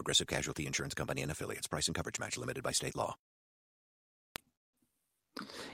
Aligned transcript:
Progressive 0.00 0.26
Casualty 0.26 0.66
Insurance 0.66 0.94
Company 0.94 1.20
and 1.20 1.30
affiliates. 1.30 1.68
Price 1.68 1.88
and 1.88 1.94
coverage 1.94 2.18
match 2.18 2.38
limited 2.38 2.62
by 2.62 2.72
state 2.72 2.96
law. 2.96 3.18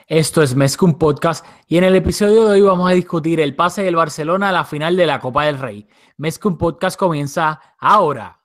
Esto 0.09 0.43
es 0.43 0.55
Mezcum 0.55 0.99
Podcast 0.99 1.45
y 1.69 1.79
en 1.79 1.85
el 1.85 1.95
episodio 1.95 2.45
de 2.45 2.55
hoy 2.55 2.61
vamos 2.61 2.91
a 2.91 2.95
discutir 2.95 3.41
el 3.41 3.55
pase 3.55 3.83
del 3.83 3.95
Barcelona 3.95 4.49
a 4.49 4.53
la 4.53 4.65
final 4.65 4.97
de 4.97 5.07
la 5.07 5.21
Copa 5.21 5.45
del 5.45 5.59
Rey. 5.59 5.89
Mezcum 6.17 6.59
Podcast 6.59 6.99
comienza 6.99 7.61
ahora. 7.79 8.41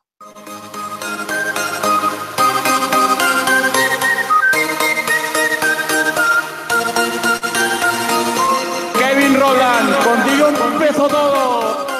Kevin 9.00 9.39
Roland, 9.39 10.03
contigo 10.03 10.48
empezó 10.48 11.08
todo. 11.08 11.91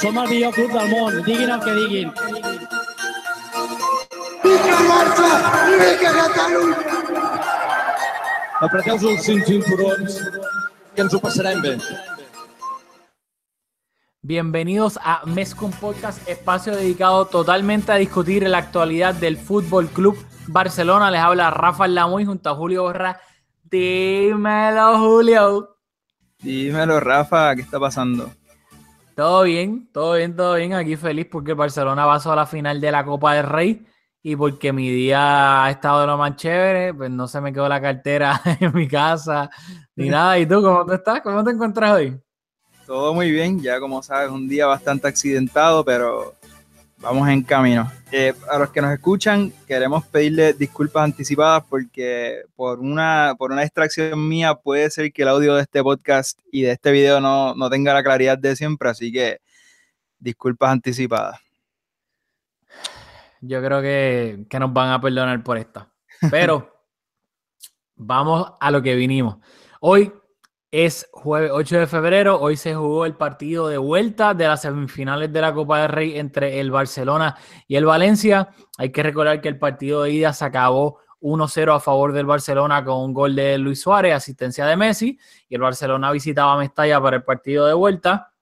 Som 0.00 0.16
el 0.16 0.30
millor 0.30 0.54
club 0.54 0.72
del 0.72 0.88
món, 0.88 1.22
diguin 1.24 1.50
el 1.50 1.60
que 1.60 1.72
diguin. 1.74 2.49
Vinga 4.50 4.78
el 4.82 4.86
Barça 4.90 5.26
i 5.70 5.74
vinga 5.78 6.10
Catalunya! 6.14 6.78
Apreteu 8.66 8.96
els 8.96 9.20
cinc 9.22 9.44
cinturons, 9.46 10.16
que 10.96 11.04
ens 11.04 11.14
ho 11.14 11.20
passarem 11.22 11.60
bé. 11.62 11.76
Bienvenidos 14.32 14.98
a 15.04 15.20
Mezcum 15.24 15.70
Podcast, 15.70 16.28
espacio 16.28 16.74
dedicado 16.74 17.26
totalmente 17.26 17.92
a 17.92 18.00
discutir 18.02 18.42
la 18.48 18.58
actualidad 18.58 19.14
del 19.14 19.36
Fútbol 19.36 19.86
Club 19.88 20.18
Barcelona. 20.48 21.12
Les 21.12 21.20
habla 21.20 21.52
Rafael 21.52 21.94
Lamuy 21.94 22.24
junto 22.24 22.50
a 22.50 22.56
Julio 22.56 22.82
Borra. 22.82 23.20
Dímelo, 23.62 24.98
Julio. 24.98 25.76
Dímelo, 26.40 26.98
Rafa, 26.98 27.54
¿qué 27.54 27.62
está 27.62 27.78
pasando? 27.78 28.32
Todo 29.14 29.44
bien, 29.44 29.88
todo 29.92 30.14
bien, 30.14 30.34
todo 30.34 30.56
bien. 30.56 30.74
Aquí 30.74 30.96
feliz 30.96 31.28
porque 31.30 31.52
el 31.52 31.56
Barcelona 31.56 32.04
pasó 32.04 32.32
a 32.32 32.36
la 32.36 32.46
final 32.46 32.80
de 32.80 32.90
la 32.90 33.04
Copa 33.04 33.34
del 33.34 33.46
Rey 33.46 33.86
y 34.22 34.36
porque 34.36 34.72
mi 34.72 34.90
día 34.90 35.64
ha 35.64 35.70
estado 35.70 36.02
de 36.02 36.06
lo 36.06 36.18
más 36.18 36.36
chévere, 36.36 36.92
pues 36.92 37.10
no 37.10 37.26
se 37.26 37.40
me 37.40 37.52
quedó 37.52 37.68
la 37.68 37.80
cartera 37.80 38.40
en 38.60 38.74
mi 38.74 38.86
casa 38.86 39.50
ni 39.96 40.08
nada. 40.10 40.38
¿Y 40.38 40.46
tú 40.46 40.62
cómo 40.62 40.84
te 40.84 40.96
estás? 40.96 41.20
¿Cómo 41.22 41.42
te 41.42 41.50
encuentras 41.50 41.92
hoy? 41.92 42.20
Todo 42.86 43.14
muy 43.14 43.30
bien, 43.30 43.60
ya 43.60 43.78
como 43.78 44.02
sabes, 44.02 44.30
un 44.30 44.48
día 44.48 44.66
bastante 44.66 45.06
accidentado, 45.06 45.84
pero 45.84 46.34
vamos 46.98 47.28
en 47.28 47.42
camino. 47.42 47.90
Eh, 48.10 48.34
a 48.50 48.58
los 48.58 48.70
que 48.70 48.82
nos 48.82 48.92
escuchan, 48.92 49.52
queremos 49.66 50.04
pedirle 50.06 50.52
disculpas 50.54 51.04
anticipadas 51.04 51.62
porque 51.70 52.42
por 52.56 52.80
una, 52.80 53.34
por 53.38 53.52
una 53.52 53.62
distracción 53.62 54.28
mía 54.28 54.56
puede 54.56 54.90
ser 54.90 55.12
que 55.12 55.22
el 55.22 55.28
audio 55.28 55.54
de 55.54 55.62
este 55.62 55.82
podcast 55.82 56.38
y 56.50 56.62
de 56.62 56.72
este 56.72 56.90
video 56.90 57.20
no, 57.20 57.54
no 57.54 57.70
tenga 57.70 57.94
la 57.94 58.02
claridad 58.02 58.36
de 58.36 58.56
siempre, 58.56 58.90
así 58.90 59.12
que 59.12 59.38
disculpas 60.18 60.72
anticipadas. 60.72 61.38
Yo 63.40 63.62
creo 63.62 63.80
que, 63.80 64.46
que 64.48 64.58
nos 64.58 64.72
van 64.72 64.90
a 64.90 65.00
perdonar 65.00 65.42
por 65.42 65.58
esta. 65.58 65.92
Pero 66.30 66.84
vamos 67.96 68.52
a 68.60 68.70
lo 68.70 68.82
que 68.82 68.94
vinimos. 68.94 69.38
Hoy 69.80 70.12
es 70.70 71.08
jueves 71.12 71.50
8 71.52 71.80
de 71.80 71.86
febrero, 71.88 72.40
hoy 72.40 72.56
se 72.56 72.74
jugó 72.74 73.04
el 73.04 73.16
partido 73.16 73.66
de 73.68 73.76
vuelta 73.76 74.34
de 74.34 74.46
las 74.46 74.62
semifinales 74.62 75.32
de 75.32 75.40
la 75.40 75.52
Copa 75.52 75.82
del 75.82 75.88
Rey 75.88 76.18
entre 76.18 76.60
el 76.60 76.70
Barcelona 76.70 77.36
y 77.66 77.76
el 77.76 77.84
Valencia. 77.84 78.50
Hay 78.78 78.92
que 78.92 79.02
recordar 79.02 79.40
que 79.40 79.48
el 79.48 79.58
partido 79.58 80.02
de 80.04 80.12
ida 80.12 80.32
se 80.32 80.44
acabó 80.44 81.00
1-0 81.20 81.74
a 81.74 81.80
favor 81.80 82.12
del 82.12 82.26
Barcelona 82.26 82.84
con 82.84 83.02
un 83.02 83.12
gol 83.12 83.34
de 83.34 83.58
Luis 83.58 83.80
Suárez, 83.80 84.14
asistencia 84.14 84.64
de 84.64 84.76
Messi, 84.76 85.18
y 85.48 85.54
el 85.56 85.60
Barcelona 85.60 86.12
visitaba 86.12 86.56
Mestalla 86.56 87.00
para 87.00 87.16
el 87.16 87.24
partido 87.24 87.66
de 87.66 87.74
vuelta. 87.74 88.32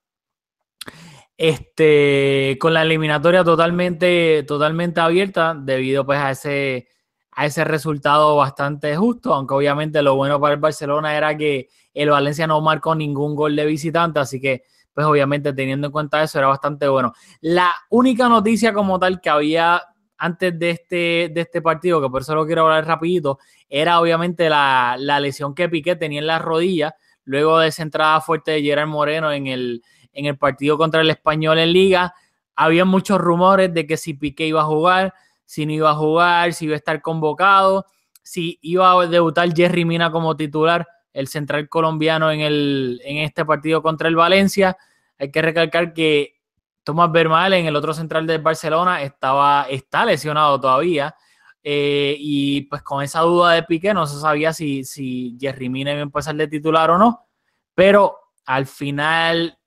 Este, 1.40 2.58
con 2.60 2.74
la 2.74 2.82
eliminatoria 2.82 3.44
totalmente, 3.44 4.42
totalmente 4.42 5.00
abierta 5.00 5.54
debido 5.56 6.04
pues 6.04 6.18
a 6.18 6.32
ese, 6.32 6.88
a 7.30 7.46
ese 7.46 7.62
resultado 7.62 8.34
bastante 8.34 8.96
justo, 8.96 9.32
aunque 9.32 9.54
obviamente 9.54 10.02
lo 10.02 10.16
bueno 10.16 10.40
para 10.40 10.54
el 10.54 10.60
Barcelona 10.60 11.16
era 11.16 11.36
que 11.36 11.68
el 11.94 12.10
Valencia 12.10 12.48
no 12.48 12.60
marcó 12.60 12.96
ningún 12.96 13.36
gol 13.36 13.54
de 13.54 13.66
visitante, 13.66 14.18
así 14.18 14.40
que 14.40 14.64
pues 14.92 15.06
obviamente 15.06 15.52
teniendo 15.52 15.86
en 15.86 15.92
cuenta 15.92 16.20
eso 16.24 16.40
era 16.40 16.48
bastante 16.48 16.88
bueno. 16.88 17.12
La 17.40 17.72
única 17.90 18.28
noticia 18.28 18.72
como 18.72 18.98
tal 18.98 19.20
que 19.20 19.30
había 19.30 19.80
antes 20.16 20.58
de 20.58 20.70
este, 20.70 21.30
de 21.32 21.40
este 21.42 21.62
partido, 21.62 22.02
que 22.02 22.10
por 22.10 22.22
eso 22.22 22.34
lo 22.34 22.46
quiero 22.46 22.62
hablar 22.62 22.84
rapidito, 22.84 23.38
era 23.68 24.00
obviamente 24.00 24.48
la, 24.48 24.96
la 24.98 25.20
lesión 25.20 25.54
que 25.54 25.68
Piqué 25.68 25.94
tenía 25.94 26.18
en 26.18 26.26
la 26.26 26.40
rodilla 26.40 26.96
luego 27.22 27.60
de 27.60 27.68
esa 27.68 27.84
entrada 27.84 28.20
fuerte 28.20 28.50
de 28.50 28.62
Gerard 28.62 28.88
Moreno 28.88 29.30
en 29.30 29.46
el, 29.46 29.82
en 30.18 30.26
el 30.26 30.36
partido 30.36 30.76
contra 30.76 31.00
el 31.00 31.10
Español 31.10 31.58
en 31.58 31.72
Liga. 31.72 32.12
Había 32.56 32.84
muchos 32.84 33.18
rumores 33.18 33.72
de 33.72 33.86
que 33.86 33.96
si 33.96 34.14
Piqué 34.14 34.48
iba 34.48 34.62
a 34.62 34.64
jugar, 34.64 35.14
si 35.44 35.64
no 35.64 35.72
iba 35.72 35.90
a 35.90 35.94
jugar, 35.94 36.52
si 36.52 36.64
iba 36.64 36.74
a 36.74 36.76
estar 36.76 37.00
convocado, 37.00 37.86
si 38.22 38.58
iba 38.62 38.90
a 38.90 39.06
debutar 39.06 39.54
Jerry 39.54 39.84
Mina 39.84 40.10
como 40.10 40.36
titular, 40.36 40.86
el 41.12 41.28
central 41.28 41.68
colombiano 41.68 42.32
en, 42.32 42.40
el, 42.40 43.00
en 43.04 43.18
este 43.18 43.44
partido 43.44 43.80
contra 43.80 44.08
el 44.08 44.16
Valencia. 44.16 44.76
Hay 45.18 45.30
que 45.30 45.40
recalcar 45.40 45.92
que 45.92 46.34
Tomás 46.82 47.12
Vermaelen, 47.12 47.66
el 47.66 47.76
otro 47.76 47.94
central 47.94 48.26
del 48.26 48.42
Barcelona, 48.42 49.02
estaba, 49.02 49.66
está 49.70 50.04
lesionado 50.04 50.60
todavía. 50.60 51.14
Eh, 51.62 52.16
y 52.18 52.62
pues 52.62 52.82
con 52.82 53.04
esa 53.04 53.20
duda 53.20 53.52
de 53.52 53.62
Piqué 53.62 53.94
no 53.94 54.06
se 54.06 54.18
sabía 54.18 54.52
si, 54.52 54.84
si 54.84 55.36
Jerry 55.40 55.68
Mina 55.68 55.92
iba 55.92 56.00
a 56.00 56.02
empezar 56.02 56.34
de 56.34 56.48
titular 56.48 56.90
o 56.90 56.98
no. 56.98 57.26
Pero 57.74 58.16
al 58.46 58.66
final 58.66 59.57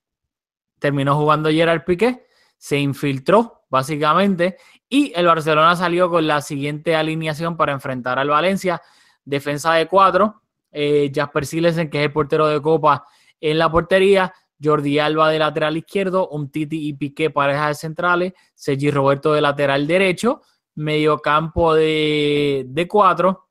terminó 0.81 1.15
jugando 1.15 1.51
Gerard 1.51 1.85
Piqué, 1.85 2.25
se 2.57 2.79
infiltró 2.79 3.61
básicamente 3.69 4.57
y 4.89 5.13
el 5.15 5.27
Barcelona 5.27 5.75
salió 5.75 6.09
con 6.09 6.25
la 6.25 6.41
siguiente 6.41 6.95
alineación 6.95 7.55
para 7.55 7.71
enfrentar 7.71 8.17
al 8.17 8.29
Valencia. 8.29 8.81
Defensa 9.23 9.73
de 9.75 9.87
cuatro, 9.87 10.41
eh, 10.71 11.11
Jasper 11.13 11.45
Silesen, 11.45 11.89
que 11.89 11.99
es 11.99 12.05
el 12.05 12.11
portero 12.11 12.47
de 12.47 12.59
Copa 12.59 13.05
en 13.39 13.59
la 13.59 13.71
portería, 13.71 14.33
Jordi 14.61 14.97
Alba 14.97 15.29
de 15.29 15.37
lateral 15.37 15.77
izquierdo, 15.77 16.27
un 16.29 16.49
Titi 16.49 16.87
y 16.87 16.93
Piqué 16.93 17.29
pareja 17.29 17.67
de 17.67 17.75
centrales, 17.75 18.33
Sergi 18.55 18.89
Roberto 18.89 19.33
de 19.33 19.41
lateral 19.41 19.85
derecho, 19.85 20.41
medio 20.73 21.19
campo 21.19 21.75
de, 21.75 22.65
de 22.67 22.87
cuatro, 22.87 23.49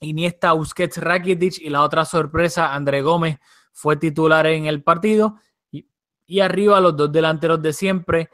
Iniesta, 0.00 0.52
Busquets, 0.52 0.96
Rakitic 0.96 1.60
y 1.60 1.70
la 1.70 1.82
otra 1.82 2.04
sorpresa, 2.04 2.74
André 2.74 3.02
Gómez 3.02 3.38
fue 3.72 3.96
titular 3.96 4.46
en 4.46 4.66
el 4.66 4.82
partido 4.82 5.36
y, 6.30 6.40
arriba 6.40 6.80
los 6.80 6.96
dos 6.96 7.10
delanteros 7.10 7.60
de 7.60 7.72
siempre, 7.72 8.30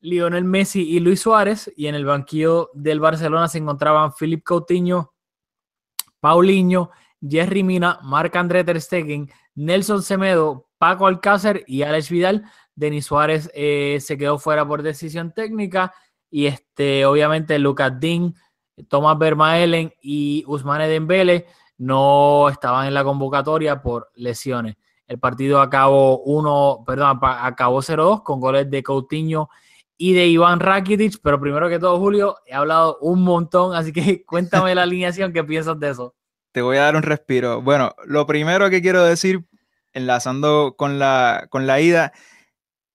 Lionel 0.00 0.44
Messi 0.44 0.82
y 0.82 1.00
Luis 1.00 1.20
Suárez, 1.20 1.72
y 1.76 1.86
en 1.86 1.94
el 1.94 2.04
banquillo 2.04 2.70
del 2.74 3.00
Barcelona 3.00 3.48
se 3.48 3.58
encontraban 3.58 4.12
Philip 4.12 4.42
Coutinho, 4.42 5.14
Paulinho, 6.20 6.90
Jerry 7.20 7.62
Mina, 7.62 7.98
Marc 8.02 8.36
André 8.36 8.64
Ter 8.64 8.80
Stegen, 8.80 9.30
Nelson 9.54 10.02
Semedo, 10.02 10.68
Paco 10.78 11.06
Alcácer 11.06 11.64
y 11.66 11.82
Alex 11.82 12.10
Vidal. 12.10 12.44
Denis 12.74 13.06
Suárez 13.06 13.50
eh, 13.54 13.98
se 14.00 14.16
quedó 14.16 14.38
fuera 14.38 14.66
por 14.66 14.82
decisión 14.82 15.32
técnica 15.32 15.92
y 16.30 16.46
este, 16.46 17.04
obviamente 17.04 17.58
Lucas 17.58 17.92
Dean, 17.98 18.34
Thomas 18.88 19.18
Vermaelen 19.18 19.92
y 20.00 20.44
Usmane 20.46 20.88
Dembele 20.88 21.46
no 21.76 22.48
estaban 22.48 22.86
en 22.86 22.94
la 22.94 23.04
convocatoria 23.04 23.82
por 23.82 24.10
lesiones. 24.14 24.76
El 25.10 25.18
partido 25.18 25.60
acabó 25.60 26.22
1, 26.22 26.84
perdón, 26.86 27.18
acabó 27.20 27.82
0-2 27.82 28.22
con 28.22 28.38
goles 28.38 28.70
de 28.70 28.84
Coutinho 28.84 29.50
y 29.96 30.12
de 30.12 30.28
Iván 30.28 30.60
Rakitic, 30.60 31.18
pero 31.20 31.40
primero 31.40 31.68
que 31.68 31.80
todo, 31.80 31.98
Julio, 31.98 32.36
he 32.46 32.54
hablado 32.54 32.96
un 33.00 33.24
montón, 33.24 33.74
así 33.74 33.92
que 33.92 34.24
cuéntame 34.28 34.72
la 34.72 34.84
alineación, 34.84 35.32
¿qué 35.32 35.42
piensas 35.42 35.80
de 35.80 35.90
eso? 35.90 36.14
Te 36.52 36.62
voy 36.62 36.76
a 36.76 36.82
dar 36.82 36.94
un 36.94 37.02
respiro. 37.02 37.60
Bueno, 37.60 37.92
lo 38.04 38.24
primero 38.24 38.70
que 38.70 38.80
quiero 38.80 39.02
decir, 39.02 39.44
enlazando 39.92 40.76
con 40.78 41.00
la, 41.00 41.48
con 41.50 41.66
la 41.66 41.80
ida, 41.80 42.12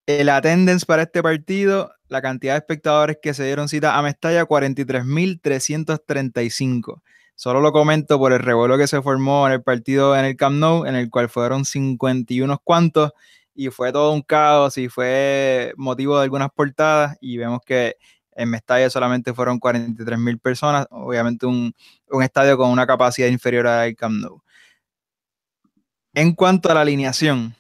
el 0.06 0.30
attendance 0.30 0.86
para 0.86 1.02
este 1.02 1.22
partido, 1.22 1.92
la 2.08 2.22
cantidad 2.22 2.54
de 2.54 2.60
espectadores 2.60 3.18
que 3.22 3.34
se 3.34 3.44
dieron 3.44 3.68
cita 3.68 3.98
a 3.98 4.02
Mestalla, 4.02 4.46
43.335. 4.46 7.02
Solo 7.36 7.60
lo 7.60 7.74
comento 7.74 8.18
por 8.18 8.32
el 8.32 8.40
revuelo 8.40 8.78
que 8.78 8.88
se 8.88 9.02
formó 9.02 9.46
en 9.48 9.54
el 9.54 9.62
partido 9.62 10.18
en 10.18 10.24
el 10.26 10.38
Camp 10.38 10.56
Nou, 10.56 10.86
en 10.86 10.96
el 10.96 11.10
cual 11.10 11.30
fueron 11.30 11.66
51 11.66 12.60
cuantos 12.64 13.12
y 13.54 13.70
fue 13.70 13.92
todo 13.92 14.12
un 14.14 14.22
caos 14.22 14.78
y 14.78 14.90
fue 14.90 15.74
motivo 15.78 16.18
de 16.18 16.24
algunas 16.24 16.50
portadas 16.52 17.18
y 17.22 17.38
vemos 17.38 17.62
que 17.66 17.98
En 18.38 18.50
Mestalla 18.50 18.90
solamente 18.90 19.34
fueron 19.34 19.60
43 19.60 20.20
mil 20.20 20.40
personas, 20.40 20.88
obviamente 20.92 21.46
un, 21.46 21.74
un, 22.10 22.24
estadio 22.24 22.58
con 22.58 22.70
una 22.70 22.86
capacidad 22.86 23.30
inferior 23.30 23.66
al 23.68 23.96
Camp 23.96 24.16
Nou. 24.22 24.42
En 26.14 26.34
cuanto 26.34 26.70
a 26.70 26.74
la 26.74 26.82
alineación, 26.82 27.56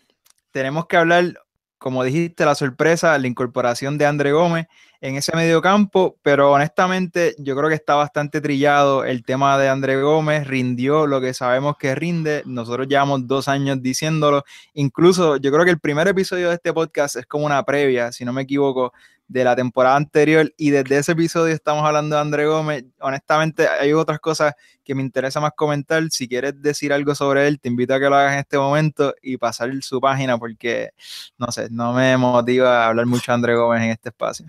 tenemos 0.51 0.85
que 0.87 0.97
hablar, 0.97 1.33
como 1.77 2.03
dijiste, 2.03 2.45
la 2.45 2.55
sorpresa, 2.55 3.17
la 3.17 3.27
incorporación 3.27 3.97
de 3.97 4.05
André 4.05 4.31
Gómez 4.33 4.67
en 5.01 5.15
ese 5.15 5.35
medio 5.35 5.61
campo, 5.61 6.17
pero 6.21 6.51
honestamente 6.51 7.35
yo 7.37 7.55
creo 7.55 7.69
que 7.69 7.75
está 7.75 7.95
bastante 7.95 8.41
trillado 8.41 9.05
el 9.05 9.23
tema 9.23 9.57
de 9.57 9.69
André 9.69 10.01
Gómez, 10.01 10.47
rindió 10.47 11.07
lo 11.07 11.21
que 11.21 11.33
sabemos 11.33 11.77
que 11.77 11.95
rinde, 11.95 12.43
nosotros 12.45 12.87
llevamos 12.87 13.27
dos 13.27 13.47
años 13.47 13.81
diciéndolo, 13.81 14.43
incluso 14.73 15.37
yo 15.37 15.51
creo 15.51 15.65
que 15.65 15.71
el 15.71 15.79
primer 15.79 16.07
episodio 16.07 16.49
de 16.49 16.55
este 16.55 16.73
podcast 16.73 17.15
es 17.17 17.25
como 17.25 17.45
una 17.45 17.63
previa, 17.63 18.11
si 18.11 18.25
no 18.25 18.33
me 18.33 18.43
equivoco, 18.43 18.93
de 19.27 19.43
la 19.43 19.55
temporada 19.55 19.95
anterior 19.95 20.53
y 20.57 20.69
desde 20.69 20.97
ese 20.97 21.13
episodio 21.13 21.53
estamos 21.53 21.83
hablando 21.83 22.15
de 22.15 22.21
André 22.21 22.45
Gómez. 22.45 22.85
Honestamente, 22.99 23.67
hay 23.67 23.93
otras 23.93 24.19
cosas 24.19 24.53
que 24.83 24.93
me 24.93 25.01
interesa 25.01 25.39
más 25.39 25.53
comentar. 25.55 26.03
Si 26.11 26.27
quieres 26.27 26.61
decir 26.61 26.93
algo 26.93 27.15
sobre 27.15 27.47
él, 27.47 27.59
te 27.59 27.69
invito 27.69 27.93
a 27.93 27.99
que 27.99 28.09
lo 28.09 28.15
hagas 28.15 28.33
en 28.33 28.39
este 28.39 28.57
momento 28.57 29.15
y 29.21 29.37
pasar 29.37 29.71
su 29.81 29.99
página 29.99 30.37
porque, 30.37 30.91
no 31.37 31.51
sé, 31.51 31.69
no 31.71 31.93
me 31.93 32.15
motiva 32.17 32.87
hablar 32.87 33.05
mucho 33.05 33.31
de 33.31 33.35
André 33.35 33.55
Gómez 33.55 33.81
en 33.83 33.89
este 33.91 34.09
espacio. 34.09 34.45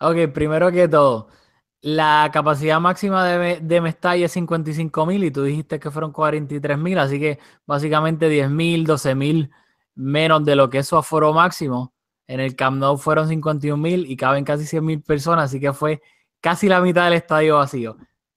Ok, 0.00 0.32
primero 0.32 0.72
que 0.72 0.88
todo, 0.88 1.28
la 1.82 2.30
capacidad 2.32 2.80
máxima 2.80 3.26
de, 3.26 3.60
de 3.60 3.80
Mestalla 3.80 4.26
es 4.26 4.32
55 4.32 5.06
mil 5.06 5.24
y 5.24 5.30
tú 5.30 5.42
dijiste 5.42 5.78
que 5.78 5.90
fueron 5.90 6.12
43 6.12 6.78
mil, 6.78 6.98
así 6.98 7.18
que 7.18 7.38
básicamente 7.66 8.28
10 8.28 8.50
mil, 8.50 8.84
12 8.84 9.14
mil 9.14 9.50
menos 9.94 10.44
de 10.44 10.56
lo 10.56 10.70
que 10.70 10.78
es 10.78 10.88
su 10.88 10.96
aforo 10.96 11.32
máximo. 11.32 11.94
En 12.26 12.40
el 12.40 12.54
Camp 12.54 12.78
Nou 12.78 12.96
fueron 12.96 13.28
51 13.28 13.76
mil 13.76 14.10
y 14.10 14.16
caben 14.16 14.44
casi 14.44 14.64
100 14.64 14.84
mil 14.84 15.02
personas, 15.02 15.46
así 15.46 15.60
que 15.60 15.72
fue 15.72 16.00
casi 16.40 16.68
la 16.68 16.80
mitad 16.80 17.04
del 17.04 17.14
estadio 17.14 17.56
vacío. 17.56 17.96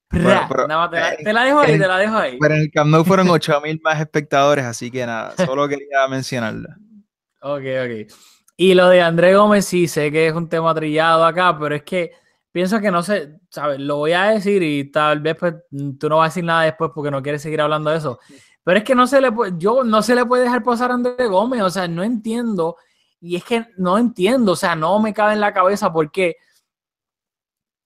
Bueno, 0.10 0.46
pero, 0.50 0.68
nada 0.68 0.82
más 0.82 0.92
te, 0.92 1.00
la, 1.00 1.16
te, 1.18 1.34
la, 1.34 1.44
dejo 1.44 1.60
ahí, 1.60 1.78
te 1.80 1.88
la 1.88 1.98
dejo 1.98 2.16
ahí. 2.16 2.38
Pero 2.40 2.56
en 2.56 2.62
el 2.62 2.72
Camp 2.72 2.90
Nou 2.90 3.04
fueron 3.04 3.30
8 3.30 3.62
mil 3.62 3.80
más 3.84 4.00
espectadores, 4.00 4.66
así 4.66 4.92
que 4.92 5.06
nada, 5.06 5.34
solo 5.46 5.68
quería 5.68 6.08
mencionarlo. 6.10 6.70
Ok, 7.42 7.64
ok. 7.84 8.33
Y 8.56 8.76
lo 8.76 8.88
de 8.90 9.02
André 9.02 9.36
Gómez, 9.36 9.66
sí, 9.66 9.88
sé 9.88 10.12
que 10.12 10.28
es 10.28 10.34
un 10.34 10.48
tema 10.48 10.74
trillado 10.76 11.26
acá, 11.26 11.58
pero 11.60 11.76
es 11.76 11.84
que 11.84 12.12
pienso 12.52 12.80
que 12.80 12.92
no 12.92 13.02
sé, 13.02 13.40
¿sabes? 13.50 13.80
Lo 13.80 13.98
voy 13.98 14.14
a 14.14 14.26
decir 14.26 14.62
y 14.62 14.92
tal 14.92 15.22
vez 15.22 15.36
pues, 15.38 15.56
tú 16.00 16.08
no 16.10 16.18
vas 16.18 16.28
a 16.28 16.30
decir 16.30 16.44
nada 16.44 16.64
después 16.64 16.92
porque 16.94 17.12
no 17.12 17.24
quieres 17.24 17.42
seguir 17.42 17.62
hablando 17.62 17.90
de 17.90 17.98
eso. 17.98 18.20
Pero 18.64 18.78
es 18.78 18.84
que 18.84 18.96
no 18.96 19.08
se 19.08 19.20
le 19.22 19.32
puede, 19.32 19.54
yo 19.58 19.84
no 19.84 20.02
se 20.02 20.16
le 20.16 20.26
puede 20.26 20.44
dejar 20.44 20.64
pasar 20.64 20.92
a 20.92 20.94
André 20.94 21.28
Gómez, 21.28 21.64
o 21.64 21.70
sea, 21.70 21.88
no 21.88 22.04
entiendo 22.04 22.78
y 23.20 23.38
es 23.38 23.44
que 23.44 23.66
no 23.78 23.98
entiendo, 23.98 24.52
o 24.52 24.56
sea, 24.56 24.76
no 24.76 25.00
me 25.00 25.14
cabe 25.14 25.34
en 25.34 25.40
la 25.40 25.54
cabeza 25.54 25.92
por 25.92 26.12
qué 26.12 26.36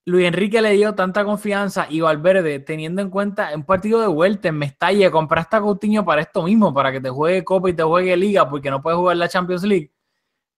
Luis 0.06 0.26
Enrique 0.26 0.62
le 0.62 0.72
dio 0.72 0.96
tanta 0.96 1.24
confianza 1.26 1.86
y 1.90 2.02
Valverde, 2.02 2.60
teniendo 2.60 3.02
en 3.02 3.10
cuenta 3.10 3.52
un 3.54 3.64
partido 3.64 4.02
de 4.02 4.08
vuelta 4.08 4.48
en 4.48 4.58
Mestalla, 4.58 5.12
compraste 5.12 5.58
a 5.58 5.62
Coutinho 5.62 6.04
para 6.06 6.22
esto 6.22 6.44
mismo, 6.44 6.74
para 6.74 6.92
que 6.92 7.02
te 7.02 7.10
juegue 7.10 7.44
Copa 7.44 7.70
y 7.70 7.74
te 7.74 7.84
juegue 7.84 8.18
Liga, 8.18 8.50
porque 8.50 8.72
no 8.72 8.82
puedes 8.82 8.98
jugar 8.98 9.18
la 9.18 9.28
Champions 9.30 9.64
League. 9.64 9.92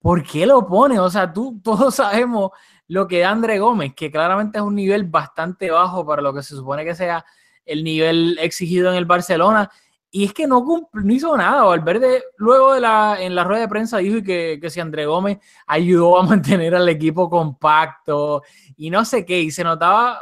¿Por 0.00 0.22
qué 0.22 0.46
lo 0.46 0.66
pone? 0.66 0.98
O 0.98 1.10
sea, 1.10 1.32
tú, 1.32 1.60
todos 1.64 1.94
sabemos 1.94 2.50
lo 2.88 3.06
que 3.06 3.20
da 3.20 3.30
André 3.30 3.58
Gómez, 3.58 3.94
que 3.94 4.10
claramente 4.10 4.58
es 4.58 4.64
un 4.64 4.74
nivel 4.74 5.04
bastante 5.04 5.70
bajo 5.70 6.04
para 6.04 6.22
lo 6.22 6.34
que 6.34 6.42
se 6.42 6.56
supone 6.56 6.84
que 6.84 6.94
sea 6.94 7.24
el 7.64 7.84
nivel 7.84 8.38
exigido 8.40 8.90
en 8.90 8.96
el 8.96 9.04
Barcelona 9.04 9.70
y 10.12 10.24
es 10.24 10.34
que 10.34 10.46
no, 10.46 10.64
no 10.92 11.12
hizo 11.12 11.36
nada. 11.36 11.62
Valverde, 11.62 12.24
luego 12.36 12.74
de 12.74 12.80
la, 12.80 13.16
en 13.20 13.34
la 13.34 13.44
rueda 13.44 13.62
de 13.62 13.68
prensa, 13.68 13.98
dijo 13.98 14.22
que, 14.24 14.58
que 14.60 14.70
si 14.70 14.80
André 14.80 15.06
Gómez 15.06 15.38
ayudó 15.66 16.18
a 16.18 16.22
mantener 16.24 16.74
al 16.74 16.88
equipo 16.88 17.30
compacto 17.30 18.42
y 18.76 18.90
no 18.90 19.04
sé 19.04 19.24
qué. 19.24 19.40
Y 19.40 19.50
se 19.50 19.62
notaba 19.62 20.20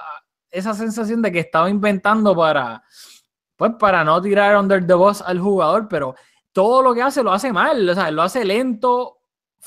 esa 0.50 0.74
sensación 0.74 1.22
de 1.22 1.32
que 1.32 1.40
estaba 1.40 1.70
inventando 1.70 2.36
para, 2.36 2.82
pues, 3.56 3.72
para 3.78 4.04
no 4.04 4.20
tirar 4.20 4.56
under 4.56 4.86
the 4.86 4.94
bus 4.94 5.22
al 5.22 5.40
jugador, 5.40 5.88
pero 5.88 6.14
todo 6.52 6.82
lo 6.82 6.94
que 6.94 7.02
hace 7.02 7.22
lo 7.22 7.32
hace 7.32 7.52
mal. 7.52 7.88
O 7.88 7.94
sea, 7.94 8.10
lo 8.10 8.22
hace 8.22 8.44
lento 8.44 9.17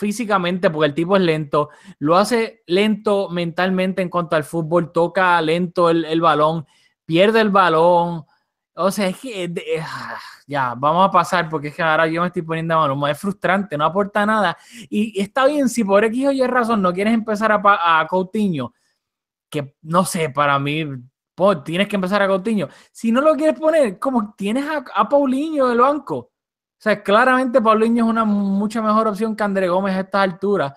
físicamente 0.01 0.69
porque 0.69 0.87
el 0.87 0.93
tipo 0.93 1.15
es 1.15 1.21
lento, 1.21 1.69
lo 1.99 2.17
hace 2.17 2.63
lento 2.65 3.29
mentalmente 3.29 4.01
en 4.01 4.09
cuanto 4.09 4.35
al 4.35 4.43
fútbol, 4.43 4.91
toca 4.91 5.39
lento 5.41 5.89
el, 5.89 6.03
el 6.05 6.19
balón, 6.19 6.65
pierde 7.05 7.39
el 7.39 7.51
balón 7.51 8.25
o 8.73 8.89
sea, 8.89 9.07
es 9.07 9.17
que 9.19 9.51
ah, 9.81 10.19
ya, 10.47 10.73
vamos 10.75 11.07
a 11.07 11.11
pasar 11.11 11.49
porque 11.49 11.67
es 11.69 11.75
que 11.75 11.83
ahora 11.83 12.07
yo 12.07 12.21
me 12.21 12.27
estoy 12.27 12.41
poniendo 12.41 12.75
malo. 12.77 13.07
Es 13.07 13.19
frustrante, 13.19 13.77
no 13.77 13.85
aporta 13.85 14.25
nada. 14.25 14.57
Y, 14.89 15.19
está 15.21 15.45
bien, 15.45 15.67
si 15.69 15.83
por 15.83 16.03
X 16.05 16.27
o 16.27 16.31
Y 16.31 16.45
razón 16.47 16.81
no 16.81 16.93
quieres 16.93 17.13
empezar 17.13 17.51
a, 17.51 17.99
a 17.99 18.07
Coutinho, 18.07 18.73
que 19.49 19.75
no 19.81 20.05
sé, 20.05 20.29
para 20.29 20.57
mí, 20.59 20.85
pues, 21.35 21.63
tienes 21.63 21.87
que 21.87 21.95
empezar 21.97 22.21
a 22.21 22.27
Coutinho. 22.27 22.69
Si 22.91 23.11
no 23.11 23.21
lo 23.21 23.35
quieres 23.35 23.59
poner, 23.59 23.99
como 23.99 24.33
tienes 24.35 24.65
a, 24.65 24.83
a 24.95 25.09
Paulinho 25.09 25.67
del 25.67 25.79
banco. 25.79 26.31
O 26.81 26.83
sea, 26.83 27.03
claramente 27.03 27.61
Paulinho 27.61 28.05
es 28.05 28.09
una 28.09 28.25
mucha 28.25 28.81
mejor 28.81 29.07
opción 29.07 29.35
que 29.35 29.43
André 29.43 29.69
Gómez 29.69 29.95
a 29.95 29.99
estas 29.99 30.23
alturas. 30.23 30.73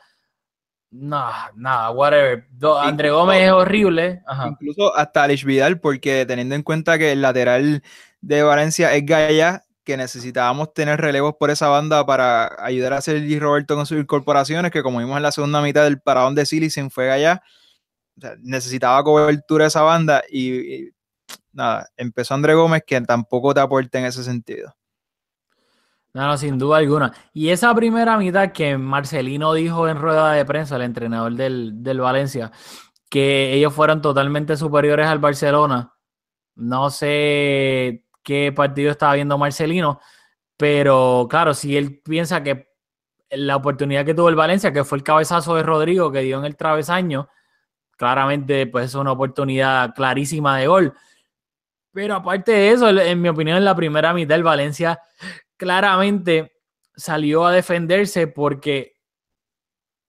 No, 0.90 1.30
nada, 1.54 1.92
whatever. 1.92 2.46
André 2.82 3.10
Gómez 3.10 3.44
es 3.44 3.50
horrible. 3.50 4.22
Incluso 4.46 4.94
hasta 4.94 5.22
Alex 5.22 5.44
Vidal, 5.44 5.80
porque 5.80 6.26
teniendo 6.26 6.56
en 6.56 6.62
cuenta 6.62 6.98
que 6.98 7.12
el 7.12 7.22
lateral 7.22 7.82
de 8.20 8.42
Valencia 8.42 8.94
es 8.94 9.06
Gaya, 9.06 9.64
que 9.82 9.96
necesitábamos 9.96 10.74
tener 10.74 11.00
relevos 11.00 11.36
por 11.40 11.48
esa 11.48 11.68
banda 11.68 12.04
para 12.04 12.54
ayudar 12.62 12.92
a 12.92 13.00
Sergi 13.00 13.38
Roberto 13.38 13.74
con 13.74 13.86
sus 13.86 13.98
incorporaciones, 13.98 14.72
que 14.72 14.82
como 14.82 14.98
vimos 14.98 15.16
en 15.16 15.22
la 15.22 15.32
segunda 15.32 15.62
mitad 15.62 15.84
del 15.84 16.02
paradón 16.02 16.34
de 16.34 16.44
Silicen 16.44 16.90
fue 16.90 17.06
Gaya. 17.06 17.42
O 18.18 18.20
sea, 18.20 18.34
necesitaba 18.42 19.02
cobertura 19.02 19.64
esa 19.64 19.80
banda 19.80 20.22
y, 20.28 20.74
y 20.74 20.90
nada, 21.50 21.88
empezó 21.96 22.34
André 22.34 22.52
Gómez, 22.52 22.82
que 22.86 23.00
tampoco 23.00 23.54
te 23.54 23.60
aporta 23.60 23.98
en 23.98 24.04
ese 24.04 24.22
sentido. 24.22 24.76
No, 26.14 26.28
no, 26.28 26.38
sin 26.38 26.58
duda 26.58 26.78
alguna. 26.78 27.12
Y 27.32 27.48
esa 27.50 27.74
primera 27.74 28.16
mitad 28.16 28.52
que 28.52 28.78
Marcelino 28.78 29.52
dijo 29.52 29.88
en 29.88 29.98
rueda 29.98 30.32
de 30.32 30.44
prensa, 30.44 30.76
el 30.76 30.82
entrenador 30.82 31.34
del, 31.34 31.82
del 31.82 32.00
Valencia, 32.00 32.52
que 33.10 33.52
ellos 33.54 33.74
fueron 33.74 34.00
totalmente 34.00 34.56
superiores 34.56 35.08
al 35.08 35.18
Barcelona. 35.18 35.92
No 36.54 36.90
sé 36.90 38.04
qué 38.22 38.52
partido 38.52 38.92
estaba 38.92 39.14
viendo 39.14 39.38
Marcelino, 39.38 40.00
pero 40.56 41.26
claro, 41.28 41.52
si 41.54 41.76
él 41.76 42.00
piensa 42.04 42.44
que 42.44 42.68
la 43.30 43.56
oportunidad 43.56 44.04
que 44.04 44.14
tuvo 44.14 44.28
el 44.28 44.36
Valencia, 44.36 44.72
que 44.72 44.84
fue 44.84 44.98
el 44.98 45.04
cabezazo 45.04 45.56
de 45.56 45.64
Rodrigo 45.64 46.12
que 46.12 46.20
dio 46.20 46.38
en 46.38 46.44
el 46.44 46.56
travesaño, 46.56 47.28
claramente 47.96 48.66
pues 48.68 48.86
es 48.86 48.94
una 48.94 49.12
oportunidad 49.12 49.94
clarísima 49.94 50.58
de 50.58 50.68
gol. 50.68 50.94
Pero 51.92 52.16
aparte 52.16 52.52
de 52.52 52.70
eso, 52.72 52.88
en 52.88 53.20
mi 53.20 53.28
opinión, 53.28 53.56
en 53.58 53.64
la 53.64 53.76
primera 53.76 54.12
mitad 54.12 54.36
el 54.36 54.42
Valencia 54.44 55.00
claramente 55.64 56.52
salió 56.94 57.46
a 57.46 57.52
defenderse 57.52 58.26
porque, 58.26 59.00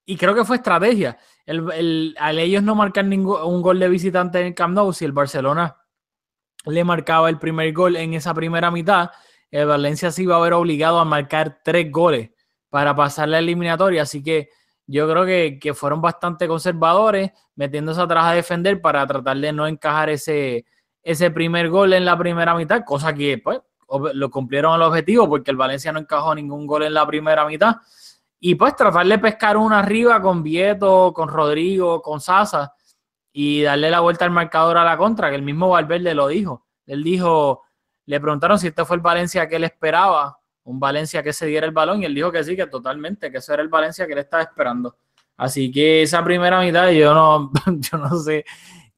y 0.06 0.18
creo 0.18 0.36
que 0.36 0.44
fue 0.44 0.58
estrategia, 0.58 1.18
el, 1.46 2.14
al 2.20 2.40
ellos 2.40 2.62
no 2.62 2.76
marcar 2.76 3.06
ningún 3.06 3.42
un 3.42 3.62
gol 3.62 3.80
de 3.80 3.88
visitante 3.88 4.42
en 4.42 4.48
el 4.48 4.54
Camp 4.54 4.76
Nou, 4.76 4.92
si 4.92 5.06
el 5.06 5.14
Barcelona 5.14 5.78
le 6.66 6.84
marcaba 6.84 7.30
el 7.30 7.40
primer 7.40 7.72
gol 7.72 7.96
en 7.96 8.16
esa 8.16 8.34
primera 8.34 8.70
mitad, 8.70 9.12
el 9.50 9.66
Valencia 9.66 10.12
se 10.12 10.24
iba 10.24 10.36
a 10.36 10.42
ver 10.42 10.54
obligado 10.54 11.00
a 11.00 11.06
marcar 11.06 11.62
tres 11.64 11.90
goles 11.90 12.32
para 12.70 12.94
pasar 12.94 13.30
la 13.30 13.40
eliminatoria, 13.40 14.02
así 14.02 14.22
que 14.22 14.50
yo 14.88 15.10
creo 15.10 15.26
que, 15.26 15.74
fueron 15.74 16.02
bastante 16.02 16.48
conservadores, 16.48 17.32
metiéndose 17.56 18.02
atrás 18.02 18.26
a 18.26 18.34
defender 18.34 18.82
para 18.82 19.08
tratar 19.08 19.38
de 19.38 19.54
no 19.54 19.66
encajar 19.66 20.10
ese, 20.10 20.66
ese 21.02 21.32
primer 21.32 21.70
gol 21.70 21.94
en 21.94 22.04
la 22.04 22.18
primera 22.18 22.54
mitad, 22.56 22.84
cosa 22.84 23.14
que 23.14 23.38
pues 23.38 23.62
lo 24.14 24.30
cumplieron 24.30 24.76
el 24.76 24.82
objetivo 24.82 25.30
porque 25.30 25.52
el 25.52 25.58
Valencia 25.58 25.92
no 25.92 26.00
encajó 26.00 26.34
ningún 26.34 26.66
gol 26.66 26.84
en 26.84 26.94
la 26.94 27.06
primera 27.06 27.46
mitad. 27.46 27.76
Y 28.40 28.56
pues 28.56 28.76
tratar 28.76 29.06
de 29.06 29.18
pescar 29.18 29.58
una 29.58 29.80
arriba 29.80 30.22
con 30.22 30.44
Vieto, 30.44 31.14
con 31.14 31.30
Rodrigo, 31.30 32.02
con 32.02 32.20
Sasa 32.20 32.74
y 33.32 33.64
darle 33.64 33.90
la 33.90 34.00
vuelta 34.00 34.24
al 34.26 34.32
marcador 34.32 34.78
a 34.78 34.84
la 34.84 34.98
contra, 34.98 35.30
que 35.30 35.36
el 35.36 35.42
mismo 35.42 35.70
Valverde 35.70 36.14
lo 36.14 36.28
dijo. 36.28 36.66
Él 36.86 37.04
dijo, 37.04 37.64
le 38.06 38.20
preguntaron 38.20 38.58
si 38.60 38.68
este 38.68 38.86
fue 38.86 38.96
el 38.96 39.02
Valencia 39.02 39.48
que 39.48 39.58
él 39.58 39.64
esperaba, 39.66 40.40
un 40.64 40.80
Valencia 40.80 41.22
que 41.22 41.34
se 41.34 41.46
diera 41.46 41.66
el 41.66 41.74
balón, 41.74 42.02
y 42.02 42.06
él 42.06 42.16
dijo 42.16 42.32
que 42.32 42.44
sí, 42.44 42.56
que 42.56 42.68
totalmente, 42.68 43.32
que 43.32 43.40
eso 43.40 43.54
era 43.54 43.62
el 43.62 43.68
Valencia 43.68 44.06
que 44.06 44.14
él 44.14 44.20
estaba 44.20 44.44
esperando. 44.44 44.96
Así 45.38 45.72
que 45.72 46.04
esa 46.04 46.24
primera 46.24 46.62
mitad, 46.62 46.90
yo 46.92 47.14
no, 47.14 47.52
yo 47.80 47.98
no 47.98 48.18
sé 48.20 48.46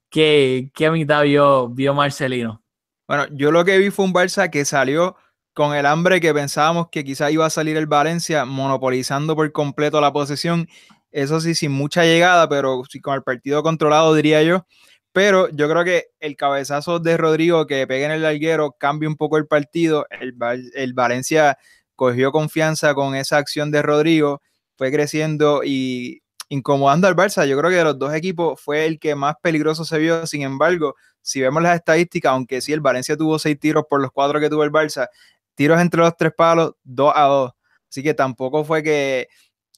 qué, 0.08 0.70
qué 0.74 0.90
mitad 0.90 1.22
vio, 1.24 1.68
vio 1.68 1.94
Marcelino. 1.94 2.62
Bueno, 3.08 3.26
yo 3.32 3.50
lo 3.50 3.64
que 3.64 3.78
vi 3.78 3.90
fue 3.90 4.04
un 4.04 4.12
Barça 4.12 4.50
que 4.50 4.66
salió 4.66 5.16
con 5.54 5.74
el 5.74 5.86
hambre 5.86 6.20
que 6.20 6.34
pensábamos 6.34 6.88
que 6.90 7.04
quizá 7.04 7.30
iba 7.30 7.46
a 7.46 7.50
salir 7.50 7.78
el 7.78 7.86
Valencia, 7.86 8.44
monopolizando 8.44 9.34
por 9.34 9.50
completo 9.50 9.98
la 10.02 10.12
posesión. 10.12 10.68
Eso 11.10 11.40
sí, 11.40 11.54
sin 11.54 11.72
mucha 11.72 12.04
llegada, 12.04 12.48
pero 12.50 12.82
sí 12.88 13.00
con 13.00 13.14
el 13.14 13.22
partido 13.22 13.62
controlado, 13.62 14.14
diría 14.14 14.42
yo. 14.42 14.66
Pero 15.12 15.48
yo 15.48 15.70
creo 15.70 15.84
que 15.84 16.08
el 16.20 16.36
cabezazo 16.36 16.98
de 17.00 17.16
Rodrigo 17.16 17.66
que 17.66 17.86
pega 17.86 18.06
en 18.06 18.12
el 18.12 18.22
larguero 18.22 18.76
cambia 18.78 19.08
un 19.08 19.16
poco 19.16 19.38
el 19.38 19.46
partido. 19.46 20.06
El, 20.10 20.34
el 20.74 20.92
Valencia 20.92 21.56
cogió 21.96 22.30
confianza 22.30 22.94
con 22.94 23.14
esa 23.16 23.38
acción 23.38 23.70
de 23.70 23.80
Rodrigo, 23.82 24.42
fue 24.76 24.92
creciendo 24.92 25.62
y 25.64 26.20
incomodando 26.48 27.06
al 27.08 27.16
Barça. 27.16 27.46
Yo 27.46 27.58
creo 27.58 27.70
que 27.70 27.76
de 27.76 27.84
los 27.84 27.98
dos 27.98 28.14
equipos 28.14 28.60
fue 28.60 28.86
el 28.86 28.98
que 28.98 29.14
más 29.14 29.34
peligroso 29.42 29.84
se 29.84 29.98
vio. 29.98 30.26
Sin 30.26 30.42
embargo, 30.42 30.94
si 31.22 31.40
vemos 31.40 31.62
las 31.62 31.76
estadísticas, 31.76 32.32
aunque 32.32 32.60
sí 32.60 32.72
el 32.72 32.80
Valencia 32.80 33.16
tuvo 33.16 33.38
seis 33.38 33.58
tiros 33.58 33.84
por 33.88 34.00
los 34.00 34.10
cuatro 34.12 34.40
que 34.40 34.48
tuvo 34.48 34.64
el 34.64 34.72
Barça, 34.72 35.08
tiros 35.54 35.80
entre 35.80 36.00
los 36.00 36.16
tres 36.16 36.32
palos, 36.36 36.72
dos 36.84 37.12
a 37.14 37.24
dos. 37.24 37.52
Así 37.90 38.02
que 38.02 38.14
tampoco 38.14 38.64
fue 38.64 38.82
que, 38.82 39.28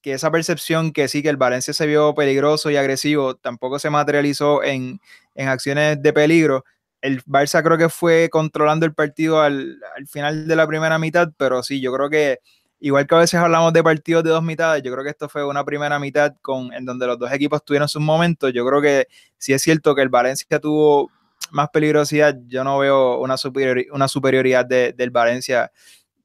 que 0.03 0.13
esa 0.13 0.31
percepción 0.31 0.93
que 0.93 1.09
sí 1.09 1.23
que 1.23 1.29
el 1.29 1.37
Valencia 1.37 1.73
se 1.75 1.87
vio 1.87 2.15
peligroso 2.15 2.71
y 2.71 2.77
agresivo, 2.77 3.37
tampoco 3.37 3.79
se 3.79 3.91
materializó 3.91 4.63
en, 4.63 5.01
en 5.35 5.49
acciones 5.49 6.01
de 6.03 6.13
peligro. 6.13 6.65
El 7.01 7.23
Barça 7.25 7.63
creo 7.63 7.79
que 7.79 7.89
fue 7.89 8.29
controlando 8.31 8.85
el 8.85 8.95
partido 8.95 9.41
al, 9.41 9.79
al 9.97 10.07
final 10.07 10.47
de 10.47 10.57
la 10.57 10.67
primera 10.67 10.99
mitad, 10.99 11.31
pero 11.37 11.63
sí, 11.63 11.81
yo 11.81 11.93
creo 11.93 12.11
que 12.11 12.41
igual 12.81 13.07
que 13.07 13.15
a 13.15 13.19
veces 13.19 13.39
hablamos 13.39 13.73
de 13.73 13.83
partidos 13.83 14.25
de 14.25 14.31
dos 14.31 14.43
mitades, 14.43 14.83
yo 14.83 14.91
creo 14.93 15.05
que 15.05 15.11
esto 15.11 15.29
fue 15.29 15.45
una 15.45 15.65
primera 15.65 15.99
mitad 15.99 16.35
en 16.73 16.85
donde 16.85 17.07
los 17.07 17.19
dos 17.19 17.31
equipos 17.33 17.65
tuvieron 17.65 17.89
sus 17.89 18.03
momentos. 18.03 18.53
Yo 18.53 18.67
creo 18.67 18.81
que 18.81 19.07
sí 19.39 19.53
es 19.53 19.63
cierto 19.63 19.95
que 19.95 20.03
el 20.03 20.09
Valencia 20.09 20.59
tuvo 20.59 21.11
más 21.51 21.69
peligrosidad. 21.71 22.37
Yo 22.47 22.65
no 22.65 22.79
veo 22.79 23.21
una, 23.21 23.37
superior, 23.37 23.85
una 23.93 24.09
superioridad 24.09 24.65
de, 24.65 24.93
del 24.93 25.11
Valencia, 25.11 25.71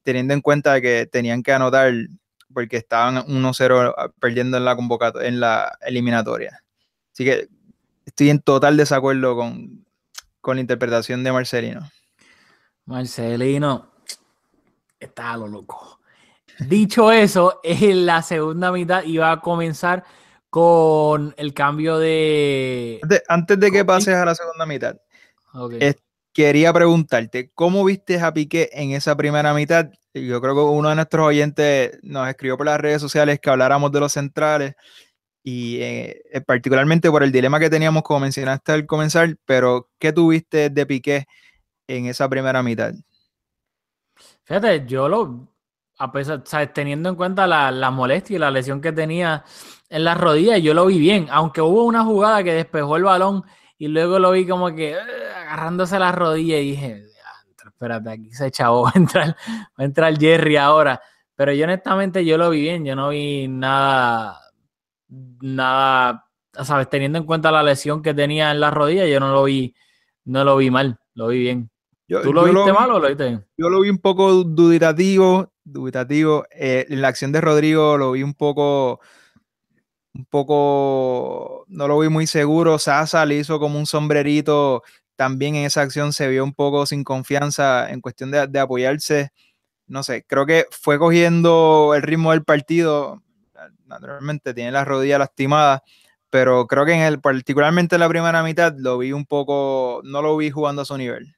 teniendo 0.03 0.33
en 0.33 0.41
cuenta 0.41 0.79
que 0.81 1.07
tenían 1.07 1.43
que 1.43 1.51
anotar 1.51 1.93
porque 2.53 2.77
estaban 2.77 3.17
1-0 3.27 4.13
perdiendo 4.19 4.57
en 4.57 4.65
la 4.65 4.77
en 5.21 5.39
la 5.39 5.77
eliminatoria. 5.81 6.63
Así 7.11 7.25
que 7.25 7.49
estoy 8.05 8.29
en 8.29 8.39
total 8.39 8.77
desacuerdo 8.77 9.35
con, 9.35 9.85
con 10.39 10.55
la 10.55 10.61
interpretación 10.61 11.23
de 11.23 11.31
Marcelino. 11.31 11.89
Marcelino 12.85 13.91
está 14.99 15.33
a 15.33 15.37
lo 15.37 15.47
loco. 15.47 15.94
Dicho 16.59 17.11
eso, 17.11 17.59
en 17.63 18.05
la 18.05 18.21
segunda 18.21 18.71
mitad 18.71 19.03
iba 19.03 19.31
a 19.31 19.41
comenzar 19.41 20.03
con 20.49 21.33
el 21.37 21.53
cambio 21.53 21.97
de. 21.97 22.99
Antes, 23.03 23.23
antes 23.27 23.59
de 23.59 23.71
que 23.71 23.83
pases 23.83 24.15
a 24.15 24.25
la 24.25 24.35
segunda 24.35 24.65
mitad, 24.65 24.95
okay. 25.53 25.95
quería 26.31 26.71
preguntarte, 26.71 27.51
¿cómo 27.53 27.83
viste 27.83 28.19
a 28.19 28.33
Piqué 28.33 28.69
en 28.71 28.91
esa 28.91 29.17
primera 29.17 29.53
mitad? 29.53 29.89
Yo 30.13 30.39
creo 30.39 30.55
que 30.55 30.61
uno 30.61 30.89
de 30.89 30.95
nuestros 30.95 31.27
oyentes 31.27 31.99
nos 32.03 32.29
escribió 32.29 32.55
por 32.55 32.67
las 32.67 32.79
redes 32.79 33.01
sociales 33.01 33.39
que 33.41 33.49
habláramos 33.49 33.91
de 33.91 33.99
los 33.99 34.13
centrales 34.13 34.75
y 35.43 35.79
eh, 35.81 36.23
particularmente 36.47 37.11
por 37.11 37.21
el 37.21 37.31
dilema 37.31 37.59
que 37.59 37.69
teníamos, 37.69 38.03
como 38.03 38.21
mencionaste 38.21 38.71
al 38.71 38.85
comenzar, 38.85 39.35
pero 39.45 39.89
¿qué 39.99 40.13
tuviste 40.13 40.69
de 40.69 40.85
Piqué 40.85 41.25
en 41.87 42.05
esa 42.05 42.29
primera 42.29 42.63
mitad? 42.63 42.93
Fíjate, 44.45 44.85
yo 44.87 45.09
lo, 45.09 45.47
a 45.97 46.11
pesar, 46.11 46.41
¿sabes? 46.45 46.73
teniendo 46.73 47.09
en 47.09 47.15
cuenta 47.15 47.47
la, 47.47 47.71
la, 47.71 47.91
molestia 47.91 48.35
y 48.35 48.39
la 48.39 48.51
lesión 48.51 48.81
que 48.81 48.91
tenía 48.91 49.43
en 49.89 50.03
las 50.03 50.17
rodillas, 50.17 50.61
yo 50.61 50.73
lo 50.73 50.85
vi 50.87 50.99
bien, 50.99 51.27
aunque 51.31 51.61
hubo 51.61 51.83
una 51.83 52.03
jugada 52.03 52.43
que 52.43 52.53
despejó 52.53 52.97
el 52.97 53.03
balón 53.03 53.43
y 53.77 53.87
luego 53.87 54.19
lo 54.19 54.31
vi 54.31 54.47
como 54.47 54.73
que 54.73 54.95
uh, 54.95 55.37
agarrándose 55.39 55.99
las 55.99 56.15
rodillas 56.15 56.61
y 56.61 56.71
dije, 56.71 57.05
espérate, 57.65 58.09
aquí 58.09 58.31
se 58.33 58.47
echó, 58.47 58.81
va 58.83 58.91
a 58.93 58.97
entrar, 58.97 59.27
va 59.29 59.73
a 59.77 59.83
entrar 59.83 60.17
Jerry 60.17 60.57
ahora. 60.57 61.01
Pero 61.35 61.51
yo 61.53 61.65
honestamente 61.65 62.23
yo 62.25 62.37
lo 62.37 62.49
vi 62.49 62.61
bien, 62.61 62.85
yo 62.85 62.95
no 62.95 63.09
vi 63.09 63.47
nada, 63.47 64.39
nada, 65.09 66.25
sabes, 66.63 66.89
teniendo 66.89 67.17
en 67.19 67.25
cuenta 67.25 67.51
la 67.51 67.61
lesión 67.63 68.01
que 68.01 68.13
tenía 68.13 68.51
en 68.51 68.61
las 68.61 68.73
rodillas, 68.73 69.09
yo 69.09 69.19
no 69.19 69.33
lo 69.33 69.43
vi, 69.43 69.75
no 70.25 70.43
lo 70.45 70.55
vi 70.57 70.71
mal, 70.71 70.97
lo 71.13 71.27
vi 71.27 71.39
bien. 71.39 71.69
Yo, 72.07 72.21
¿Tú 72.21 72.33
lo 72.33 72.43
viste 72.43 72.53
lo, 72.53 72.73
mal 72.73 72.91
o 72.91 72.99
lo 72.99 73.07
viste? 73.07 73.39
Yo 73.57 73.69
lo 73.69 73.81
vi 73.81 73.89
un 73.89 73.97
poco 73.97 74.43
duditativo, 74.43 75.51
dubitativo. 75.63 76.45
Eh, 76.51 76.85
en 76.89 77.01
la 77.01 77.07
acción 77.07 77.31
de 77.31 77.41
Rodrigo 77.41 77.97
lo 77.97 78.11
vi 78.11 78.21
un 78.21 78.35
poco, 78.35 78.99
un 80.13 80.25
poco, 80.25 81.65
no 81.67 81.87
lo 81.87 81.99
vi 81.99 82.09
muy 82.09 82.27
seguro. 82.27 82.77
Sasa 82.77 83.25
le 83.25 83.35
hizo 83.35 83.59
como 83.59 83.79
un 83.79 83.87
sombrerito. 83.87 84.83
También 85.15 85.55
en 85.55 85.65
esa 85.65 85.81
acción 85.81 86.13
se 86.13 86.27
vio 86.27 86.43
un 86.43 86.53
poco 86.53 86.85
sin 86.85 87.03
confianza 87.03 87.89
en 87.91 88.01
cuestión 88.01 88.29
de, 88.31 88.45
de 88.47 88.59
apoyarse. 88.59 89.31
No 89.87 90.03
sé, 90.03 90.25
creo 90.27 90.45
que 90.45 90.65
fue 90.71 90.99
cogiendo 90.99 91.93
el 91.95 92.03
ritmo 92.03 92.31
del 92.31 92.43
partido. 92.43 93.23
Naturalmente 93.85 94.53
tiene 94.53 94.71
las 94.71 94.87
rodillas 94.87 95.19
lastimadas, 95.19 95.81
pero 96.29 96.67
creo 96.67 96.85
que 96.85 96.93
en 96.93 97.01
el, 97.01 97.21
particularmente 97.21 97.95
en 97.95 98.01
la 98.01 98.09
primera 98.09 98.43
mitad 98.43 98.73
lo 98.77 98.97
vi 98.97 99.11
un 99.11 99.25
poco, 99.25 100.01
no 100.03 100.21
lo 100.21 100.37
vi 100.37 100.51
jugando 100.51 100.81
a 100.83 100.85
su 100.85 100.97
nivel. 100.97 101.34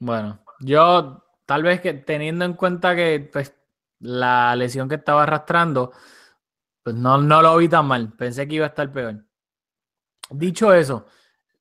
Bueno, 0.00 0.42
yo 0.60 1.24
tal 1.46 1.62
vez 1.62 1.80
que 1.80 1.94
teniendo 1.94 2.44
en 2.44 2.54
cuenta 2.54 2.96
que 2.96 3.28
pues, 3.32 3.54
la 4.00 4.56
lesión 4.56 4.88
que 4.88 4.96
estaba 4.96 5.22
arrastrando, 5.22 5.92
pues 6.82 6.96
no, 6.96 7.18
no 7.18 7.42
lo 7.42 7.56
vi 7.58 7.68
tan 7.68 7.86
mal. 7.86 8.12
Pensé 8.14 8.48
que 8.48 8.56
iba 8.56 8.66
a 8.66 8.70
estar 8.70 8.92
peor. 8.92 9.24
Dicho 10.30 10.72
eso, 10.72 11.06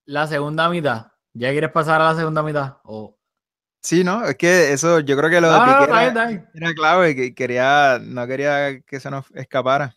la 0.05 0.27
segunda 0.27 0.69
mitad. 0.69 1.07
¿Ya 1.33 1.51
quieres 1.51 1.71
pasar 1.71 2.01
a 2.01 2.05
la 2.13 2.15
segunda 2.15 2.43
mitad? 2.43 2.77
¿O 2.83 3.17
Sí, 3.81 4.03
no, 4.03 4.25
es 4.25 4.35
que 4.35 4.73
eso, 4.73 4.99
yo 4.99 5.17
creo 5.17 5.29
que 5.29 5.39
lo 5.39 5.51
de 5.51 5.57
No, 5.57 5.65
no, 5.65 5.79
Piqué 5.79 6.07
está 6.07 6.25
bien, 6.27 6.49
era, 6.53 6.73
clave, 6.73 7.15
que 7.15 7.33
quería, 7.33 7.99
no 8.01 8.27
quería 8.27 8.81
que 8.81 8.99
se 8.99 9.09
nos 9.09 9.25
escapara. 9.33 9.95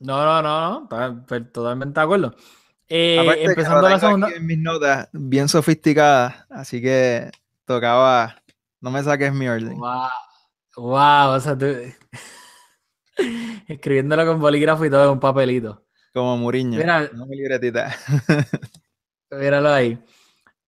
No, 0.00 0.24
no, 0.24 0.42
no, 0.42 0.88
no, 0.88 1.26
per- 1.26 1.50
totalmente 1.52 1.98
de 2.00 2.04
acuerdo. 2.04 2.34
Eh, 2.88 3.44
empezando 3.44 3.88
la 3.88 3.98
segunda. 3.98 4.26
aquí 4.26 4.36
en 4.36 4.46
mis 4.46 4.58
notas 4.58 5.08
bien 5.12 5.48
sofisticadas, 5.48 6.44
así 6.50 6.82
que 6.82 7.30
tocaba, 7.64 8.36
no 8.80 8.90
me 8.90 9.02
saques 9.02 9.32
mi 9.32 9.48
orden. 9.48 9.78
Wow, 9.78 10.08
wow, 10.76 11.30
o 11.30 11.40
sea, 11.40 11.56
tú 11.56 11.66
escribiéndolo 13.68 14.26
con 14.26 14.40
bolígrafo 14.40 14.84
y 14.84 14.90
todo 14.90 15.04
en 15.04 15.10
un 15.10 15.20
papelito. 15.20 15.84
Como 16.12 16.36
Muriño, 16.36 16.78
Mira, 16.78 17.10
no 17.12 17.26
mi 17.26 17.36
libretita. 17.36 17.94
míralo 19.30 19.70
ahí. 19.70 19.98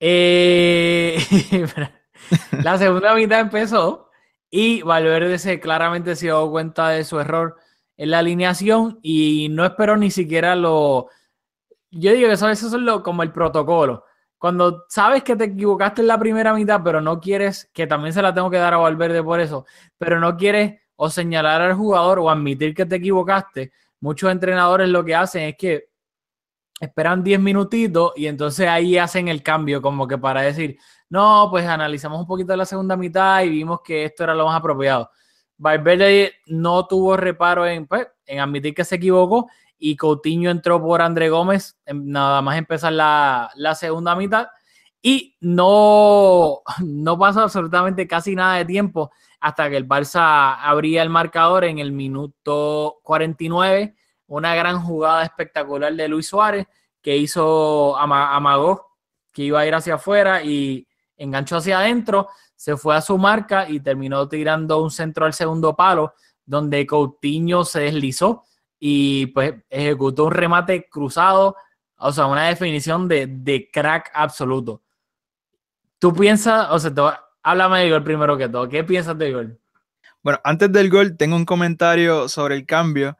Eh, 0.01 1.19
la 2.63 2.79
segunda 2.79 3.15
mitad 3.15 3.41
empezó 3.41 4.11
y 4.51 4.83
Valverde 4.83 5.39
se 5.39 5.61
claramente 5.61 6.17
se 6.17 6.27
dio 6.27 6.51
cuenta 6.51 6.89
de 6.91 7.05
su 7.05 7.21
error 7.21 7.57
en 7.97 8.11
la 8.11 8.19
alineación 8.19 8.99
y 9.03 9.49
no 9.51 9.65
esperó 9.65 9.97
ni 9.97 10.11
siquiera 10.11 10.55
lo. 10.57 11.09
Yo 11.91 12.13
digo 12.13 12.29
que 12.29 12.35
eso, 12.35 12.49
eso 12.49 12.67
es 12.67 12.73
lo, 12.73 13.03
como 13.03 13.23
el 13.23 13.33
protocolo. 13.33 14.05
Cuando 14.39 14.85
sabes 14.89 15.23
que 15.23 15.35
te 15.35 15.45
equivocaste 15.45 16.03
en 16.03 16.09
la 16.09 16.19
primera 16.19 16.53
mitad, 16.53 16.81
pero 16.85 17.01
no 17.01 17.21
quieres, 17.21 17.71
que 17.73 17.87
también 17.87 18.13
se 18.13 18.23
la 18.23 18.35
tengo 18.35 18.51
que 18.51 18.59
dar 18.59 18.75
a 18.75 18.79
Valverde 18.79 19.23
por 19.23 19.41
eso, 19.41 19.65
pero 19.99 20.21
no 20.21 20.37
quieres 20.37 20.81
o 20.97 21.11
señalar 21.11 21.61
al 21.63 21.75
jugador 21.75 22.19
o 22.19 22.31
admitir 22.31 22.75
que 22.75 22.87
te 22.87 22.97
equivocaste, 22.97 23.73
muchos 24.01 24.31
entrenadores 24.31 24.89
lo 24.89 25.05
que 25.05 25.15
hacen 25.15 25.43
es 25.43 25.57
que 25.57 25.89
esperan 26.81 27.23
10 27.23 27.41
minutitos 27.41 28.13
y 28.17 28.27
entonces 28.27 28.69
ahí 28.69 28.99
hacen 28.99 29.29
el 29.29 29.43
cambio, 29.43 29.81
como 29.81 30.07
que 30.07 30.19
para 30.19 30.43
decir, 30.43 30.79
no, 31.09 31.49
pues 31.51 31.67
analizamos 31.67 32.21
un 32.21 32.27
poquito 32.27 32.55
la 32.57 32.67
segunda 32.67 32.97
mitad 32.97 33.43
y 33.43 33.51
vimos 33.51 33.81
que 33.83 34.05
esto 34.05 34.25
era 34.25 34.35
lo 34.35 34.47
más 34.47 34.57
apropiado. 34.59 35.11
Valverde 35.59 36.35
no 36.47 36.87
tuvo 36.87 37.17
reparo 37.17 37.67
en, 37.67 37.87
pues, 37.87 38.07
en 38.27 38.41
admitir 38.41 38.75
que 38.75 38.85
se 38.85 38.97
equivocó 38.97 39.49
y 39.79 39.97
Coutinho 39.97 40.51
entró 40.51 40.81
por 40.83 41.03
André 41.03 41.29
Gómez 41.29 41.77
en 41.85 42.11
nada 42.11 42.41
más 42.43 42.57
empezar 42.59 42.93
la, 42.93 43.51
la 43.57 43.75
segunda 43.75 44.15
mitad 44.17 44.49
y 45.03 45.37
no, 45.41 46.63
no 46.85 47.19
pasó 47.19 47.41
absolutamente 47.43 48.07
casi 48.07 48.35
nada 48.35 48.57
de 48.57 48.65
tiempo 48.65 49.11
hasta 49.41 49.69
que 49.71 49.77
el 49.77 49.87
Barça 49.87 50.57
abría 50.61 51.03
el 51.03 51.11
marcador 51.11 51.65
en 51.65 51.79
el 51.79 51.93
minuto 51.93 52.99
49 53.03 53.95
una 54.29 54.55
gran 54.55 54.81
jugada 54.83 55.23
espectacular 55.23 55.95
de 55.95 56.09
Luis 56.09 56.27
Suárez 56.29 56.67
que 57.01 57.17
hizo 57.17 57.97
ama- 57.97 58.35
amagó 58.35 58.97
que 59.33 59.43
iba 59.45 59.61
a 59.61 59.67
ir 59.67 59.75
hacia 59.75 59.95
afuera 59.95 60.43
y 60.43 60.89
enganchó 61.19 61.57
hacia 61.59 61.79
adentro, 61.79 62.29
se 62.57 62.77
fue 62.77 62.97
a 62.97 63.01
su 63.03 63.19
marca 63.19 63.69
y 63.69 63.81
terminó 63.81 64.27
tirando 64.29 64.83
un 64.83 64.91
centro 64.91 65.27
al 65.27 65.35
segundo 65.35 65.77
palo 65.77 66.15
donde 66.45 66.87
Coutinho 66.87 67.65
se 67.65 67.81
deslizó 67.81 68.45
y 68.79 69.27
pues 69.27 69.55
ejecutó 69.71 70.25
un 70.25 70.33
remate 70.33 70.89
cruzado, 70.89 71.57
o 71.99 72.13
sea, 72.13 72.27
una 72.27 72.49
definición 72.49 73.09
de, 73.09 73.27
de 73.27 73.71
crack 73.73 74.11
absoluto. 74.15 74.83
Tú 75.99 76.13
piensas, 76.15 76.69
o 76.71 76.79
sea, 76.79 76.95
te 76.95 77.03
háblame 77.43 77.81
del 77.81 77.91
gol 77.91 78.05
primero 78.05 78.37
que 78.37 78.49
todo, 78.49 78.69
¿qué 78.69 78.85
piensas 78.85 79.17
del 79.17 79.33
gol? 79.33 79.61
Bueno, 80.23 80.41
antes 80.43 80.73
del 80.73 80.91
gol, 80.91 81.17
tengo 81.17 81.37
un 81.37 81.45
comentario 81.45 82.29
sobre 82.29 82.57
el 82.57 82.67
cambio. 82.67 83.17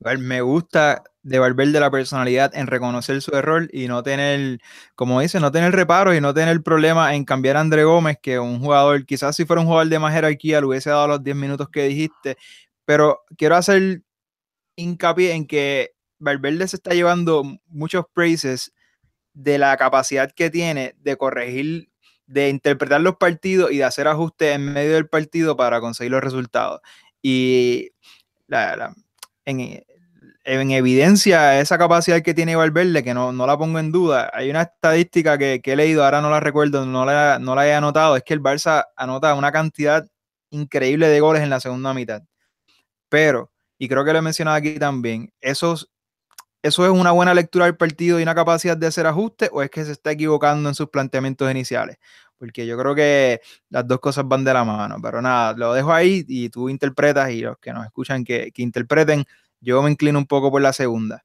Me 0.00 0.40
gusta 0.40 1.04
de 1.22 1.38
Valverde 1.38 1.78
la 1.78 1.90
personalidad 1.90 2.52
en 2.54 2.66
reconocer 2.66 3.22
su 3.22 3.34
error 3.36 3.68
y 3.72 3.86
no 3.86 4.02
tener, 4.02 4.58
como 4.96 5.20
dice, 5.20 5.38
no 5.38 5.52
tener 5.52 5.72
reparos 5.72 6.16
y 6.16 6.20
no 6.20 6.34
tener 6.34 6.62
problema 6.62 7.14
en 7.14 7.24
cambiar 7.24 7.56
a 7.56 7.60
André 7.60 7.84
Gómez, 7.84 8.18
que 8.20 8.38
un 8.38 8.60
jugador, 8.60 9.04
quizás 9.06 9.36
si 9.36 9.44
fuera 9.44 9.60
un 9.60 9.68
jugador 9.68 9.88
de 9.88 9.98
más 9.98 10.12
jerarquía, 10.12 10.60
le 10.60 10.66
hubiese 10.66 10.90
dado 10.90 11.06
los 11.06 11.22
10 11.22 11.36
minutos 11.36 11.68
que 11.68 11.84
dijiste. 11.84 12.36
Pero 12.84 13.20
quiero 13.36 13.54
hacer 13.54 14.02
hincapié 14.78 15.32
en 15.32 15.46
que 15.46 15.92
Valverde 16.18 16.68
se 16.68 16.76
está 16.76 16.94
llevando 16.94 17.44
muchos 17.66 18.04
praises 18.12 18.72
de 19.34 19.58
la 19.58 19.76
capacidad 19.76 20.30
que 20.32 20.50
tiene 20.50 20.94
de 20.98 21.16
corregir, 21.16 21.90
de 22.26 22.48
interpretar 22.48 23.00
los 23.00 23.16
partidos 23.16 23.70
y 23.72 23.78
de 23.78 23.84
hacer 23.84 24.08
ajustes 24.08 24.54
en 24.54 24.72
medio 24.72 24.94
del 24.94 25.08
partido 25.08 25.56
para 25.56 25.80
conseguir 25.80 26.12
los 26.12 26.22
resultados. 26.22 26.80
Y 27.22 27.90
la- 28.46 28.94
en, 29.44 29.84
en 30.44 30.70
evidencia 30.70 31.60
esa 31.60 31.78
capacidad 31.78 32.22
que 32.22 32.34
tiene 32.34 32.56
Valverde, 32.56 33.02
que 33.04 33.14
no, 33.14 33.32
no 33.32 33.46
la 33.46 33.58
pongo 33.58 33.78
en 33.78 33.92
duda. 33.92 34.30
Hay 34.32 34.50
una 34.50 34.62
estadística 34.62 35.38
que, 35.38 35.60
que 35.62 35.72
he 35.72 35.76
leído, 35.76 36.04
ahora 36.04 36.20
no 36.20 36.30
la 36.30 36.40
recuerdo, 36.40 36.86
no 36.86 37.04
la, 37.04 37.38
no 37.38 37.54
la 37.54 37.66
he 37.66 37.74
anotado, 37.74 38.16
es 38.16 38.22
que 38.24 38.34
el 38.34 38.42
Barça 38.42 38.84
anota 38.96 39.34
una 39.34 39.52
cantidad 39.52 40.06
increíble 40.50 41.08
de 41.08 41.20
goles 41.20 41.42
en 41.42 41.50
la 41.50 41.60
segunda 41.60 41.92
mitad. 41.94 42.22
Pero, 43.08 43.50
y 43.78 43.88
creo 43.88 44.04
que 44.04 44.12
lo 44.12 44.18
he 44.18 44.22
mencionado 44.22 44.56
aquí 44.56 44.78
también, 44.78 45.32
esos, 45.40 45.90
¿eso 46.62 46.84
es 46.84 46.90
una 46.90 47.12
buena 47.12 47.32
lectura 47.34 47.66
del 47.66 47.76
partido 47.76 48.18
y 48.18 48.22
una 48.22 48.34
capacidad 48.34 48.76
de 48.76 48.86
hacer 48.88 49.06
ajustes 49.06 49.48
o 49.52 49.62
es 49.62 49.70
que 49.70 49.84
se 49.84 49.92
está 49.92 50.10
equivocando 50.10 50.68
en 50.68 50.74
sus 50.74 50.88
planteamientos 50.88 51.50
iniciales? 51.50 51.98
Porque 52.36 52.66
yo 52.66 52.78
creo 52.78 52.94
que 52.94 53.40
las 53.68 53.86
dos 53.86 53.98
cosas 54.00 54.26
van 54.28 54.44
de 54.44 54.52
la 54.52 54.64
mano, 54.64 54.96
pero 55.02 55.20
nada, 55.22 55.54
lo 55.54 55.72
dejo 55.72 55.92
ahí 55.92 56.24
y 56.28 56.48
tú 56.50 56.68
interpretas 56.68 57.30
y 57.30 57.40
los 57.40 57.58
que 57.58 57.72
nos 57.72 57.84
escuchan 57.84 58.24
que, 58.24 58.52
que 58.52 58.62
interpreten 58.62 59.24
yo 59.60 59.82
me 59.82 59.90
inclino 59.90 60.18
un 60.20 60.26
poco 60.26 60.50
por 60.50 60.62
la 60.62 60.72
segunda, 60.72 61.24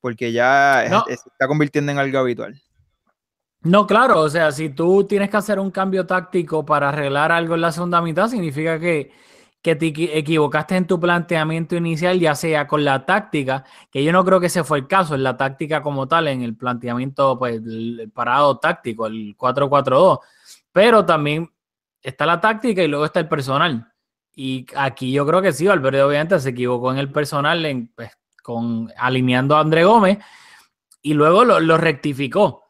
porque 0.00 0.30
ya 0.32 0.84
No. 0.90 1.04
es- 1.08 1.20
se 1.20 1.28
está 1.30 1.46
convirtiendo 1.46 1.90
en 1.92 1.98
algo 1.98 2.18
habitual. 2.18 2.60
No, 3.62 3.86
claro, 3.86 4.20
o 4.20 4.28
sea, 4.28 4.50
si 4.50 4.70
tú 4.70 5.04
tienes 5.04 5.30
que 5.30 5.36
hacer 5.36 5.58
un 5.60 5.70
cambio 5.70 6.04
táctico 6.04 6.66
para 6.66 6.88
arreglar 6.88 7.30
algo 7.30 7.54
en 7.54 7.60
la 7.60 7.70
segunda 7.70 8.02
mitad, 8.02 8.28
significa 8.28 8.78
que, 8.80 9.12
que 9.62 9.76
te 9.76 9.86
equi- 9.94 10.10
equivocaste 10.12 10.76
en 10.76 10.86
tu 10.88 10.98
planteamiento 10.98 11.76
inicial, 11.76 12.18
ya 12.18 12.34
sea 12.34 12.66
con 12.66 12.84
la 12.84 13.06
táctica, 13.06 13.64
que 13.92 14.02
yo 14.02 14.10
no 14.12 14.24
creo 14.24 14.40
que 14.40 14.46
ese 14.46 14.64
fue 14.64 14.78
el 14.78 14.88
caso, 14.88 15.14
en 15.14 15.22
la 15.22 15.36
táctica 15.36 15.80
como 15.82 16.08
tal, 16.08 16.26
en 16.28 16.42
el 16.42 16.56
planteamiento, 16.56 17.38
pues, 17.38 17.56
el, 17.64 18.10
parado 18.12 18.58
táctico, 18.58 19.06
el 19.06 19.36
4-4-2, 19.36 20.18
pero 20.72 21.06
también 21.06 21.48
está 22.02 22.26
la 22.26 22.40
táctica 22.40 22.82
y 22.82 22.88
luego 22.88 23.04
está 23.04 23.20
el 23.20 23.28
personal. 23.28 23.88
Y 24.34 24.66
aquí 24.76 25.12
yo 25.12 25.24
creo 25.26 25.40
que 25.40 25.52
sí, 25.52 25.66
Valverde 25.66 26.02
obviamente 26.02 26.40
se 26.40 26.48
equivocó 26.50 26.90
en 26.90 26.98
el 26.98 27.12
personal, 27.12 27.64
en, 27.64 27.86
pues, 27.94 28.10
con, 28.42 28.90
alineando 28.96 29.54
a 29.56 29.60
André 29.60 29.84
Gómez, 29.84 30.18
y 31.02 31.14
luego 31.14 31.44
lo, 31.44 31.60
lo 31.60 31.76
rectificó. 31.76 32.64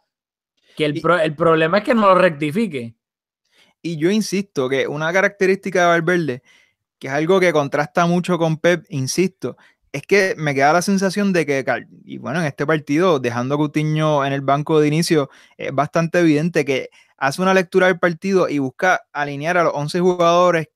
Que 0.77 0.85
el, 0.87 1.01
pro- 1.01 1.19
el 1.21 1.35
problema 1.35 1.79
es 1.79 1.85
que 1.85 1.95
no 1.95 2.03
lo 2.09 2.15
rectifique. 2.17 2.97
Y 3.81 3.97
yo 3.97 4.11
insisto 4.11 4.69
que 4.69 4.87
una 4.87 5.13
característica 5.13 5.83
de 5.83 5.87
Valverde, 5.89 6.43
que 7.03 7.09
es 7.09 7.15
algo 7.15 7.41
que 7.41 7.53
contrasta 7.53 8.07
mucho 8.07 8.39
con 8.39 8.59
Pep, 8.59 8.85
insisto, 8.89 9.57
es 9.91 10.03
que 10.03 10.37
me 10.39 10.55
queda 10.55 10.73
la 10.73 10.83
sensación 10.83 11.33
de 11.33 11.45
que, 11.45 11.65
y 12.05 12.19
bueno, 12.19 12.39
en 12.39 12.47
este 12.47 12.65
partido, 12.65 13.19
dejando 13.19 13.57
a 13.57 13.59
Coutinho 13.59 14.25
en 14.25 14.33
el 14.33 14.41
banco 14.41 14.79
de 14.79 14.87
inicio, 14.87 15.29
es 15.57 15.75
bastante 15.75 16.21
evidente 16.21 16.65
que 16.65 16.91
hace 17.17 17.43
una 17.43 17.55
lectura 17.55 17.89
del 17.89 17.99
partido 17.99 18.49
y 18.49 18.61
busca 18.61 19.01
alinear 19.13 19.57
a 19.57 19.65
los 19.65 19.73
11 19.75 19.99
jugadores 19.99 20.69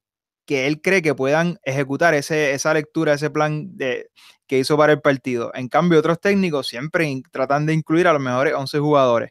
que 0.47 0.67
él 0.67 0.83
cree 0.83 1.01
que 1.01 1.15
puedan 1.15 1.61
ejecutar 1.63 2.13
ese, 2.15 2.55
esa 2.55 2.75
lectura, 2.75 3.13
ese 3.13 3.31
plan 3.31 3.77
de, 3.77 4.11
que 4.49 4.59
hizo 4.59 4.77
para 4.77 4.95
el 4.95 5.01
partido. 5.01 5.53
En 5.55 5.69
cambio, 5.69 6.01
otros 6.01 6.21
técnicos 6.21 6.67
siempre 6.67 7.23
tratan 7.31 7.67
de 7.67 7.73
incluir 7.73 8.09
a 8.09 8.13
los 8.13 8.21
mejores 8.21 8.53
11 8.53 8.81
jugadores. 8.81 9.31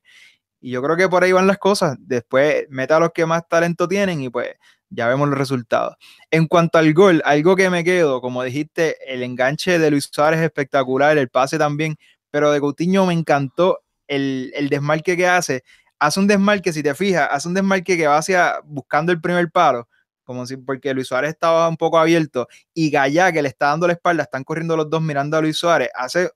Y 0.61 0.71
yo 0.71 0.81
creo 0.81 0.95
que 0.95 1.09
por 1.09 1.25
ahí 1.25 1.33
van 1.33 1.45
las 1.45 1.57
cosas. 1.57 1.97
Después 1.99 2.67
meta 2.69 2.95
a 2.95 3.01
los 3.01 3.09
que 3.13 3.25
más 3.25 3.45
talento 3.49 3.85
tienen 3.85 4.21
y 4.21 4.29
pues 4.29 4.55
ya 4.89 5.08
vemos 5.08 5.30
los 5.30 5.38
resultados. 5.38 5.96
En 6.32 6.48
cuanto 6.48 6.77
al 6.77 6.94
gol, 6.94 7.22
algo 7.25 7.56
que 7.56 7.70
me 7.70 7.84
quedo, 7.84 8.22
como 8.22 8.44
dijiste, 8.44 8.98
el 9.12 9.24
enganche 9.24 9.80
de 9.80 9.92
Luis 9.92 10.10
Suárez 10.12 10.39
es 10.39 10.46
espectacular, 10.46 11.18
el 11.18 11.30
pase 11.30 11.58
también, 11.58 11.98
pero 12.32 12.51
de 12.51 12.60
Coutinho 12.60 13.06
me 13.06 13.13
encantó 13.13 13.80
el, 14.08 14.51
el 14.56 14.70
desmarque 14.70 15.18
que 15.18 15.27
hace. 15.27 15.63
Hace 16.00 16.20
un 16.20 16.27
desmarque, 16.27 16.74
si 16.74 16.84
te 16.84 16.94
fijas, 16.94 17.30
hace 17.32 17.48
un 17.48 17.54
desmarque 17.54 17.98
que 17.98 18.08
va 18.08 18.18
hacia 18.18 18.60
buscando 18.65 19.12
el 19.12 19.22
primer 19.22 19.50
palo, 19.51 19.88
como 20.24 20.46
si 20.46 20.58
porque 20.58 20.94
Luis 20.94 21.08
Suárez 21.08 21.32
estaba 21.32 21.68
un 21.70 21.77
poco 21.77 21.98
abierto 21.98 22.48
y 22.74 22.89
Gallá, 22.89 23.32
que 23.32 23.42
le 23.42 23.50
está 23.50 23.68
dando 23.68 23.88
la 23.88 23.94
espalda, 23.94 24.24
están 24.24 24.44
corriendo 24.44 24.75
los 24.75 24.89
dos 24.89 25.01
mirando 25.01 25.38
a 25.38 25.42
Luis 25.42 25.58
Suárez, 25.58 25.89
hace 25.96 26.30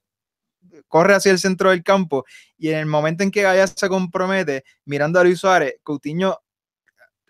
corre 0.87 1.15
hacia 1.15 1.31
el 1.31 1.39
centro 1.39 1.71
del 1.71 1.83
campo 1.83 2.25
y 2.57 2.69
en 2.69 2.77
el 2.77 2.85
momento 2.85 3.23
en 3.23 3.31
que 3.31 3.41
Gallá 3.41 3.67
se 3.67 3.89
compromete 3.89 4.63
mirando 4.85 5.19
a 5.19 5.23
Luis 5.23 5.39
Suárez, 5.39 5.75
Coutinho 5.83 6.39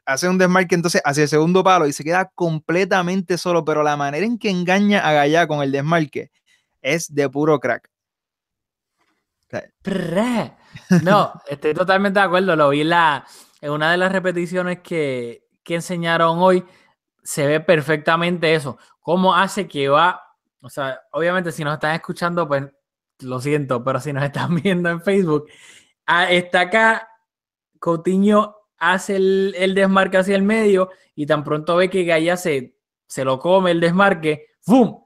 hace 0.06 0.28
un 0.28 0.38
desmarque 0.38 0.76
entonces 0.76 1.02
hacia 1.06 1.24
el 1.24 1.30
segundo 1.30 1.64
palo 1.64 1.88
y 1.88 1.94
se 1.94 2.04
queda 2.04 2.32
completamente 2.36 3.38
solo, 3.38 3.64
pero 3.64 3.84
la 3.84 3.98
manera 3.98 4.26
en 4.26 4.38
que 4.38 4.50
engaña 4.50 5.08
a 5.08 5.14
Gallá 5.14 5.48
con 5.48 5.62
el 5.62 5.72
desmarque 5.72 6.32
es 6.82 7.14
de 7.14 7.30
puro 7.30 7.60
crack. 7.60 7.90
No, 11.04 11.34
estoy 11.48 11.74
totalmente 11.74 12.20
de 12.20 12.26
acuerdo. 12.26 12.56
Lo 12.56 12.70
vi 12.70 12.82
en 12.82 13.72
una 13.72 13.92
de 13.92 13.98
las 13.98 14.12
repeticiones 14.12 14.80
que, 14.80 15.48
que 15.64 15.76
enseñaron 15.76 16.40
hoy. 16.40 16.66
Se 17.24 17.46
ve 17.46 17.60
perfectamente 17.60 18.54
eso. 18.54 18.78
Cómo 19.02 19.36
hace 19.36 19.68
que 19.68 19.90
va. 19.90 20.22
O 20.62 20.70
sea, 20.70 21.00
obviamente, 21.12 21.52
si 21.52 21.64
nos 21.64 21.74
están 21.74 21.96
escuchando, 21.96 22.48
pues 22.48 22.66
lo 23.20 23.40
siento, 23.40 23.84
pero 23.84 24.00
si 24.00 24.14
nos 24.14 24.24
están 24.24 24.56
viendo 24.64 24.90
en 24.90 25.02
Facebook, 25.02 25.48
ah, 26.06 26.32
está 26.32 26.62
acá. 26.62 27.08
Coutinho 27.80 28.59
hace 28.80 29.18
el, 29.18 29.54
el 29.58 29.76
desmarque 29.76 30.18
hacia 30.18 30.36
el 30.36 30.44
medio 30.44 30.90
y 31.16 31.26
tan 31.26 31.44
pronto 31.44 31.76
ve 31.76 31.90
que 31.90 32.04
Gaya 32.06 32.38
se, 32.38 32.76
se 33.08 33.26
lo 33.26 33.40
come 33.40 33.72
el 33.72 33.80
desmarque, 33.80 34.48
¡fum! 34.62 35.04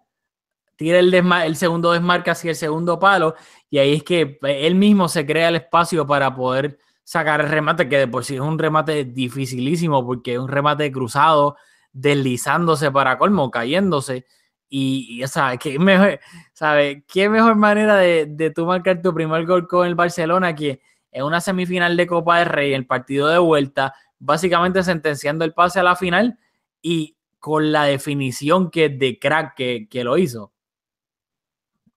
Tira 0.75 0.99
el, 0.99 1.13
el 1.13 1.55
segundo 1.55 1.91
desmarque 1.91 2.31
hacia 2.31 2.51
el 2.51 2.55
segundo 2.55 2.99
palo 2.99 3.35
y 3.69 3.77
ahí 3.77 3.93
es 3.95 4.03
que 4.03 4.39
él 4.41 4.75
mismo 4.75 5.07
se 5.07 5.25
crea 5.25 5.49
el 5.49 5.55
espacio 5.55 6.05
para 6.05 6.35
poder 6.35 6.79
sacar 7.03 7.41
el 7.41 7.49
remate, 7.49 7.87
que 7.89 7.97
de 7.97 8.07
por 8.07 8.23
sí 8.23 8.35
es 8.35 8.41
un 8.41 8.57
remate 8.57 9.05
dificilísimo 9.05 10.05
porque 10.05 10.33
es 10.33 10.39
un 10.39 10.47
remate 10.47 10.91
cruzado, 10.91 11.57
deslizándose 11.91 12.91
para 12.91 13.17
colmo, 13.17 13.51
cayéndose. 13.51 14.25
Y, 14.69 15.21
y 15.23 15.27
sea, 15.27 15.57
¿qué 15.57 15.77
mejor, 15.77 16.19
sabe, 16.53 17.03
¿qué 17.07 17.29
mejor 17.29 17.55
manera 17.55 17.97
de, 17.97 18.25
de 18.27 18.49
tú 18.49 18.65
marcar 18.65 19.01
tu 19.01 19.13
primer 19.13 19.45
gol 19.45 19.67
con 19.67 19.85
el 19.85 19.93
Barcelona 19.93 20.55
que 20.55 20.81
en 21.13 21.23
una 21.23 21.41
semifinal 21.41 21.95
de 21.97 22.07
Copa 22.07 22.39
del 22.39 22.49
Rey, 22.49 22.73
el 22.73 22.85
partido 22.85 23.27
de 23.27 23.37
vuelta, 23.37 23.93
básicamente 24.19 24.83
sentenciando 24.83 25.45
el 25.45 25.53
pase 25.53 25.79
a 25.79 25.83
la 25.83 25.95
final 25.95 26.37
y 26.81 27.15
con 27.39 27.71
la 27.71 27.83
definición 27.85 28.71
que 28.71 28.89
de 28.89 29.19
crack 29.19 29.55
que, 29.55 29.87
que 29.89 30.03
lo 30.03 30.17
hizo? 30.17 30.51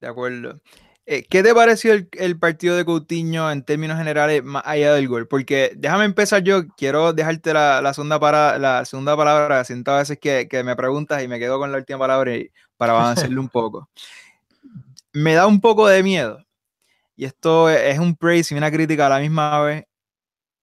De 0.01 0.09
acuerdo. 0.09 0.61
Eh, 1.09 1.25
¿Qué 1.31 1.43
te 1.45 1.55
pareció 1.55 1.93
el, 1.93 2.09
el 2.13 2.37
partido 2.39 2.77
de 2.77 2.85
Coutinho 2.85 3.51
en 3.53 3.63
términos 3.65 3.97
generales 3.97 4.43
más 4.43 4.63
allá 4.67 4.93
del 4.93 5.07
gol? 5.09 5.29
Porque 5.29 5.73
déjame 5.77 6.05
empezar 6.05 6.43
yo, 6.43 6.67
quiero 6.77 7.13
dejarte 7.13 7.53
la, 7.53 7.81
la 7.81 7.95
segunda, 7.95 8.19
para, 8.19 8.59
la 8.59 8.85
segunda 8.85 9.17
palabra, 9.17 9.63
siento 9.65 9.93
a 9.93 9.99
veces 9.99 10.19
que, 10.21 10.49
que 10.49 10.65
me 10.65 10.75
preguntas 10.75 11.23
y 11.23 11.29
me 11.29 11.39
quedo 11.39 11.59
con 11.61 11.71
la 11.71 11.79
última 11.79 12.01
palabra 12.01 12.35
y- 12.37 12.51
para 12.77 12.93
avanzarle 12.93 13.39
un 13.39 13.49
poco. 13.49 13.89
Me 15.13 15.35
da 15.35 15.47
un 15.47 15.61
poco 15.61 15.89
de 15.89 16.03
miedo, 16.03 16.45
y 17.17 17.25
esto 17.25 17.69
es, 17.71 17.95
es 17.95 17.99
un 17.99 18.15
praise 18.17 18.55
y 18.55 18.59
una 18.59 18.71
crítica 18.71 19.07
a 19.07 19.11
la 19.11 19.19
misma 19.19 19.61
vez. 19.63 19.85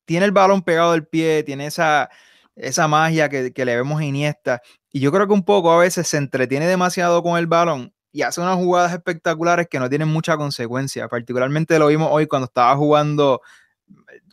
Tiene 0.05 0.25
el 0.25 0.31
balón 0.31 0.61
pegado 0.61 0.91
del 0.93 1.07
pie, 1.07 1.43
tiene 1.43 1.65
esa, 1.67 2.09
esa 2.55 2.87
magia 2.87 3.29
que, 3.29 3.53
que 3.53 3.65
le 3.65 3.75
vemos 3.75 3.99
a 3.99 4.05
Iniesta, 4.05 4.61
y 4.91 4.99
yo 4.99 5.11
creo 5.11 5.27
que 5.27 5.33
un 5.33 5.43
poco 5.43 5.71
a 5.71 5.79
veces 5.79 6.07
se 6.07 6.17
entretiene 6.17 6.67
demasiado 6.67 7.23
con 7.23 7.37
el 7.37 7.47
balón 7.47 7.93
y 8.11 8.21
hace 8.21 8.41
unas 8.41 8.57
jugadas 8.57 8.93
espectaculares 8.93 9.67
que 9.67 9.79
no 9.79 9.89
tienen 9.89 10.07
mucha 10.07 10.37
consecuencia. 10.37 11.07
Particularmente 11.07 11.79
lo 11.79 11.87
vimos 11.87 12.09
hoy 12.11 12.27
cuando 12.27 12.45
estaba 12.45 12.75
jugando 12.75 13.41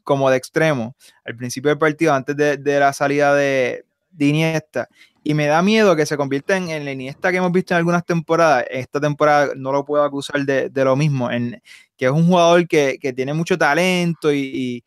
como 0.05 0.29
de 0.31 0.37
extremo 0.37 0.97
al 1.25 1.37
principio 1.37 1.71
del 1.71 1.79
partido, 1.79 2.13
antes 2.13 2.37
de, 2.37 2.59
de 2.59 2.79
la 2.79 2.93
salida 2.93 3.35
de, 3.35 3.87
de 4.11 4.27
Iniesta. 4.27 4.89
Y 5.23 5.35
me 5.35 5.47
da 5.47 5.61
miedo 5.63 5.95
que 5.97 6.07
se 6.07 6.17
convierta 6.17 6.57
en, 6.57 6.71
en 6.71 6.85
la 6.85 7.31
que 7.31 7.37
hemos 7.37 7.53
visto 7.53 7.75
en 7.75 7.79
algunas 7.79 8.05
temporadas. 8.05 8.65
Esta 8.71 9.01
temporada 9.01 9.53
no 9.55 9.71
lo 9.71 9.85
puedo 9.85 10.03
acusar 10.03 10.45
de, 10.45 10.71
de 10.71 10.85
lo 10.85 10.97
mismo, 10.97 11.31
en, 11.31 11.63
que 11.97 12.07
es 12.07 12.11
un 12.11 12.27
jugador 12.27 12.67
que, 12.67 12.99
que 13.01 13.13
tiene 13.13 13.35
mucho 13.35 13.59
talento 13.59 14.33
y, 14.33 14.39
y, 14.39 14.85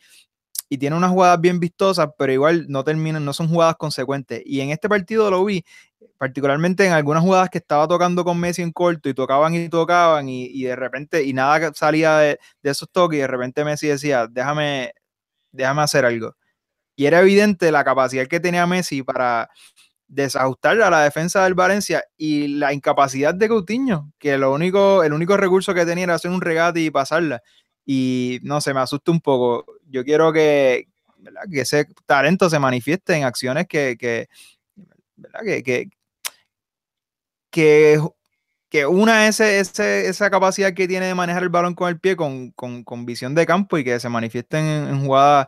y 0.74 0.78
tiene 0.80 0.96
unas 0.96 1.12
jugadas 1.12 1.40
bien 1.40 1.60
vistosas, 1.60 2.10
pero 2.18 2.34
igual 2.34 2.66
no 2.68 2.84
terminan, 2.84 3.24
no 3.24 3.32
son 3.32 3.48
jugadas 3.48 3.76
consecuentes. 3.76 4.42
Y 4.44 4.60
en 4.62 4.72
este 4.72 4.90
partido 4.90 5.30
lo 5.30 5.46
vi, 5.46 5.64
particularmente 6.18 6.84
en 6.86 6.94
algunas 6.94 7.22
jugadas 7.22 7.50
que 7.52 7.60
estaba 7.60 7.88
tocando 7.88 8.24
con 8.24 8.40
Messi 8.40 8.64
en 8.64 8.72
corto 8.72 9.08
y 9.08 9.14
tocaban 9.14 9.54
y 9.54 9.70
tocaban 9.70 10.28
y, 10.30 10.46
y 10.46 10.64
de 10.64 10.76
repente, 10.76 11.24
y 11.24 11.34
nada 11.34 11.72
salía 11.76 12.18
de, 12.18 12.40
de, 12.64 12.72
esos 12.72 12.90
toques 12.90 13.18
y 13.18 13.22
de 13.22 13.28
repente 13.28 13.64
Messi 13.64 13.88
decía, 13.88 14.26
déjame, 14.28 14.94
déjame 15.52 15.84
hacer 15.84 16.06
algo. 16.06 16.36
Y 16.96 17.06
era 17.06 17.20
evidente 17.20 17.72
la 17.72 17.84
capacidad 17.84 18.26
que 18.26 18.40
tenía 18.40 18.66
Messi 18.66 19.04
para 19.04 19.50
desajustar 20.08 20.82
a 20.82 20.90
la 20.90 21.04
defensa 21.04 21.44
del 21.44 21.54
Valencia 21.54 22.04
y 22.18 22.48
la 22.48 22.74
incapacidad 22.74 23.34
de 23.34 23.48
Coutinho, 23.48 24.12
que 24.20 24.38
lo 24.38 24.54
único, 24.54 25.04
el 25.04 25.14
único 25.14 25.38
recurso 25.38 25.74
que 25.74 25.86
tenía 25.86 26.06
era 26.06 26.16
hacer 26.16 26.32
un 26.32 26.42
regate 26.42 26.82
y 26.82 26.92
pasarla. 26.92 27.42
Y 27.86 28.40
no 28.44 28.62
sé, 28.62 28.74
me 28.74 28.80
asusta 28.80 29.12
un 29.12 29.22
poco. 29.22 29.66
Yo 29.90 30.04
quiero 30.04 30.32
que, 30.32 30.88
que 31.52 31.62
ese 31.62 31.88
talento 32.06 32.50
se 32.50 32.60
manifieste 32.60 33.16
en 33.16 33.24
acciones 33.24 33.68
que, 33.68 33.98
que, 34.00 34.28
¿verdad? 35.16 35.42
que, 35.44 35.64
que, 35.64 35.90
que, 37.50 38.00
que 38.70 38.86
una 38.86 39.28
ese, 39.28 39.60
ese, 39.60 40.08
esa 40.08 40.30
capacidad 40.30 40.74
que 40.74 40.88
tiene 40.88 41.08
de 41.08 41.16
manejar 41.16 41.44
el 41.44 41.50
balón 41.50 41.76
con 41.76 41.90
el 41.90 42.00
pie 42.00 42.16
con, 42.16 42.52
con, 42.52 42.84
con 42.84 43.06
visión 43.06 43.36
de 43.36 43.46
campo 43.46 43.78
y 43.78 43.84
que 43.84 44.00
se 44.00 44.10
manifiesten 44.10 44.66
en, 44.66 44.88
en 44.88 45.06
jugadas, 45.06 45.48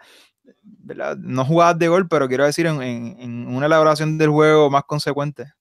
no 1.18 1.46
jugadas 1.46 1.80
de 1.80 1.88
gol, 1.88 2.08
pero 2.08 2.28
quiero 2.28 2.46
decir 2.46 2.66
en, 2.68 2.82
en, 2.82 3.48
una 3.48 3.66
elaboración 3.66 4.18
del 4.18 4.30
juego 4.30 4.70
más 4.70 4.84
consecuente. 4.84 5.54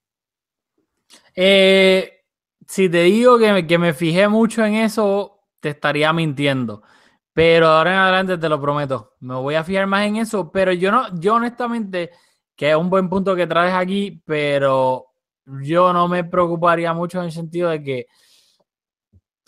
Eh, 1.34 2.24
si 2.66 2.88
te 2.88 3.02
digo 3.02 3.38
que 3.38 3.66
que 3.66 3.78
me 3.78 3.92
fijé 3.92 4.28
mucho 4.28 4.64
en 4.64 4.74
eso, 4.74 5.40
te 5.60 5.70
estaría 5.70 6.12
mintiendo. 6.12 6.82
Pero 7.32 7.66
ahora 7.66 7.92
en 7.92 7.98
adelante 7.98 8.38
te 8.38 8.48
lo 8.48 8.60
prometo. 8.60 9.14
Me 9.20 9.34
voy 9.34 9.56
a 9.56 9.64
fijar 9.64 9.86
más 9.86 10.06
en 10.06 10.16
eso. 10.16 10.52
Pero 10.52 10.72
yo 10.72 10.92
no, 10.92 11.18
yo 11.18 11.34
honestamente, 11.34 12.10
que 12.54 12.70
es 12.70 12.76
un 12.76 12.90
buen 12.90 13.08
punto 13.08 13.34
que 13.34 13.46
traes 13.46 13.74
aquí, 13.74 14.22
pero 14.24 15.06
yo 15.44 15.92
no 15.92 16.08
me 16.08 16.24
preocuparía 16.24 16.92
mucho 16.92 17.18
en 17.18 17.26
el 17.26 17.32
sentido 17.32 17.70
de 17.70 17.82
que 17.82 18.06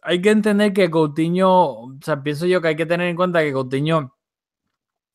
hay 0.03 0.20
que 0.20 0.31
entender 0.31 0.72
que 0.72 0.90
Coutinho, 0.90 1.51
o 1.51 1.99
sea, 2.03 2.22
pienso 2.22 2.46
yo 2.46 2.61
que 2.61 2.68
hay 2.68 2.77
que 2.77 2.87
tener 2.87 3.09
en 3.09 3.16
cuenta 3.16 3.42
que 3.42 3.53
Coutinho 3.53 4.15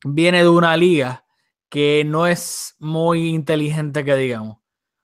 viene 0.04 0.42
de 0.42 0.48
una 0.48 0.76
liga 0.76 1.24
que 1.68 2.04
no 2.04 2.26
es 2.26 2.76
muy 2.78 3.28
inteligente, 3.28 4.04
que 4.04 4.14
digamos. 4.16 4.56
O 4.56 4.60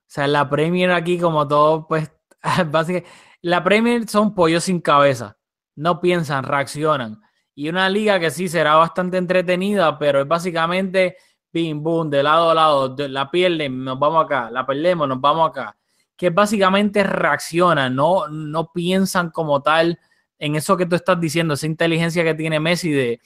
sea, 0.07 0.27
la 0.27 0.49
Premier 0.49 0.91
aquí, 0.91 1.19
como 1.19 1.47
todo, 1.47 1.87
pues, 1.87 2.11
básicamente, 2.67 3.09
la 3.41 3.63
Premier 3.63 4.07
son 4.07 4.33
pollos 4.33 4.65
sin 4.65 4.81
cabeza. 4.81 5.37
No 5.75 5.99
piensan, 5.99 6.43
reaccionan. 6.43 7.21
Y 7.55 7.69
una 7.69 7.89
liga 7.89 8.19
que 8.19 8.31
sí 8.31 8.47
será 8.47 8.75
bastante 8.75 9.17
entretenida, 9.17 9.97
pero 9.97 10.21
es 10.21 10.27
básicamente 10.27 11.17
bim, 11.51 11.81
boom, 11.81 12.09
de 12.09 12.23
lado 12.23 12.51
a 12.51 12.53
lado, 12.53 12.95
la 12.97 13.31
pierden, 13.31 13.83
nos 13.83 13.99
vamos 13.99 14.25
acá, 14.25 14.49
la 14.51 14.65
perdemos, 14.65 15.07
nos 15.07 15.19
vamos 15.19 15.49
acá. 15.49 15.75
Que 16.15 16.29
básicamente 16.29 17.03
reaccionan, 17.03 17.95
no, 17.95 18.27
no 18.27 18.71
piensan 18.71 19.31
como 19.31 19.61
tal 19.61 19.99
en 20.37 20.55
eso 20.55 20.77
que 20.77 20.85
tú 20.85 20.95
estás 20.95 21.19
diciendo, 21.19 21.53
esa 21.53 21.65
inteligencia 21.65 22.23
que 22.23 22.33
tiene 22.33 22.59
Messi 22.59 22.91
de, 22.91 23.21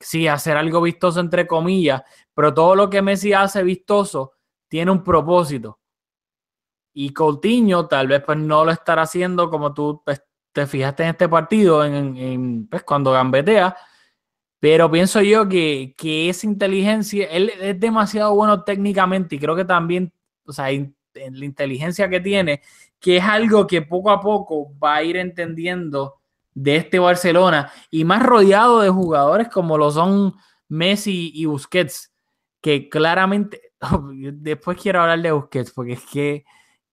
sí, 0.00 0.28
hacer 0.28 0.56
algo 0.56 0.80
vistoso 0.80 1.20
entre 1.20 1.46
comillas, 1.46 2.02
pero 2.34 2.54
todo 2.54 2.74
lo 2.74 2.90
que 2.90 3.02
Messi 3.02 3.32
hace 3.32 3.62
vistoso 3.62 4.32
tiene 4.68 4.90
un 4.90 5.02
propósito. 5.02 5.80
Y 6.92 7.12
Coutinho 7.12 7.86
tal 7.86 8.08
vez 8.08 8.22
pues 8.24 8.38
no 8.38 8.64
lo 8.64 8.72
estará 8.72 9.02
haciendo 9.02 9.50
como 9.50 9.72
tú 9.72 10.02
pues, 10.04 10.22
te 10.52 10.66
fijaste 10.66 11.04
en 11.04 11.10
este 11.10 11.28
partido, 11.28 11.84
en, 11.84 12.66
pues, 12.68 12.82
cuando 12.82 13.12
gambetea, 13.12 13.76
pero 14.60 14.90
pienso 14.90 15.22
yo 15.22 15.48
que, 15.48 15.94
que, 15.96 16.28
esa 16.28 16.46
inteligencia, 16.46 17.26
él 17.26 17.50
es 17.60 17.78
demasiado 17.78 18.34
bueno 18.34 18.64
técnicamente 18.64 19.36
y 19.36 19.38
creo 19.38 19.54
que 19.54 19.64
también, 19.64 20.12
o 20.44 20.52
sea, 20.52 20.70
en 20.70 20.94
la 21.14 21.44
inteligencia 21.44 22.08
que 22.08 22.20
tiene, 22.20 22.62
que 22.98 23.18
es 23.18 23.24
algo 23.24 23.66
que 23.66 23.82
poco 23.82 24.10
a 24.10 24.20
poco 24.20 24.76
va 24.78 24.96
a 24.96 25.02
ir 25.02 25.16
entendiendo 25.16 26.17
de 26.58 26.76
este 26.76 26.98
Barcelona 26.98 27.70
y 27.88 28.04
más 28.04 28.20
rodeado 28.20 28.80
de 28.80 28.90
jugadores 28.90 29.48
como 29.48 29.78
lo 29.78 29.92
son 29.92 30.34
Messi 30.68 31.30
y 31.32 31.44
Busquets, 31.44 32.12
que 32.60 32.88
claramente, 32.88 33.72
después 34.32 34.76
quiero 34.80 35.00
hablar 35.00 35.22
de 35.22 35.30
Busquets 35.30 35.70
porque 35.70 35.92
es 35.92 36.02
que, 36.10 36.44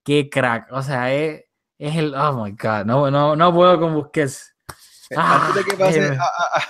qué 0.03 0.29
crack, 0.29 0.71
o 0.71 0.83
sea, 0.83 1.11
es, 1.13 1.45
es 1.79 1.95
el, 1.95 2.13
oh 2.13 2.43
my 2.43 2.51
god, 2.51 2.85
no, 2.85 3.09
no, 3.09 3.35
no 3.35 3.53
puedo 3.53 3.79
con 3.79 3.95
Busquets. 3.95 4.51
Eh, 5.09 5.15
antes 5.17 5.55
de 5.55 5.63
que 5.63 5.83
ah, 5.83 5.85
pase 5.85 6.17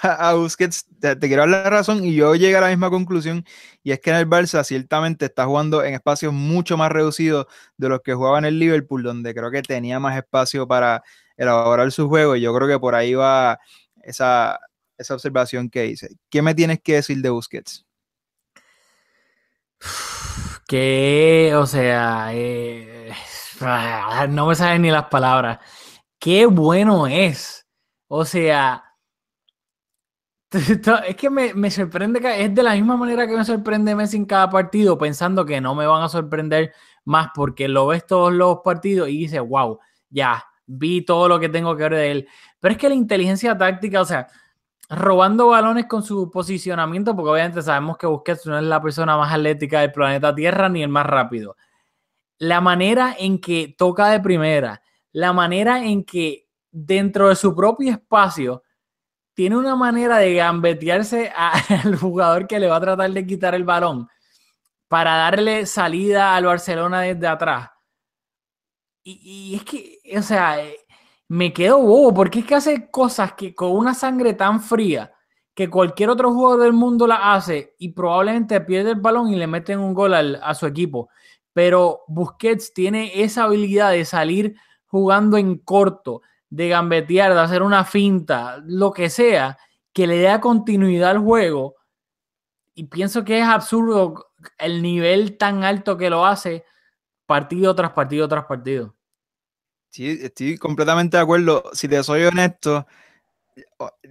a, 0.02 0.34
Busquets, 0.34 0.86
te, 1.00 1.20
quiero 1.20 1.42
dar 1.42 1.50
la 1.50 1.70
razón 1.70 2.04
y 2.04 2.16
yo 2.16 2.34
llegué 2.36 2.56
a 2.56 2.62
la 2.62 2.70
misma 2.70 2.90
conclusión 2.90 3.46
y 3.84 3.92
es 3.92 4.00
que 4.00 4.10
en 4.10 4.18
el 4.18 4.30
Barça 4.30 4.64
ciertamente 4.64 5.26
está 5.26 5.46
jugando 5.46 5.84
en 5.84 5.94
espacios 5.94 6.32
mucho 6.32 6.78
más 6.78 6.92
reducidos 6.92 7.48
de 7.76 7.90
los 7.90 8.02
que 8.02 8.14
jugaba 8.14 8.40
en 8.40 8.46
el 8.46 8.58
Liverpool, 8.58 9.04
donde 9.04 9.34
creo 9.34 9.52
que 9.52 9.62
tenía 9.62 10.00
más 10.00 10.18
espacio 10.18 10.66
para 10.66 11.04
elaborar 11.38 11.92
su 11.92 12.08
juego 12.08 12.36
y 12.36 12.42
yo 12.42 12.54
creo 12.54 12.68
que 12.68 12.80
por 12.80 12.96
ahí 12.96 13.14
va 13.14 13.60
esa, 14.04 14.60
esa 14.98 15.14
observación 15.14 15.70
que 15.70 15.88
hice. 15.88 16.10
¿Qué 16.30 16.42
me 16.42 16.56
tienes 16.56 16.82
que 16.82 16.96
decir 16.96 17.22
de 17.22 17.30
Busquets? 17.30 17.86
Que, 20.68 21.54
o 21.56 21.68
sea, 21.68 22.30
eh, 22.32 23.14
no 24.30 24.48
me 24.48 24.56
saben 24.56 24.82
ni 24.82 24.90
las 24.90 25.06
palabras. 25.06 25.60
Qué 26.18 26.48
bueno 26.48 27.06
es. 27.06 27.68
O 28.08 28.26
sea, 28.26 28.84
es 31.08 31.16
que 31.16 31.30
me, 31.30 31.54
me, 31.54 31.70
sorprende 31.70 32.20
que 32.20 32.46
es 32.46 32.56
de 32.56 32.64
la 32.64 32.74
misma 32.74 32.98
manera 32.98 33.28
que 33.28 33.36
me 33.36 33.46
sorprende 33.46 33.94
Messi 33.94 34.18
en 34.18 34.26
cada 34.26 34.50
partido, 34.50 34.98
pensando 34.98 35.46
que 35.46 35.62
no 35.62 35.76
me 35.76 35.86
van 35.86 36.04
a 36.04 36.10
sorprender 36.10 36.74
más 37.04 37.30
porque 37.36 37.68
lo 37.68 37.88
ves 37.88 38.06
todos 38.06 38.34
los 38.34 38.60
partidos 38.64 39.10
y 39.10 39.20
dices, 39.20 39.42
wow, 39.42 39.80
ya, 40.10 40.44
vi 40.66 41.04
todo 41.04 41.28
lo 41.28 41.40
que 41.40 41.50
tengo 41.50 41.76
que 41.76 41.84
ver 41.84 41.96
de 41.96 42.12
él. 42.12 42.28
Pero 42.60 42.74
es 42.74 42.78
que 42.78 42.90
la 42.90 42.96
inteligencia 42.96 43.58
táctica, 43.58 44.02
o 44.02 44.06
sea, 44.06 44.28
robando 44.90 45.48
balones 45.48 45.86
con 45.86 46.04
su 46.04 46.30
posicionamiento, 46.30 47.16
porque 47.16 47.32
obviamente 47.32 47.62
sabemos 47.62 47.98
que 47.98 48.08
Busquets 48.08 48.46
no 48.46 48.58
es 48.58 48.64
la 48.64 48.82
persona 48.82 49.18
más 49.18 49.34
atlética 49.34 49.82
del 49.82 49.92
planeta 49.92 50.34
Tierra 50.34 50.70
ni 50.70 50.84
el 50.84 50.90
más 50.90 51.06
rápido. 51.06 51.56
La 52.38 52.62
manera 52.62 53.16
en 53.18 53.40
que 53.40 53.74
toca 53.78 54.10
de 54.10 54.20
primera, 54.20 54.82
la 55.12 55.34
manera 55.34 55.84
en 55.84 56.04
que 56.04 56.48
dentro 56.72 57.30
de 57.30 57.36
su 57.36 57.56
propio 57.56 57.92
espacio 57.92 58.64
tiene 59.34 59.58
una 59.58 59.76
manera 59.76 60.18
de 60.18 60.34
gambetearse 60.34 61.32
al 61.36 61.96
jugador 61.98 62.48
que 62.48 62.60
le 62.60 62.68
va 62.68 62.78
a 62.78 62.82
tratar 62.82 63.12
de 63.12 63.26
quitar 63.26 63.56
el 63.56 63.64
balón 63.64 64.08
para 64.88 65.16
darle 65.16 65.66
salida 65.66 66.36
al 66.36 66.46
Barcelona 66.46 67.02
desde 67.02 67.28
atrás. 67.28 67.70
Y, 69.08 69.56
es 69.56 69.64
que, 69.64 70.00
o 70.18 70.22
sea, 70.24 70.66
eh, 70.66 70.80
me 71.28 71.54
quedo 71.54 71.80
bobo 71.80 72.12
porque 72.12 72.40
es 72.40 72.46
que 72.46 72.56
hace 72.56 72.90
cosas 72.90 73.34
que 73.34 73.54
con 73.54 73.72
una 73.72 73.94
sangre 73.94 74.34
tan 74.34 74.60
fría 74.60 75.14
que 75.54 75.70
cualquier 75.70 76.10
otro 76.10 76.34
jugador 76.34 76.64
del 76.64 76.74
mundo 76.74 77.06
la 77.06 77.34
hace 77.36 77.76
y 77.78 77.90
probablemente 77.90 78.60
pierde 78.62 78.92
el 78.92 79.00
balón 79.00 79.30
y 79.32 79.36
le 79.36 79.46
meten 79.46 79.80
un 79.80 79.94
gol 79.94 80.14
a 80.16 80.54
su 80.56 80.66
equipo. 80.66 81.10
Pero 81.54 82.02
Busquets 82.08 82.74
tiene 82.74 83.24
esa 83.24 83.44
habilidad 83.44 83.92
de 83.92 84.06
salir 84.06 84.56
jugando 84.88 85.38
en 85.38 85.60
corto, 85.60 86.24
de 86.50 86.70
gambetear, 86.70 87.34
de 87.34 87.40
hacer 87.42 87.62
una 87.62 87.86
finta, 87.86 88.58
lo 88.66 88.92
que 88.92 89.10
sea, 89.12 89.58
que 89.94 90.08
le 90.08 90.18
dé 90.18 90.40
continuidad 90.40 91.12
al 91.12 91.20
juego. 91.20 91.76
Y 92.74 92.86
pienso 92.86 93.24
que 93.24 93.40
es 93.40 93.46
absurdo 93.46 94.32
el 94.58 94.82
nivel 94.82 95.38
tan 95.38 95.64
alto 95.64 95.96
que 95.96 96.10
lo 96.10 96.26
hace 96.26 96.66
partido 97.26 97.76
tras 97.76 97.92
partido 97.92 98.28
tras 98.28 98.46
partido. 98.46 98.96
Sí, 99.90 100.20
estoy 100.22 100.58
completamente 100.58 101.18
de 101.18 101.24
acuerdo. 101.24 101.64
Si 101.74 101.88
te 101.88 102.04
soy 102.04 102.24
honesto, 102.24 102.86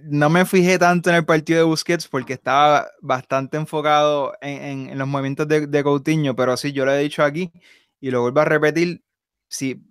no 0.03 0.29
me 0.29 0.45
fijé 0.45 0.79
tanto 0.79 1.09
en 1.09 1.17
el 1.17 1.25
partido 1.25 1.59
de 1.59 1.65
Busquets 1.65 2.07
porque 2.07 2.33
estaba 2.33 2.87
bastante 3.01 3.57
enfocado 3.57 4.33
en, 4.41 4.97
los 4.97 5.07
movimientos 5.07 5.47
de, 5.47 5.83
Coutinho, 5.83 6.35
pero 6.35 6.57
sí, 6.57 6.71
yo 6.71 6.85
lo 6.85 6.93
he 6.93 6.99
dicho 6.99 7.23
aquí 7.23 7.51
y 7.99 8.11
lo 8.11 8.21
vuelvo 8.21 8.39
a 8.41 8.45
repetir, 8.45 9.03
sí, 9.47 9.81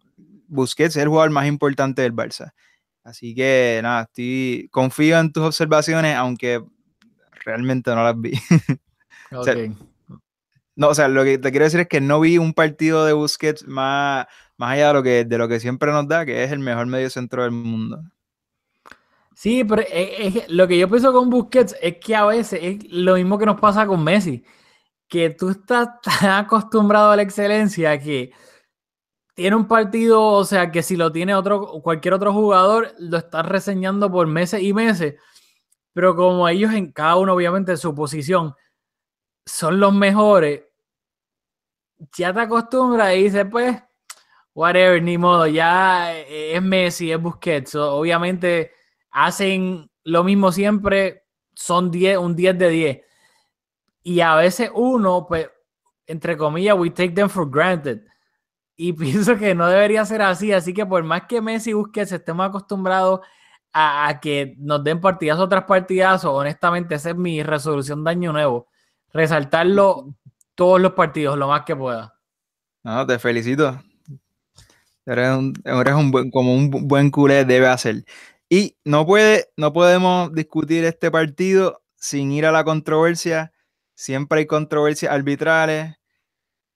Busquets 0.49 0.97
es 0.97 1.03
el 1.03 1.09
jugador 1.09 1.31
más 1.31 1.47
importante 1.47 2.03
del 2.03 2.13
Barça. 2.13 2.53
Así 3.05 3.35
que 3.35 3.81
nada, 3.83 4.03
estoy 4.03 4.69
confío 4.73 5.19
en 5.19 5.33
tus 5.33 5.45
observaciones, 5.45 6.17
aunque 6.17 6.65
realmente 7.45 7.95
no 7.95 8.03
las 8.03 8.21
vi. 8.21 8.33
no, 10.77 10.89
o 10.89 10.95
sea, 10.95 11.09
lo 11.09 11.25
que 11.25 11.39
te 11.39 11.51
quiero 11.51 11.65
decir 11.65 11.81
es 11.81 11.89
que 11.89 12.01
no 12.01 12.21
vi 12.21 12.39
un 12.39 12.53
partido 12.53 13.05
de 13.05 13.13
Busquets 13.13 13.67
más, 13.67 14.27
más 14.57 14.73
allá 14.73 14.89
de 14.89 14.95
lo 14.95 15.03
que, 15.03 15.25
de 15.25 15.39
lo 15.39 15.49
que 15.49 15.61
siempre 15.61 15.93
nos 15.93 16.09
da, 16.09 16.27
que 16.27 16.43
es 16.45 16.53
el 16.53 16.59
mejor 16.59 16.87
medio 16.87 17.11
centro 17.11 17.43
del 17.43 17.53
mundo. 17.53 18.03
Sí, 19.35 19.65
pero 19.65 19.83
lo 20.49 20.69
que 20.69 20.79
yo 20.79 20.89
pienso 20.89 21.13
con 21.13 21.31
Busquets 21.31 21.77
es 21.81 21.97
que 21.99 22.15
a 22.15 22.25
veces 22.25 22.61
es 22.63 22.93
lo 22.93 23.15
mismo 23.15 23.39
que 23.39 23.47
nos 23.47 23.61
pasa 23.61 23.87
con 23.87 24.03
Messi, 24.03 24.45
que 25.09 25.31
tú 25.31 25.51
estás 25.51 25.89
tan 26.21 26.45
acostumbrado 26.45 27.11
a 27.13 27.17
la 27.17 27.23
excelencia 27.23 27.99
que 27.99 28.33
tiene 29.35 29.57
un 29.57 29.67
partido, 29.67 30.23
o 30.23 30.45
sea, 30.45 30.71
que 30.71 30.83
si 30.83 30.97
lo 30.97 31.13
tiene 31.13 31.35
otro, 31.35 31.81
cualquier 31.83 32.15
otro 32.15 32.33
jugador, 32.33 32.93
lo 32.99 33.19
estás 33.19 33.47
reseñando 33.47 34.11
por 34.11 34.27
meses 34.29 34.63
y 34.63 34.73
meses, 34.73 35.17
pero 35.93 36.17
como 36.17 36.49
ellos 36.49 36.73
en 36.73 36.93
cada 36.93 37.17
uno, 37.17 37.35
obviamente, 37.35 37.73
en 37.73 37.79
su 37.79 37.95
posición, 37.95 38.55
son 39.47 39.81
los 39.81 39.95
mejores, 39.95 40.63
ya 42.17 42.33
te 42.33 42.41
acostumbras 42.41 43.15
y 43.15 43.25
dices, 43.25 43.47
pues, 43.51 43.83
whatever, 44.55 45.03
ni 45.03 45.19
modo, 45.19 45.47
ya 45.47 46.17
es 46.19 46.63
Messi, 46.63 47.13
es 47.13 47.21
Busquets. 47.21 47.75
obviamente 47.75 48.73
hacen 49.11 49.91
lo 50.05 50.25
mismo 50.25 50.53
siempre, 50.53 51.25
son 51.55 51.91
10, 51.91 52.19
un 52.19 52.37
10 52.37 52.59
de 52.59 52.69
10. 52.69 53.01
Y 54.03 54.21
a 54.21 54.37
veces 54.37 54.71
uno, 54.75 55.27
pues, 55.27 55.51
entre 56.07 56.37
comillas, 56.37 56.77
we 56.79 56.91
take 56.91 57.11
them 57.11 57.29
for 57.29 57.51
granted. 57.51 58.03
Y 58.77 58.93
pienso 58.95 59.37
que 59.37 59.55
no 59.55 59.69
debería 59.69 60.05
ser 60.05 60.23
así. 60.23 60.53
Así 60.53 60.75
que 60.75 60.87
por 60.87 61.03
más 61.05 61.23
que 61.29 61.41
Messi 61.41 61.73
Busquets 61.73 62.13
estemos 62.13 62.47
acostumbrados 62.47 63.21
a, 63.73 64.09
a, 64.09 64.21
que 64.21 64.55
nos 64.59 64.85
den 64.85 65.01
partidas 65.01 65.39
otras 65.39 65.65
partidas, 65.65 66.25
honestamente, 66.25 66.95
esa 66.97 67.11
es 67.11 67.17
mi 67.17 67.43
resolución 67.43 68.05
de 68.05 68.11
año 68.11 68.33
nuevo. 68.33 68.69
Resaltarlo 69.15 70.15
todos 70.55 70.79
los 70.79 70.93
partidos, 70.93 71.39
lo 71.39 71.49
más 71.49 71.65
que 71.65 71.75
pueda. 71.75 72.21
No, 72.83 73.07
te 73.07 73.19
felicito. 73.19 73.83
Eres 75.07 75.31
un, 75.35 75.55
eres 75.65 75.95
un 75.95 76.11
buen, 76.11 76.31
como 76.31 76.55
un 76.55 76.71
buen 76.71 77.11
culé 77.11 77.47
debe 77.47 77.69
hacer. 77.69 78.05
Y 78.51 78.77
no, 78.85 79.07
puede, 79.07 79.47
no 79.57 79.73
podemos 79.73 80.31
discutir 80.35 80.85
este 80.85 81.11
partido 81.11 81.83
sin 81.97 82.31
ir 82.33 82.45
a 82.45 82.53
la 82.53 82.65
controversia. 82.65 83.53
Siempre 83.95 84.41
hay 84.41 84.47
controversias 84.47 85.11
arbitrales. 85.11 85.97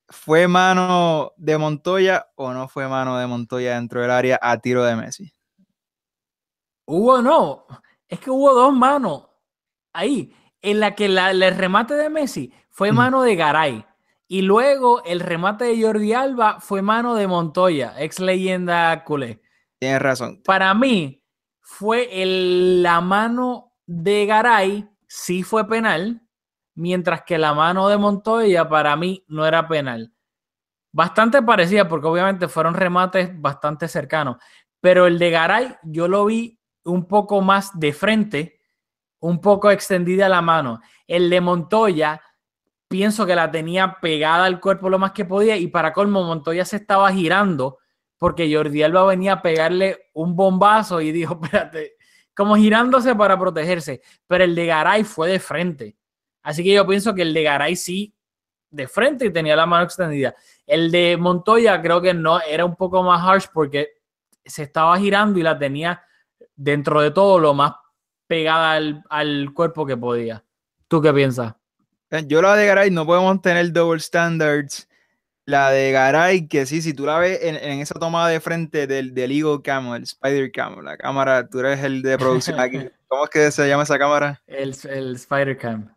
¿fue 0.08 0.48
mano 0.48 1.32
de 1.36 1.58
Montoya 1.58 2.26
o 2.34 2.52
no 2.52 2.68
fue 2.68 2.88
mano 2.88 3.18
de 3.18 3.26
Montoya 3.26 3.74
dentro 3.74 4.00
del 4.00 4.10
área 4.10 4.38
a 4.40 4.58
tiro 4.58 4.84
de 4.84 4.96
Messi? 4.96 5.32
Hubo, 6.86 7.20
no, 7.20 7.66
es 8.08 8.18
que 8.18 8.30
hubo 8.30 8.54
dos 8.54 8.72
manos 8.72 9.28
ahí, 9.92 10.34
en 10.62 10.80
la 10.80 10.94
que 10.94 11.08
la, 11.08 11.30
el 11.30 11.56
remate 11.56 11.94
de 11.94 12.10
Messi 12.10 12.52
fue 12.70 12.92
Mm. 12.92 12.96
mano 12.96 13.22
de 13.22 13.36
Garay. 13.36 13.84
Y 14.26 14.42
luego 14.42 15.02
el 15.04 15.20
remate 15.20 15.64
de 15.64 15.82
Jordi 15.82 16.12
Alba 16.12 16.60
fue 16.60 16.82
mano 16.82 17.14
de 17.14 17.26
Montoya, 17.26 17.94
ex 17.98 18.20
leyenda 18.20 19.02
culé. 19.04 19.40
Tienes 19.78 20.02
razón. 20.02 20.42
Para 20.44 20.74
mí, 20.74 21.22
fue 21.60 22.22
el- 22.22 22.82
la 22.82 23.00
mano 23.00 23.72
de 23.86 24.26
Garay, 24.26 24.88
sí 25.06 25.42
fue 25.42 25.66
penal, 25.66 26.20
mientras 26.74 27.22
que 27.22 27.38
la 27.38 27.54
mano 27.54 27.88
de 27.88 27.96
Montoya 27.96 28.68
para 28.68 28.96
mí 28.96 29.24
no 29.28 29.46
era 29.46 29.66
penal. 29.66 30.12
Bastante 30.92 31.42
parecida, 31.42 31.88
porque 31.88 32.06
obviamente 32.06 32.48
fueron 32.48 32.74
remates 32.74 33.30
bastante 33.40 33.88
cercanos. 33.88 34.36
Pero 34.80 35.06
el 35.06 35.18
de 35.18 35.30
Garay, 35.30 35.76
yo 35.84 36.08
lo 36.08 36.24
vi 36.26 36.58
un 36.84 37.06
poco 37.06 37.40
más 37.40 37.78
de 37.78 37.92
frente, 37.92 38.57
un 39.20 39.40
poco 39.40 39.70
extendida 39.70 40.28
la 40.28 40.42
mano. 40.42 40.80
El 41.06 41.30
de 41.30 41.40
Montoya, 41.40 42.20
pienso 42.88 43.26
que 43.26 43.34
la 43.34 43.50
tenía 43.50 43.98
pegada 44.00 44.44
al 44.44 44.60
cuerpo 44.60 44.88
lo 44.88 44.98
más 44.98 45.12
que 45.12 45.24
podía, 45.24 45.56
y 45.56 45.68
para 45.68 45.92
colmo, 45.92 46.24
Montoya 46.24 46.64
se 46.64 46.76
estaba 46.76 47.12
girando 47.12 47.78
porque 48.18 48.52
Jordi 48.52 48.82
Alba 48.82 49.04
venía 49.04 49.34
a 49.34 49.42
pegarle 49.42 50.10
un 50.12 50.34
bombazo 50.34 51.00
y 51.00 51.12
dijo, 51.12 51.38
espérate, 51.42 51.96
como 52.34 52.56
girándose 52.56 53.14
para 53.14 53.38
protegerse, 53.38 54.02
pero 54.26 54.44
el 54.44 54.54
de 54.54 54.66
Garay 54.66 55.04
fue 55.04 55.30
de 55.30 55.40
frente. 55.40 55.96
Así 56.42 56.62
que 56.62 56.72
yo 56.72 56.86
pienso 56.86 57.14
que 57.14 57.22
el 57.22 57.34
de 57.34 57.42
Garay 57.42 57.76
sí, 57.76 58.14
de 58.70 58.86
frente 58.86 59.26
y 59.26 59.32
tenía 59.32 59.56
la 59.56 59.66
mano 59.66 59.84
extendida. 59.84 60.34
El 60.66 60.90
de 60.90 61.16
Montoya 61.16 61.80
creo 61.80 62.00
que 62.00 62.14
no, 62.14 62.40
era 62.40 62.64
un 62.64 62.76
poco 62.76 63.02
más 63.02 63.22
harsh 63.26 63.46
porque 63.52 63.88
se 64.44 64.62
estaba 64.62 64.98
girando 64.98 65.38
y 65.38 65.42
la 65.42 65.58
tenía 65.58 66.02
dentro 66.54 67.00
de 67.00 67.10
todo 67.10 67.38
lo 67.38 67.54
más 67.54 67.72
pegada 68.28 68.74
al, 68.74 69.02
al 69.10 69.52
cuerpo 69.52 69.84
que 69.84 69.96
podía. 69.96 70.44
¿Tú 70.86 71.02
qué 71.02 71.12
piensas? 71.12 71.54
Yo 72.26 72.40
la 72.40 72.54
de 72.54 72.66
Garay 72.66 72.90
no 72.90 73.04
podemos 73.04 73.42
tener 73.42 73.72
double 73.72 74.00
standards. 74.00 74.88
La 75.44 75.70
de 75.70 75.92
Garay, 75.92 76.46
que 76.46 76.66
sí, 76.66 76.82
si 76.82 76.92
tú 76.92 77.06
la 77.06 77.18
ves 77.18 77.40
en, 77.42 77.56
en 77.56 77.80
esa 77.80 77.94
toma 77.94 78.28
de 78.28 78.38
frente 78.38 78.86
del, 78.86 79.14
del 79.14 79.32
Eagle 79.32 79.62
Cam, 79.62 79.94
el 79.94 80.02
Spider 80.02 80.52
Cam, 80.52 80.84
la 80.84 80.98
cámara, 80.98 81.48
tú 81.48 81.60
eres 81.60 81.82
el 81.82 82.02
de 82.02 82.18
producción 82.18 82.60
aquí. 82.60 82.78
¿Cómo 83.08 83.24
es 83.24 83.30
que 83.30 83.50
se 83.50 83.66
llama 83.66 83.84
esa 83.84 83.98
cámara? 83.98 84.42
El. 84.46 84.76
El 84.84 85.14
Spider 85.16 85.56
Cam. 85.56 85.90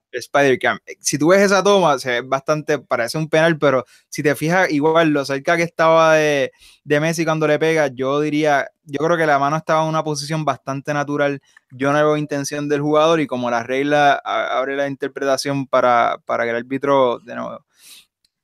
Eh, 0.85 0.95
Si 0.99 1.17
tú 1.17 1.29
ves 1.29 1.41
esa 1.41 1.63
toma, 1.63 1.97
se 1.99 2.21
bastante, 2.21 2.79
parece 2.79 3.17
un 3.17 3.29
penal, 3.29 3.57
pero 3.57 3.85
si 4.09 4.23
te 4.23 4.35
fijas, 4.35 4.69
igual 4.71 5.09
lo 5.09 5.25
cerca 5.25 5.57
que 5.57 5.63
estaba 5.63 6.15
de, 6.15 6.51
de 6.83 6.99
Messi 6.99 7.25
cuando 7.25 7.47
le 7.47 7.59
pega, 7.59 7.87
yo 7.87 8.19
diría, 8.19 8.69
yo 8.83 8.99
creo 8.99 9.17
que 9.17 9.25
la 9.25 9.39
mano 9.39 9.57
estaba 9.57 9.83
en 9.83 9.89
una 9.89 10.03
posición 10.03 10.45
bastante 10.45 10.93
natural. 10.93 11.41
Yo 11.71 11.91
no 11.91 11.97
veo 11.99 12.17
intención 12.17 12.67
del 12.69 12.81
jugador 12.81 13.19
y 13.21 13.27
como 13.27 13.49
la 13.49 13.63
regla 13.63 14.13
abre 14.23 14.75
la 14.75 14.87
interpretación 14.87 15.67
para, 15.67 16.17
para 16.25 16.43
que 16.43 16.49
el 16.51 16.55
árbitro, 16.57 17.19
de 17.19 17.35
nuevo, 17.35 17.65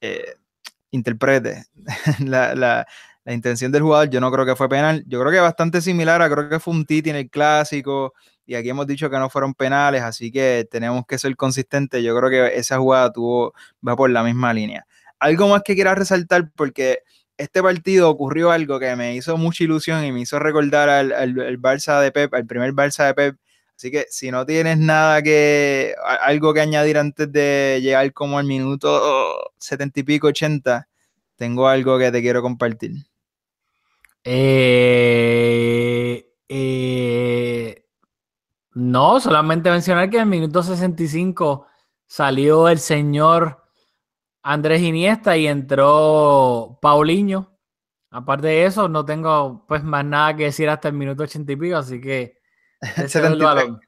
eh, 0.02 0.36
interprete 0.92 1.66
la, 2.26 2.56
la- 2.56 2.88
la 3.26 3.34
intención 3.34 3.72
del 3.72 3.84
jugador, 3.84 4.10
yo 4.10 4.22
no 4.22 4.32
creo 4.32 4.46
que 4.46 4.56
fue 4.56 4.70
penal. 4.70 5.04
Yo 5.08 5.20
creo 5.20 5.32
que 5.32 5.40
bastante 5.40 5.82
similar 5.82 6.22
a 6.22 6.30
creo 6.32 6.50
que 6.50 6.60
fue 6.60 6.74
un 6.74 6.86
Titi 6.86 7.10
en 7.12 7.18
el 7.18 7.30
clásico 7.30 8.14
y 8.48 8.56
aquí 8.56 8.70
hemos 8.70 8.88
dicho 8.88 9.10
que 9.12 9.18
no 9.20 9.30
fueron 9.30 9.54
penales, 9.54 10.02
así 10.02 10.32
que 10.32 10.68
tenemos 10.72 11.06
que 11.06 11.20
ser 11.20 11.36
consistentes. 11.36 12.02
Yo 12.04 12.18
creo 12.18 12.30
que 12.32 12.58
esa 12.58 12.78
jugada 12.80 13.12
tuvo, 13.12 13.54
va 13.88 13.96
por 13.96 14.10
la 14.10 14.24
misma 14.24 14.54
línea. 14.54 14.88
Algo 15.20 15.48
más 15.50 15.62
que 15.64 15.76
quiera 15.76 15.94
resaltar, 15.96 16.52
porque 16.56 17.00
este 17.38 17.62
partido 17.62 18.10
ocurrió 18.10 18.52
algo 18.52 18.80
que 18.80 18.96
me 18.96 19.16
hizo 19.16 19.38
mucha 19.38 19.64
ilusión 19.66 20.04
y 20.06 20.12
me 20.12 20.22
hizo 20.22 20.40
recordar 20.40 20.90
al, 20.90 21.12
al- 21.12 21.60
Barça 21.60 22.02
de 22.02 22.12
Pep, 22.12 22.34
al 22.34 22.46
primer 22.48 22.72
Barça 22.74 23.06
de 23.08 23.14
Pep. 23.14 23.38
Así 23.76 23.92
que 23.92 24.08
si 24.10 24.32
no 24.32 24.46
tienes 24.46 24.78
nada 24.80 25.22
que, 25.22 25.94
algo 26.22 26.54
que 26.54 26.62
añadir 26.62 26.98
antes 26.98 27.32
de 27.32 27.80
llegar 27.82 28.12
como 28.14 28.40
al 28.40 28.46
minuto 28.46 29.52
setenta 29.60 30.00
y 30.00 30.04
pico, 30.04 30.28
80, 30.28 30.88
tengo 31.36 31.68
algo 31.68 32.00
que 32.00 32.12
te 32.12 32.22
quiero 32.22 32.42
compartir. 32.42 32.94
Eh, 34.80 36.26
eh, 36.50 37.84
no, 38.78 39.20
solamente 39.20 39.70
mencionar 39.72 40.10
que 40.10 40.18
en 40.18 40.24
el 40.24 40.30
minuto 40.30 40.62
65 40.64 41.66
salió 42.06 42.70
el 42.70 42.80
señor 42.80 43.64
Andrés 44.44 44.82
Iniesta 44.82 45.36
y 45.36 45.48
entró 45.48 46.78
Paulinho. 46.82 47.58
Aparte 48.12 48.48
de 48.48 48.66
eso, 48.66 48.88
no 48.88 49.04
tengo 49.04 49.66
pues 49.68 49.84
más 49.84 50.06
nada 50.06 50.36
que 50.36 50.46
decir 50.46 50.70
hasta 50.70 50.88
el 50.88 50.94
minuto 50.94 51.24
80 51.24 51.52
y 51.52 51.56
pico, 51.56 51.76
así 51.76 52.00
que 52.00 52.38
cedo 52.82 53.04
el 53.04 53.10
73. 53.10 53.40
balón. 53.44 53.80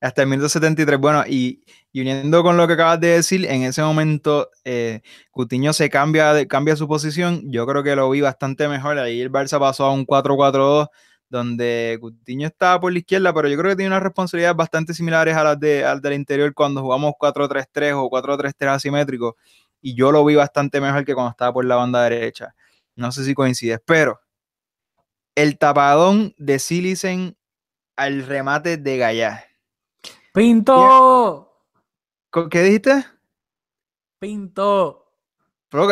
Hasta 0.00 0.22
el 0.22 0.28
minuto 0.28 0.48
73. 0.48 0.98
Bueno, 0.98 1.24
y, 1.26 1.64
y 1.92 2.00
uniendo 2.00 2.42
con 2.42 2.56
lo 2.56 2.66
que 2.66 2.72
acabas 2.74 3.00
de 3.00 3.08
decir, 3.08 3.44
en 3.46 3.62
ese 3.62 3.82
momento 3.82 4.48
eh, 4.64 5.02
Coutinho 5.30 5.72
se 5.72 5.90
cambia, 5.90 6.32
de- 6.32 6.46
cambia 6.48 6.76
su 6.76 6.86
posición. 6.88 7.42
Yo 7.50 7.66
creo 7.66 7.82
que 7.82 7.96
lo 7.96 8.08
vi 8.10 8.20
bastante 8.20 8.68
mejor. 8.68 8.98
Ahí 8.98 9.20
el 9.20 9.30
Barça 9.30 9.58
pasó 9.58 9.86
a 9.86 9.92
un 9.92 10.06
4-4-2, 10.06 10.88
donde 11.28 11.98
Coutinho 12.00 12.46
estaba 12.46 12.80
por 12.80 12.92
la 12.92 12.98
izquierda, 12.98 13.32
pero 13.34 13.48
yo 13.48 13.58
creo 13.58 13.70
que 13.70 13.76
tiene 13.76 13.90
unas 13.90 14.02
responsabilidades 14.02 14.56
bastante 14.56 14.94
similares 14.94 15.36
a 15.36 15.44
las, 15.44 15.60
de, 15.60 15.84
a 15.84 15.94
las 15.94 16.02
del 16.02 16.14
interior 16.14 16.52
cuando 16.54 16.80
jugamos 16.80 17.12
4-3-3 17.18 17.94
o 17.94 18.10
4-3-3 18.10 18.68
asimétrico. 18.68 19.36
Y 19.80 19.94
yo 19.94 20.10
lo 20.10 20.24
vi 20.24 20.34
bastante 20.34 20.80
mejor 20.80 21.04
que 21.04 21.14
cuando 21.14 21.30
estaba 21.30 21.52
por 21.52 21.64
la 21.64 21.76
banda 21.76 22.02
derecha. 22.02 22.54
No 22.96 23.12
sé 23.12 23.24
si 23.24 23.34
coincides, 23.34 23.80
pero 23.84 24.20
el 25.34 25.56
tapadón 25.56 26.34
de 26.36 26.58
Silicen 26.58 27.36
al 27.94 28.26
remate 28.26 28.76
de 28.76 28.96
Gallá. 28.96 29.44
¡Pinto! 30.32 31.52
¿Qué 32.50 32.62
dijiste? 32.62 33.04
¡Pinto! 34.18 35.12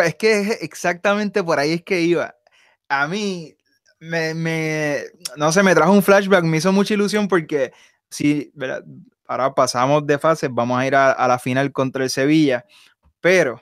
Es 0.05 0.14
que 0.14 0.59
exactamente 0.62 1.44
por 1.44 1.59
ahí 1.59 1.75
es 1.75 1.83
que 1.83 2.01
iba. 2.01 2.35
A 2.88 3.07
mí, 3.07 3.57
me, 3.98 4.35
me- 4.35 5.04
no 5.37 5.52
sé, 5.52 5.62
me 5.62 5.74
trajo 5.74 5.92
un 5.92 6.02
flashback, 6.02 6.44
me 6.44 6.59
hizo 6.59 6.72
mucha 6.72 6.94
ilusión 6.94 7.28
porque 7.28 7.72
si, 8.11 8.50
¿verdad? 8.54 8.85
ahora 9.26 9.54
pasamos 9.54 10.06
de 10.06 10.18
fase, 10.18 10.48
vamos 10.48 10.78
a 10.78 10.87
ir 10.87 10.94
a, 10.94 11.26
la 11.28 11.38
final 11.38 11.72
contra 11.72 12.04
el 12.04 12.11
Sevilla, 12.11 12.64
pero 13.20 13.61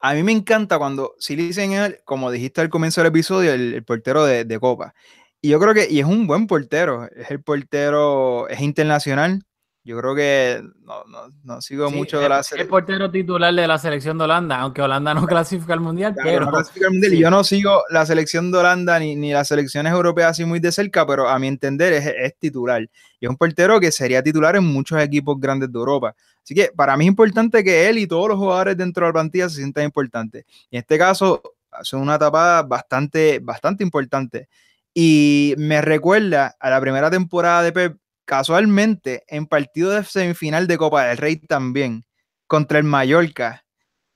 a 0.00 0.14
mí 0.14 0.22
me 0.22 0.32
encanta 0.32 0.78
cuando 0.78 1.14
si 1.18 1.36
dicen 1.36 1.72
él, 1.72 1.98
como 2.04 2.30
dijiste 2.30 2.60
al 2.60 2.70
comienzo 2.70 3.00
del 3.00 3.08
episodio, 3.08 3.52
el, 3.52 3.74
el 3.74 3.84
portero 3.84 4.24
de, 4.24 4.44
de 4.44 4.58
Copa. 4.60 4.94
Y 5.42 5.50
yo 5.50 5.60
creo 5.60 5.74
que, 5.74 5.88
y 5.90 6.00
es 6.00 6.06
un 6.06 6.26
buen 6.26 6.46
portero, 6.46 7.08
es 7.14 7.30
el 7.30 7.42
portero, 7.42 8.48
es 8.48 8.60
internacional. 8.60 9.42
Yo 9.82 9.98
creo 9.98 10.14
que 10.14 10.62
no, 10.82 11.04
no, 11.04 11.32
no 11.42 11.60
sigo 11.62 11.88
Sí, 11.88 11.94
mucho 11.96 12.18
de 12.18 12.24
es- 12.24 12.28
la 12.28 12.40
es 12.40 12.46
selección. 12.48 12.70
portero 12.70 13.10
titular 13.10 13.54
de 13.54 13.66
la 13.66 13.78
selección 13.78 14.18
de 14.18 14.24
Holanda, 14.24 14.58
aunque 14.60 14.82
Holanda 14.82 15.14
no 15.14 15.26
clasifica 15.26 15.72
al 15.72 15.80
mundial, 15.80 16.12
Claro, 16.12 16.28
pero 16.30 16.44
no 16.46 16.52
clasifica 16.52 16.86
al 16.86 16.92
Mundial, 16.92 17.12
y 17.14 17.16
sí. 17.16 17.22
Yo 17.22 17.30
no 17.30 17.44
sigo 17.44 17.82
la 17.88 18.04
selección 18.04 18.52
de 18.52 18.58
Holanda 18.58 18.98
ni, 18.98 19.16
ni 19.16 19.32
las 19.32 19.48
selecciones 19.48 19.90
europeas 19.92 20.32
así 20.32 20.44
muy 20.44 20.60
de 20.60 20.70
cerca, 20.70 21.06
pero 21.06 21.28
a 21.28 21.38
mi 21.38 21.46
entender 21.48 21.94
es, 21.94 22.06
es 22.06 22.36
titular. 22.38 22.82
Y 22.82 23.24
es 23.24 23.30
un 23.30 23.36
portero 23.38 23.80
que 23.80 23.90
sería 23.90 24.22
titular 24.22 24.54
en 24.56 24.64
muchos 24.64 25.00
equipos 25.00 25.40
grandes 25.40 25.72
de 25.72 25.78
Europa. 25.78 26.14
Así 26.42 26.54
que 26.54 26.70
para 26.76 26.96
mí 26.98 27.04
es 27.04 27.08
importante 27.08 27.64
que 27.64 27.88
él 27.88 27.98
y 27.98 28.06
todos 28.06 28.28
los 28.28 28.38
jugadores 28.38 28.76
dentro 28.76 29.06
de 29.06 29.08
la 29.10 29.12
plantilla 29.14 29.48
se 29.48 29.56
sientan 29.56 29.84
importantes. 29.84 30.44
Y 30.70 30.76
en 30.76 30.80
este 30.80 30.98
caso, 30.98 31.42
hace 31.70 31.96
una 31.96 32.18
tapada 32.18 32.62
bastante, 32.64 33.38
bastante 33.42 33.82
importante. 33.82 34.48
Y 34.92 35.54
me 35.56 35.80
recuerda 35.80 36.54
a 36.60 36.68
la 36.70 36.80
primera 36.80 37.10
temporada 37.10 37.62
de 37.62 37.72
Pep, 37.72 37.96
casualmente 38.30 39.24
en 39.26 39.44
partido 39.44 39.90
de 39.90 40.04
semifinal 40.04 40.68
de 40.68 40.78
Copa 40.78 41.04
del 41.04 41.16
Rey 41.16 41.36
también, 41.48 42.04
contra 42.46 42.78
el 42.78 42.84
Mallorca. 42.84 43.64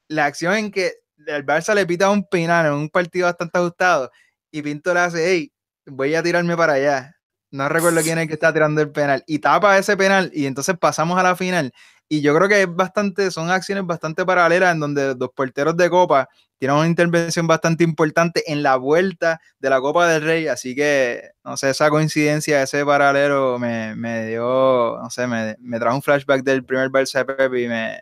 La 0.07 0.27
acción 0.27 0.55
en 0.55 0.71
que 0.71 0.93
el 1.27 1.45
Barça 1.45 1.75
le 1.75 1.85
pita 1.85 2.09
un 2.11 2.25
penal 2.29 2.67
en 2.67 2.75
un 2.75 2.89
partido 2.91 3.27
bastante 3.27 3.59
ajustado 3.59 4.13
y 4.53 4.63
Pinto 4.63 4.95
le 4.95 5.01
hace, 5.01 5.29
hey, 5.29 5.53
voy 5.87 6.15
a 6.15 6.23
tirarme 6.23 6.57
para 6.57 6.75
allá. 6.75 7.17
No 7.51 7.69
recuerdo 7.69 8.03
quién 8.03 8.19
es 8.19 8.23
el 8.23 8.29
que 8.29 8.35
está 8.35 8.53
tirando 8.53 8.81
el 8.83 8.93
penal. 8.93 9.25
Y 9.27 9.41
tapa 9.41 9.77
ese 9.79 9.97
penal 9.97 10.31
y 10.33 10.47
entonces 10.47 10.79
pasamos 10.79 11.19
a 11.19 11.25
la 11.25 11.35
final. 11.35 11.73
Y 12.09 12.21
yo 12.21 12.37
creo 12.37 12.49
que 12.49 12.63
es 12.63 12.73
bastante, 12.73 13.33
son 13.33 13.51
acciones 13.51 13.85
bastante 13.85 14.25
paralelas 14.25 14.75
en 14.75 14.79
donde 14.79 15.17
los 15.19 15.31
porteros 15.35 15.77
de 15.77 15.91
Copa 15.91 16.29
tienen 16.65 16.79
una 16.79 16.89
intervención 16.89 17.47
bastante 17.47 17.85
importante 17.85 18.51
en 18.51 18.63
la 18.63 18.77
vuelta 18.77 19.39
de 19.59 19.69
la 19.69 19.83
Copa 19.83 20.09
del 20.09 20.23
Rey. 20.23 20.47
Así 20.49 20.75
que, 20.75 21.33
no 21.45 21.59
sé, 21.59 21.69
esa 21.69 21.91
coincidencia, 21.91 22.63
ese 22.63 22.87
paralelo 22.87 23.59
me, 23.59 23.95
me 23.95 24.25
dio, 24.29 24.99
no 24.99 25.11
sé, 25.11 25.27
me, 25.27 25.57
me 25.61 25.79
trajo 25.79 25.97
un 25.97 26.01
flashback 26.03 26.43
del 26.43 26.65
primer 26.65 26.89
Barça 26.89 27.23
de 27.23 27.63
y 27.65 27.69
me, 27.69 28.01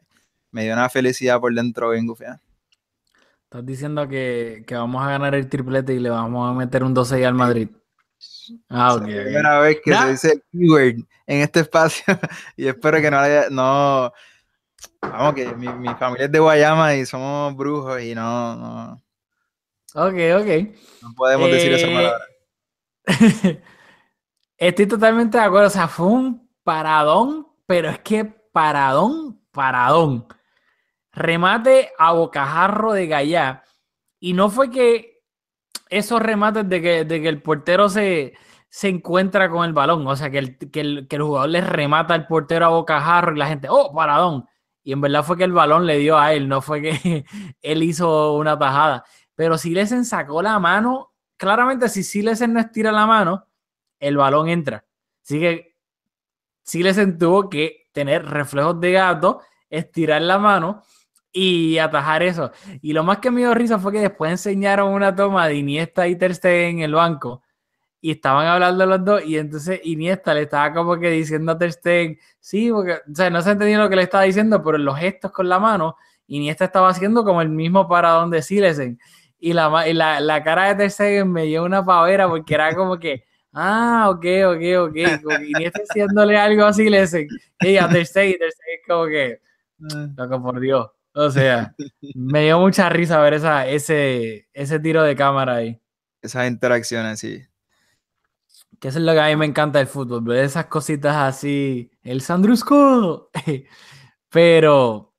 me 0.53 0.62
dio 0.62 0.75
una 0.75 0.88
felicidad 0.88 1.40
por 1.40 1.53
dentro 1.53 1.90
bien 1.90 2.07
gufiada. 2.07 2.40
Estás 3.42 3.66
diciendo 3.66 4.07
que, 4.07 4.62
que 4.64 4.77
vamos 4.77 5.05
a 5.05 5.11
ganar 5.11 5.35
el 5.35 5.48
triplete 5.48 5.94
y 5.94 5.98
le 5.98 6.11
vamos 6.11 6.48
a 6.48 6.55
meter 6.57 6.85
un 6.85 6.94
12 6.94 7.27
al 7.27 7.35
Madrid. 7.35 7.68
Ah, 8.68 8.90
Es 8.94 8.96
ok. 8.96 9.09
la 9.09 9.16
ok. 9.16 9.22
primera 9.25 9.59
vez 9.59 9.79
que 9.85 9.92
se 9.92 10.09
dice 10.12 10.33
el 10.35 10.42
keyword 10.53 11.05
en 11.27 11.40
este 11.40 11.61
espacio 11.61 12.05
y 12.57 12.68
espero 12.68 13.01
que 13.01 13.11
no 13.11 13.18
haya, 13.18 13.46
no, 13.51 14.12
Vamos, 15.01 15.35
que 15.35 15.55
mi, 15.55 15.68
mi 15.68 15.95
familia 15.95 16.27
es 16.27 16.33
de 16.33 16.38
Guayama 16.38 16.95
y 16.95 17.05
somos 17.07 17.55
brujos 17.57 18.01
y 18.01 18.14
no, 18.14 18.57
no, 18.57 19.03
Ok, 19.95 20.14
ok. 20.40 20.75
no 21.03 21.14
podemos 21.16 21.51
decir 21.51 21.73
esa 21.73 21.87
Eh, 21.87 21.95
palabra. 21.95 22.25
Estoy 24.57 24.87
totalmente 24.87 25.38
de 25.38 25.45
acuerdo. 25.45 25.66
O 25.66 25.71
sea, 25.71 25.88
fue 25.88 26.07
un 26.07 26.49
paradón, 26.62 27.47
pero 27.66 27.88
es 27.90 27.99
que 28.01 28.25
paradón, 28.25 29.40
paradón. 29.51 30.27
Remate 31.12 31.90
a 31.99 32.12
bocajarro 32.12 32.92
de 32.92 33.07
Gallá. 33.07 33.64
Y 34.21 34.33
no 34.35 34.49
fue 34.51 34.71
que 34.71 35.21
esos 35.90 36.23
remates 36.23 36.68
de 36.68 36.81
que, 36.81 37.05
de 37.05 37.21
que 37.21 37.29
el 37.29 37.42
portero 37.42 37.88
se, 37.88 38.35
se 38.68 38.88
encuentra 38.88 39.51
con 39.51 39.64
el 39.66 39.73
balón, 39.75 40.07
o 40.07 40.16
sea, 40.16 40.31
que 40.31 40.38
el, 40.38 40.59
que, 40.59 40.81
el, 40.81 41.07
que 41.09 41.16
el 41.16 41.23
jugador 41.23 41.51
le 41.51 41.61
remata 41.61 42.14
al 42.14 42.27
portero 42.27 42.66
a 42.66 42.68
bocajarro 42.71 43.35
y 43.35 43.38
la 43.38 43.49
gente, 43.49 43.68
oh, 43.71 43.92
paradón. 43.95 44.47
Y 44.83 44.92
en 44.92 45.01
verdad 45.01 45.25
fue 45.25 45.37
que 45.37 45.45
el 45.45 45.53
balón 45.53 45.87
le 45.87 45.99
dio 45.99 46.18
a 46.18 46.33
él, 46.33 46.49
no 46.49 46.61
fue 46.61 46.83
que 46.83 47.25
él 47.62 47.83
hizo 47.83 48.35
una 48.35 48.59
tajada. 48.59 49.05
Pero 49.35 49.59
Silesen 49.59 50.05
sacó 50.05 50.42
la 50.42 50.59
mano, 50.59 51.12
claramente 51.37 51.88
si 51.88 52.03
Silesen 52.03 52.53
no 52.53 52.61
estira 52.61 52.92
la 52.92 53.07
mano, 53.07 53.47
el 53.99 54.16
balón 54.16 54.49
entra. 54.49 54.85
Así 55.23 55.38
que 55.38 55.77
Silesen 56.62 57.18
tuvo 57.18 57.49
que 57.49 57.88
tener 57.92 58.25
reflejos 58.25 58.81
de 58.81 58.92
gato, 58.92 59.40
estirar 59.71 60.23
la 60.23 60.38
mano 60.38 60.83
y 61.33 61.79
atajar 61.79 62.23
eso. 62.23 62.51
Y 62.81 62.92
lo 62.92 63.05
más 63.05 63.18
que 63.18 63.31
me 63.31 63.40
dio 63.40 63.55
risa 63.55 63.79
fue 63.79 63.92
que 63.92 64.01
después 64.01 64.31
enseñaron 64.31 64.92
una 64.92 65.14
toma 65.14 65.47
de 65.49 65.57
Iniesta 65.57 66.07
y 66.09 66.16
Ter 66.16 66.38
en 66.45 66.81
el 66.81 66.95
banco 66.95 67.42
y 68.05 68.11
estaban 68.11 68.49
hablando 68.49 68.85
los 68.85 69.05
dos 69.05 69.25
y 69.25 69.38
entonces 69.38 69.81
Iniesta 69.85 70.35
le 70.35 70.43
estaba 70.43 70.75
como 70.75 70.99
que 70.99 71.09
diciendo 71.09 71.53
a 71.53 71.59
Ter 71.59 71.73
Stegen, 71.73 72.19
sí, 72.41 72.69
porque, 72.73 72.95
o 72.95 73.15
sea, 73.15 73.31
no 73.31 73.41
se 73.41 73.53
entendía 73.53 73.79
lo 73.79 73.88
que 73.88 73.95
le 73.95 74.03
estaba 74.03 74.25
diciendo, 74.25 74.61
pero 74.62 74.77
en 74.77 74.85
los 74.85 74.99
gestos 74.99 75.31
con 75.31 75.49
la 75.49 75.61
mano, 75.61 75.97
Iniesta 76.27 76.65
estaba 76.65 76.88
haciendo 76.88 77.25
como 77.25 77.41
el 77.43 77.49
mismo 77.49 77.88
paradón 77.88 78.31
de 78.31 78.43
Silesen. 78.43 78.99
Y 79.38 79.53
la, 79.53 79.88
y 79.88 79.93
la, 79.93 80.19
la 80.19 80.43
cara 80.43 80.69
de 80.69 80.75
Ter 80.75 80.91
Stegen 80.91 81.31
me 81.31 81.45
dio 81.45 81.62
una 81.62 81.85
pavera 81.85 82.29
porque 82.29 82.55
era 82.55 82.75
como 82.75 82.99
que, 82.99 83.25
ah, 83.53 84.09
ok, 84.11 84.27
ok, 84.47 84.62
ok, 84.88 85.23
como 85.23 85.38
que 85.38 85.49
Iniesta 85.57 85.83
haciéndole 85.88 86.37
algo 86.37 86.65
a 86.65 86.73
Silesen 86.73 87.29
y 87.61 87.77
a 87.77 87.88
Ter 87.88 88.05
Stegen, 88.05 88.38
Ter 88.38 88.51
Stegen 88.51 88.81
como 88.88 89.07
que, 89.07 89.41
loco, 90.17 90.43
por 90.43 90.59
Dios. 90.59 90.91
O 91.15 91.31
sea, 91.31 91.73
me 92.17 92.45
dio 92.45 92.59
mucha 92.59 92.88
risa 92.88 93.21
ver 93.21 93.35
esa, 93.35 93.69
ese, 93.69 94.49
ese 94.53 94.81
tiro 94.81 95.05
de 95.05 95.15
cámara 95.15 95.57
ahí. 95.57 95.81
Esas 96.21 96.49
interacciones, 96.49 97.21
sí. 97.21 97.45
Que 98.83 98.88
eso 98.88 98.99
es 98.99 99.05
lo 99.05 99.12
que 99.12 99.21
a 99.21 99.29
mí 99.29 99.37
me 99.37 99.47
encanta 99.47 99.79
del 99.79 99.87
fútbol, 99.87 100.23
ver 100.25 100.45
esas 100.45 100.66
cositas 100.66 101.14
así, 101.14 101.88
el 102.03 102.21
Sandrusco. 102.21 103.31
Pero, 104.29 105.14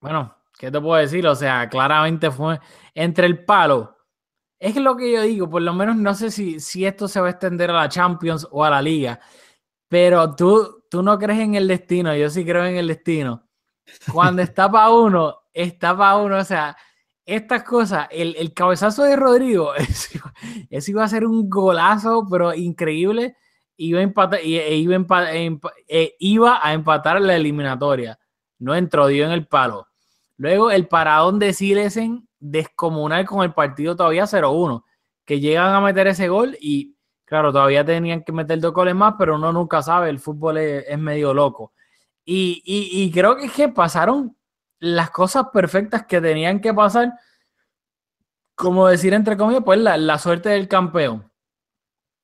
bueno, 0.00 0.34
¿qué 0.58 0.70
te 0.70 0.80
puedo 0.80 0.98
decir? 0.98 1.26
O 1.26 1.34
sea, 1.34 1.68
claramente 1.68 2.30
fue 2.30 2.58
entre 2.94 3.26
el 3.26 3.44
palo. 3.44 3.98
Es 4.58 4.76
lo 4.76 4.96
que 4.96 5.12
yo 5.12 5.20
digo, 5.20 5.50
por 5.50 5.60
lo 5.60 5.74
menos 5.74 5.96
no 5.96 6.14
sé 6.14 6.30
si, 6.30 6.58
si 6.58 6.86
esto 6.86 7.06
se 7.06 7.20
va 7.20 7.26
a 7.26 7.30
extender 7.32 7.68
a 7.68 7.74
la 7.74 7.88
Champions 7.90 8.48
o 8.50 8.64
a 8.64 8.70
la 8.70 8.80
Liga, 8.80 9.20
pero 9.86 10.34
tú, 10.34 10.86
tú 10.88 11.02
no 11.02 11.18
crees 11.18 11.40
en 11.40 11.56
el 11.56 11.68
destino, 11.68 12.16
yo 12.16 12.30
sí 12.30 12.46
creo 12.46 12.64
en 12.64 12.76
el 12.76 12.88
destino. 12.88 13.46
Cuando 14.10 14.40
está 14.40 14.72
para 14.72 14.88
uno, 14.88 15.36
está 15.52 15.94
para 15.94 16.16
uno, 16.16 16.38
o 16.38 16.44
sea, 16.44 16.74
estas 17.26 17.62
cosas, 17.64 18.06
el, 18.10 18.36
el 18.38 18.52
cabezazo 18.52 19.02
de 19.04 19.16
Rodrigo, 19.16 19.74
eso, 19.76 20.10
iba- 20.18 20.34
eso 20.70 20.90
iba 20.90 21.04
a 21.04 21.08
ser 21.08 21.24
un 21.26 21.48
golazo, 21.48 22.26
pero 22.30 22.54
increíble. 22.54 23.36
Iba 23.76 23.98
a 23.98 24.02
empatar, 24.02 24.38
e 24.40 25.58
e 25.88 26.16
iba 26.20 26.60
a 26.64 26.72
empatar 26.74 27.20
la 27.20 27.34
eliminatoria. 27.34 28.18
No 28.60 28.74
entró, 28.76 29.08
dio 29.08 29.24
en 29.26 29.32
el 29.32 29.48
palo. 29.48 29.88
Luego 30.36 30.70
el 30.70 30.86
paradón 30.86 31.40
de 31.40 31.52
Silesen 31.52 32.28
descomunal 32.38 33.26
con 33.26 33.42
el 33.42 33.52
partido 33.52 33.96
todavía 33.96 34.24
0-1, 34.26 34.84
que 35.24 35.40
llegan 35.40 35.74
a 35.74 35.80
meter 35.80 36.06
ese 36.06 36.28
gol 36.28 36.56
y 36.60 36.94
claro, 37.24 37.52
todavía 37.52 37.84
tenían 37.84 38.22
que 38.22 38.30
meter 38.32 38.60
dos 38.60 38.72
goles 38.72 38.94
más, 38.94 39.14
pero 39.18 39.34
uno 39.36 39.52
nunca 39.52 39.82
sabe, 39.82 40.08
el 40.10 40.20
fútbol 40.20 40.58
es, 40.58 40.84
es 40.86 40.98
medio 40.98 41.34
loco. 41.34 41.72
Y, 42.24 42.62
y- 42.64 43.02
y 43.02 43.10
creo 43.10 43.36
que 43.36 43.46
es 43.46 43.52
que 43.52 43.68
pasaron 43.70 44.36
las 44.84 45.10
cosas 45.10 45.46
perfectas 45.52 46.04
que 46.06 46.20
tenían 46.20 46.60
que 46.60 46.72
pasar, 46.74 47.12
como 48.54 48.86
decir 48.88 49.14
entre 49.14 49.36
comillas, 49.36 49.62
pues 49.64 49.78
la, 49.80 49.96
la 49.96 50.18
suerte 50.18 50.50
del 50.50 50.68
campeón. 50.68 51.30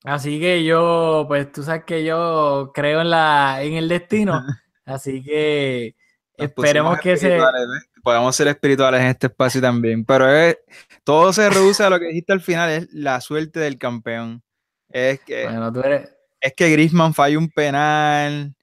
Así 0.05 0.40
que 0.40 0.64
yo, 0.64 1.25
pues 1.29 1.53
tú 1.53 1.62
sabes 1.62 1.85
que 1.85 2.05
yo 2.05 2.70
creo 2.75 3.03
en, 3.03 3.11
la, 3.11 3.59
en 3.62 3.75
el 3.75 3.88
destino, 3.88 4.42
así 4.85 5.23
que 5.23 5.94
Nos 6.38 6.49
esperemos 6.49 6.99
que 7.01 7.16
se... 7.16 7.29
¿ves? 7.31 7.40
Podemos 8.03 8.35
ser 8.35 8.49
espirituales 8.49 9.01
en 9.03 9.09
este 9.09 9.27
espacio 9.27 9.61
también. 9.61 10.05
Pero 10.07 10.27
es- 10.31 10.57
todo 11.05 11.33
se 11.35 11.51
reduce 11.51 11.83
a 11.83 11.90
lo 11.90 11.99
que 11.99 12.07
dijiste 12.07 12.33
al 12.33 12.40
final, 12.40 12.70
es 12.70 12.88
la 12.92 13.20
suerte 13.20 13.61
del 13.61 13.77
campeón. 13.77 14.42
Es 14.88 15.20
que, 15.20 15.44
Bueno, 15.44 15.70
tú 15.73 15.81
eres, 15.81 16.11
es 16.40 16.55
que 16.55 16.70
Griezmann 16.70 17.12
falló 17.12 17.38
un 17.38 17.51
penal 17.51 18.55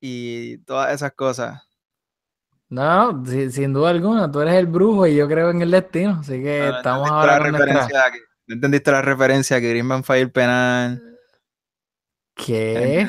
y 0.00 0.58
todas 0.58 0.94
esas 0.94 1.12
cosas. 1.14 1.60
No, 2.74 3.12
no, 3.12 3.24
si- 3.26 3.50
sin 3.50 3.72
duda 3.72 3.90
alguna, 3.90 4.30
tú 4.30 4.40
eres 4.40 4.54
el 4.54 4.66
brujo 4.66 5.06
y 5.06 5.14
yo 5.16 5.28
creo 5.28 5.50
en 5.50 5.62
el 5.62 5.70
destino, 5.70 6.18
así 6.20 6.42
que 6.42 6.58
No, 6.60 6.70
no 6.72 6.76
estamos 6.78 7.10
ahora 7.10 7.32
la 7.34 7.38
con 7.38 7.50
nuestra... 7.52 7.66
referencia 7.74 8.10
que- 8.12 8.18
no 8.46 8.54
entendiste 8.56 8.90
la 8.92 9.02
referencia 9.02 9.60
que 9.60 9.70
Griezmann 9.70 10.04
falló 10.04 10.22
el 10.22 10.30
penal. 10.32 11.02
¿Qué? 12.34 13.06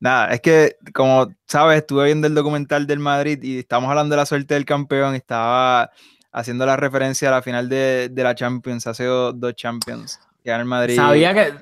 Nada, 0.00 0.28
es 0.32 0.40
que 0.40 0.76
como 0.94 1.28
sabes, 1.46 1.78
estuve 1.78 2.06
viendo 2.06 2.26
el 2.26 2.34
documental 2.34 2.86
del 2.86 2.98
Madrid 2.98 3.42
y 3.42 3.60
estamos 3.60 3.88
hablando 3.88 4.14
de 4.14 4.16
la 4.18 4.26
suerte 4.26 4.54
del 4.54 4.64
campeón 4.64 5.14
estaba 5.14 5.90
haciendo 6.32 6.66
la 6.66 6.76
referencia 6.76 7.28
a 7.28 7.32
la 7.32 7.42
final 7.42 7.68
de, 7.68 8.08
de 8.10 8.22
la 8.22 8.34
Champions, 8.34 8.86
hace 8.86 9.04
do- 9.04 9.32
dos 9.32 9.54
Champions, 9.54 10.20
que 10.44 10.50
el 10.50 10.64
Madrid, 10.66 10.96
Sabía 10.96 11.32
que, 11.32 11.54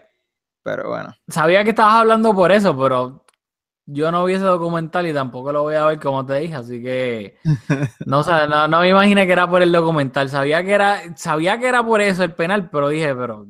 pero 0.63 0.89
bueno. 0.91 1.15
sabía 1.29 1.63
que 1.65 1.71
estabas 1.71 1.95
hablando 1.95 2.35
por 2.35 2.51
eso, 2.51 2.77
pero 2.77 3.24
yo 3.87 4.11
no 4.11 4.25
vi 4.25 4.35
ese 4.35 4.45
documental 4.45 5.07
y 5.07 5.13
tampoco 5.13 5.53
lo 5.53 5.63
voy 5.63 5.75
a 5.75 5.85
ver 5.87 6.01
como 6.01 6.25
te 6.25 6.35
dije, 6.37 6.55
así 6.55 6.83
que 6.83 7.37
no, 8.07 8.23
no, 8.23 8.69
no 8.69 8.81
me 8.81 8.89
imaginé 8.89 9.27
que 9.27 9.33
era 9.33 9.49
por 9.49 9.63
el 9.63 9.73
documental. 9.73 10.29
Sabía 10.31 10.65
que 10.65 10.73
era, 10.73 11.17
sabía 11.17 11.59
que 11.59 11.69
era 11.69 11.85
por 11.85 12.01
eso 12.01 12.25
el 12.25 12.33
penal, 12.33 12.71
pero 12.71 12.89
dije, 12.89 13.15
pero 13.15 13.47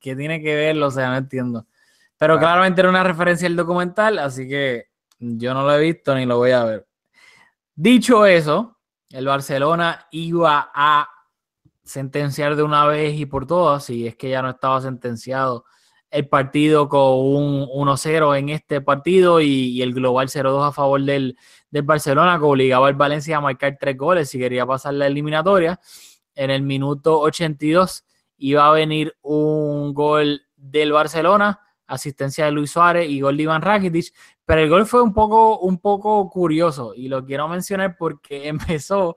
¿qué 0.00 0.14
tiene 0.16 0.40
que 0.42 0.54
verlo? 0.54 0.86
O 0.86 0.90
sea, 0.90 1.10
no 1.10 1.16
entiendo. 1.16 1.66
Pero 2.16 2.34
Claro. 2.34 2.40
claramente 2.40 2.80
era 2.80 2.90
una 2.90 3.02
referencia 3.02 3.48
al 3.48 3.56
documental, 3.56 4.18
así 4.18 4.48
que 4.48 4.86
yo 5.18 5.52
no 5.52 5.62
lo 5.62 5.74
he 5.74 5.80
visto 5.80 6.14
ni 6.14 6.26
lo 6.26 6.38
voy 6.38 6.52
a 6.52 6.64
ver. 6.64 6.86
Dicho 7.74 8.24
eso, 8.26 8.78
el 9.10 9.26
Barcelona 9.26 10.06
iba 10.12 10.70
a 10.72 11.08
sentenciar 11.82 12.56
de 12.56 12.62
una 12.62 12.86
vez 12.86 13.14
y 13.18 13.26
por 13.26 13.46
todas, 13.46 13.84
si 13.84 14.06
es 14.06 14.16
que 14.16 14.30
ya 14.30 14.42
no 14.42 14.50
estaba 14.50 14.80
sentenciado 14.80 15.64
el 16.14 16.28
partido 16.28 16.88
con 16.88 17.18
un 17.18 17.66
1-0 17.66 18.38
en 18.38 18.50
este 18.50 18.80
partido 18.80 19.40
y, 19.40 19.82
el 19.82 19.92
global 19.92 20.28
0-2 20.28 20.68
a 20.68 20.70
favor 20.70 21.02
del, 21.02 21.36
del 21.72 21.82
Barcelona, 21.82 22.38
que 22.38 22.44
obligaba 22.44 22.86
al 22.86 22.94
Valencia 22.94 23.38
a 23.38 23.40
marcar 23.40 23.76
tres 23.80 23.96
goles 23.96 24.28
si 24.28 24.38
quería 24.38 24.64
pasar 24.64 24.94
la 24.94 25.08
eliminatoria. 25.08 25.80
En 26.36 26.50
el 26.50 26.62
minuto 26.62 27.18
82 27.18 28.04
iba 28.36 28.68
a 28.68 28.70
venir 28.70 29.16
un 29.22 29.92
gol 29.92 30.42
del 30.54 30.92
Barcelona, 30.92 31.58
asistencia 31.88 32.44
de 32.44 32.52
Luis 32.52 32.70
Suárez 32.70 33.10
y 33.10 33.20
gol 33.20 33.36
de 33.36 33.42
Iván 33.42 33.62
Rakitic, 33.62 34.14
pero 34.44 34.60
el 34.60 34.70
gol 34.70 34.86
fue 34.86 35.02
un 35.02 35.12
poco, 35.12 35.58
un 35.58 35.78
poco 35.78 36.30
curioso 36.30 36.94
y 36.94 37.08
lo 37.08 37.24
quiero 37.24 37.48
mencionar 37.48 37.96
porque 37.98 38.46
empezó 38.48 39.16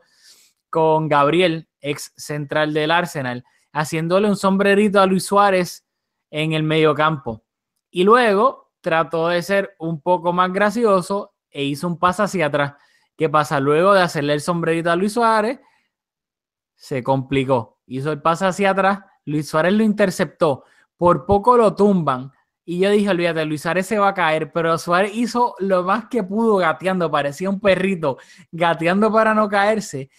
con 0.72 1.08
Gabriel, 1.08 1.70
ex 1.80 2.12
central 2.18 2.74
del 2.74 2.90
Arsenal, 2.90 3.44
haciéndole 3.72 4.28
un 4.28 4.36
sombrerito 4.36 5.00
a 5.00 5.06
Luis 5.06 5.26
Suárez 5.26 5.87
en 6.30 6.54
el 6.54 6.64
mediocampo. 6.64 7.44
Y 7.90 8.04
luego 8.04 8.72
trató 8.82 9.30
de 9.30 9.42
ser 9.42 9.76
un 9.80 10.02
poco 10.02 10.34
más 10.34 10.52
gracioso 10.52 11.34
e 11.50 11.64
hizo 11.64 11.88
un 11.88 11.98
pase 11.98 12.24
hacia 12.24 12.48
atrás. 12.48 12.74
¿Qué 13.16 13.30
pasa? 13.30 13.60
Luego 13.60 13.94
de 13.94 14.02
hacerle 14.02 14.34
el 14.34 14.42
sombrerito 14.42 14.92
a 14.92 14.96
Luis 14.96 15.14
Suárez, 15.14 15.60
se 16.76 17.04
complicó. 17.04 17.80
Hizo 17.88 18.12
el 18.12 18.22
pase 18.22 18.46
hacia 18.46 18.72
atrás, 18.72 19.00
Luis 19.26 19.50
Suárez 19.50 19.74
lo 19.74 19.84
interceptó, 19.84 20.64
por 20.96 21.26
poco 21.26 21.58
lo 21.58 21.74
tumban. 21.76 22.32
Y 22.64 22.80
yo 22.80 22.92
dije, 22.92 23.10
olvídate, 23.10 23.46
Luis 23.46 23.62
Suárez 23.62 23.88
se 23.88 23.98
va 23.98 24.10
a 24.10 24.14
caer, 24.14 24.52
pero 24.52 24.78
Suárez 24.78 25.16
hizo 25.16 25.56
lo 25.60 25.84
más 25.84 26.06
que 26.10 26.24
pudo 26.24 26.58
gateando, 26.58 27.10
parecía 27.10 27.50
un 27.50 27.60
perrito, 27.60 28.18
gateando 28.52 29.12
para 29.12 29.34
no 29.34 29.48
caerse 29.50 30.10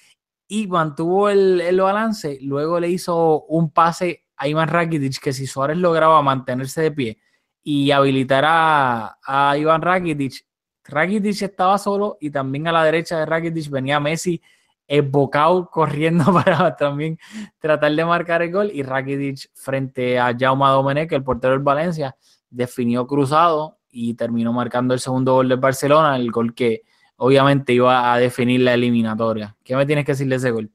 y 0.49 0.67
mantuvo 0.67 1.29
el, 1.29 1.61
el 1.61 1.81
balance. 1.81 2.39
Luego 2.41 2.81
le 2.81 2.89
hizo 2.89 3.43
un 3.45 3.71
pase 3.71 4.28
a 4.39 4.49
Iván 4.49 4.69
Rakitic 4.69 5.21
que 5.21 5.33
si 5.33 5.47
Suárez 5.47 5.77
lograba 5.77 6.23
mantenerse 6.23 6.83
de 6.83 6.93
pie 6.93 7.19
y 7.63 7.91
habilitar 7.91 8.45
a, 8.47 9.19
a 9.23 9.59
Iván 9.59 9.83
Rakitic, 9.83 10.47
Rakitic 10.85 11.43
estaba 11.43 11.77
solo 11.79 12.17
y 12.21 12.31
también 12.31 12.69
a 12.69 12.73
la 12.73 12.85
derecha 12.85 13.19
de 13.19 13.27
Rakitic 13.27 13.69
venía 13.69 14.01
Messi 14.01 14.41
embocado 14.87 15.69
corriendo 15.71 16.25
para 16.33 16.75
también 16.77 17.19
tratar 17.59 17.93
de 17.93 18.05
marcar 18.05 18.43
el 18.43 18.53
gol 18.53 18.71
y 18.73 18.83
Rakitic 18.83 19.51
frente 19.55 20.19
a 20.19 20.35
Jaume 20.39 20.67
Domenech, 20.67 21.13
el 21.13 21.23
portero 21.23 21.53
del 21.53 21.63
Valencia, 21.63 22.17
definió 22.49 23.07
cruzado 23.07 23.79
y 23.91 24.15
terminó 24.15 24.53
marcando 24.53 24.95
el 24.95 25.01
segundo 25.01 25.35
gol 25.35 25.49
del 25.49 25.59
Barcelona, 25.59 26.17
el 26.17 26.31
gol 26.31 26.55
que 26.55 26.83
obviamente 27.17 27.73
iba 27.73 28.13
a 28.13 28.19
definir 28.19 28.61
la 28.63 28.75
eliminatoria. 28.75 29.57
¿Qué 29.65 29.77
me 29.77 29.85
tienes 29.85 30.05
que 30.05 30.13
decir 30.13 30.29
de 30.29 30.37
ese 30.37 30.51
gol? 30.51 30.71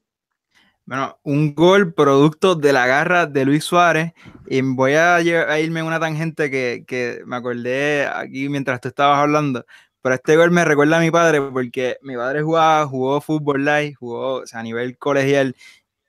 Bueno, 0.86 1.18
un 1.22 1.54
gol 1.54 1.94
producto 1.94 2.54
de 2.54 2.72
la 2.72 2.86
garra 2.86 3.26
de 3.26 3.44
Luis 3.44 3.64
Suárez. 3.64 4.12
Y 4.46 4.60
voy 4.60 4.92
a, 4.92 5.20
irme 5.58 5.80
en 5.80 5.86
una 5.86 5.98
tangente 5.98 6.50
que, 6.50 6.84
que, 6.86 7.22
me 7.26 7.36
acordé 7.36 8.06
aquí 8.06 8.48
mientras 8.48 8.80
tú 8.80 8.88
estabas 8.88 9.18
hablando. 9.18 9.64
Pero 10.02 10.14
este 10.16 10.36
gol 10.36 10.50
me 10.50 10.64
recuerda 10.64 10.98
a 10.98 11.00
mi 11.00 11.10
padre 11.10 11.40
porque 11.40 11.96
mi 12.02 12.14
padre 12.14 12.42
jugaba, 12.42 12.86
jugó 12.86 13.20
fútbol 13.22 13.64
live, 13.64 13.94
jugó 13.94 14.34
o 14.42 14.46
sea, 14.46 14.60
a 14.60 14.62
nivel 14.62 14.98
colegial. 14.98 15.56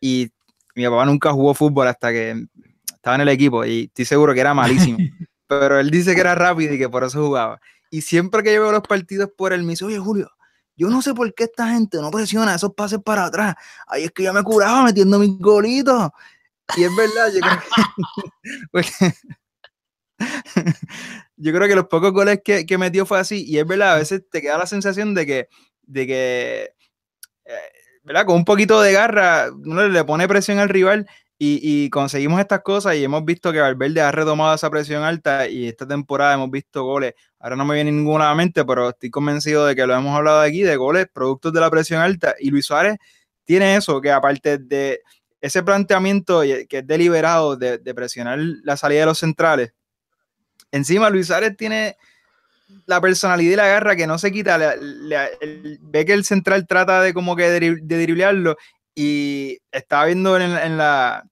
Y 0.02 0.32
mi 0.76 0.86
papá 0.86 1.06
nunca 1.06 1.32
jugó 1.32 1.54
fútbol 1.54 1.88
hasta 1.88 2.12
que 2.12 2.46
estaba 2.94 3.16
en 3.16 3.22
el 3.22 3.30
equipo. 3.30 3.64
Y 3.64 3.86
estoy 3.86 4.04
seguro 4.04 4.34
que 4.34 4.42
era 4.42 4.54
malísimo. 4.54 4.98
pero 5.48 5.80
él 5.80 5.90
dice 5.90 6.14
que 6.16 6.22
era 6.22 6.36
rápido 6.36 6.74
y 6.74 6.78
que 6.78 6.90
por 6.90 7.04
eso 7.06 7.24
jugaba. 7.24 7.62
Y 7.90 8.02
siempre 8.02 8.44
que 8.44 8.54
yo 8.54 8.62
veo 8.62 8.72
los 8.74 8.82
partidos 8.82 9.30
por 9.38 9.54
él, 9.54 9.64
me 9.64 9.72
dice, 9.72 9.86
oye 9.86 10.00
Julio, 10.00 10.30
yo 10.76 10.90
no 10.90 11.02
sé 11.02 11.14
por 11.14 11.34
qué 11.34 11.46
esta 11.46 11.70
gente 11.70 11.98
no 11.98 12.12
presiona 12.12 12.56
esos 12.56 12.74
pases 12.74 13.00
para 13.04 13.26
atrás. 13.26 13.56
Ahí 13.88 14.04
es 14.04 14.12
que 14.12 14.24
ya 14.24 14.34
me 14.34 14.44
curaba 14.44 14.84
metiendo 14.84 15.20
mis 15.20 15.38
golitos. 15.38 16.10
Y 16.76 16.84
es 16.84 16.96
verdad, 16.96 17.32
yo 17.34 17.40
creo 17.42 18.84
que, 18.84 19.14
yo 21.38 21.54
creo 21.54 21.68
que 21.68 21.76
los 21.76 21.88
pocos 21.88 22.12
goles 22.12 22.42
que, 22.44 22.66
que, 22.66 22.78
metió 22.78 23.06
fue 23.06 23.20
así. 23.20 23.46
Y 23.46 23.60
es 23.60 23.68
verdad, 23.68 23.94
a 23.94 23.98
veces 23.98 24.24
te 24.30 24.42
queda 24.42 24.58
la 24.58 24.66
sensación 24.66 25.14
de 25.14 25.26
que, 25.26 25.50
de 25.84 26.08
que 26.08 26.74
eh, 27.46 27.72
¿verdad? 28.04 28.26
Con 28.26 28.38
un 28.38 28.46
poquito 28.46 28.82
de 28.82 28.94
garra, 28.94 29.50
uno 29.52 29.88
le 29.88 30.04
pone 30.04 30.28
presión 30.28 30.60
al 30.60 30.70
rival 30.70 31.08
y, 31.38 31.90
conseguimos 31.90 32.40
estas 32.40 32.62
cosas 32.62 32.96
y 32.96 33.04
hemos 33.04 33.26
visto 33.26 33.52
que 33.52 33.60
Valverde 33.60 34.00
ha 34.02 34.12
retomado 34.12 34.56
esa 34.56 34.70
presión 34.70 35.04
alta 35.04 35.48
y 35.50 35.68
esta 35.68 35.86
temporada 35.86 36.36
hemos 36.36 36.50
visto 36.50 36.84
goles. 36.84 37.14
Ahora 37.40 37.58
no 37.58 37.66
me 37.66 37.76
viene 37.76 37.92
ninguna 37.92 38.34
mente, 38.36 38.64
pero 38.64 38.90
estoy 38.90 39.10
convencido 39.10 39.66
de 39.66 39.76
que 39.76 39.86
lo 39.86 39.94
hemos 39.94 40.16
hablado 40.16 40.40
aquí, 40.40 40.64
de 40.64 40.78
goles 40.78 41.08
productos 41.12 41.52
de 41.52 41.60
la 41.60 41.70
presión 41.70 42.02
alta. 42.02 42.36
Y 42.40 42.52
Luis 42.52 42.66
Suárez 42.66 42.98
tiene 43.44 43.76
eso, 43.76 44.00
que 44.00 44.12
aparte 44.12 44.58
de 44.60 45.02
ese 45.42 45.62
planteamiento 45.62 46.42
que 46.42 46.68
es 46.70 46.88
deliberado 46.88 47.58
de, 47.58 47.80
presionar 47.94 48.40
la 48.40 48.78
salida 48.78 49.02
de 49.02 49.06
los 49.08 49.20
centrales, 49.20 49.74
encima 50.72 51.10
Luis 51.10 51.28
Suárez 51.28 51.58
tiene 51.58 51.98
la 52.86 53.02
personalidad 53.02 53.52
y 53.52 53.56
la 53.58 53.68
garra 53.68 53.96
que 53.98 54.08
no 54.08 54.18
se 54.18 54.32
quita. 54.32 54.58
ve 54.58 56.06
que 56.06 56.14
el 56.14 56.24
central 56.24 56.66
trata 56.66 57.02
de 57.02 57.14
como 57.14 57.36
que 57.36 57.50
de, 57.50 57.78
de 57.82 57.98
y 58.96 59.60
estaba 59.72 60.06
viendo 60.06 60.40
en, 60.40 60.78
la, 60.78 61.30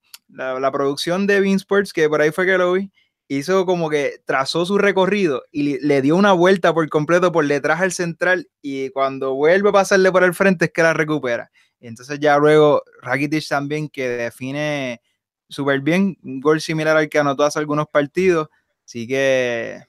producción 0.71 1.25
de 1.25 1.39
Bean 1.39 1.55
Sports, 1.55 1.93
que 1.93 2.09
por 2.09 2.21
ahí 2.21 2.31
fue 2.31 2.45
que 2.45 2.57
lo 2.57 2.73
vi, 2.73 2.91
hizo 3.29 3.65
como 3.65 3.89
que 3.89 4.21
trazó 4.25 4.65
su 4.65 4.77
recorrido 4.77 5.43
y 5.51 5.79
le 5.79 6.01
dio 6.01 6.17
una 6.17 6.33
vuelta 6.33 6.73
por 6.73 6.87
completo 6.89 7.31
por 7.31 7.47
detrás 7.47 7.81
al 7.81 7.93
central 7.93 8.49
y 8.61 8.89
cuando 8.89 9.33
vuelve 9.33 9.69
a 9.69 9.71
pasarle 9.71 10.11
por 10.11 10.23
el 10.23 10.33
frente 10.33 10.65
es 10.65 10.71
que 10.71 10.83
la 10.83 10.93
recupera. 10.93 11.49
entonces 11.79 12.19
ya 12.19 12.37
luego 12.37 12.83
Rakitic 13.01 13.47
también 13.47 13.89
que 13.89 14.09
define 14.09 15.01
súper 15.49 15.79
bien, 15.81 16.17
un 16.23 16.41
gol 16.41 16.61
similar 16.61 16.97
al 16.97 17.09
que 17.09 17.19
anotó 17.19 17.43
hace 17.43 17.59
algunos 17.59 17.87
partidos, 17.87 18.49
así 18.85 19.07
que 19.07 19.83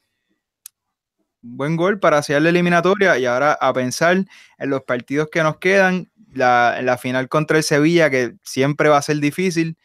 buen 1.45 1.77
gol 1.77 1.99
para 2.01 2.19
hacer 2.19 2.41
la 2.41 2.49
eliminatoria 2.49 3.19
y 3.19 3.27
ahora 3.27 3.53
a 3.61 3.73
pensar 3.73 4.17
en 4.59 4.71
los 4.71 4.83
partidos 4.83 5.29
que 5.31 5.43
nos 5.43 5.59
quedan 5.59 6.11
la, 6.37 6.99
final 7.01 7.29
contra 7.29 7.59
el 7.59 7.63
Sevilla, 7.63 8.11
que 8.11 8.35
siempre 8.43 8.89
va 8.89 8.99
a 8.99 9.03
ser 9.03 9.19
difícil. 9.19 9.77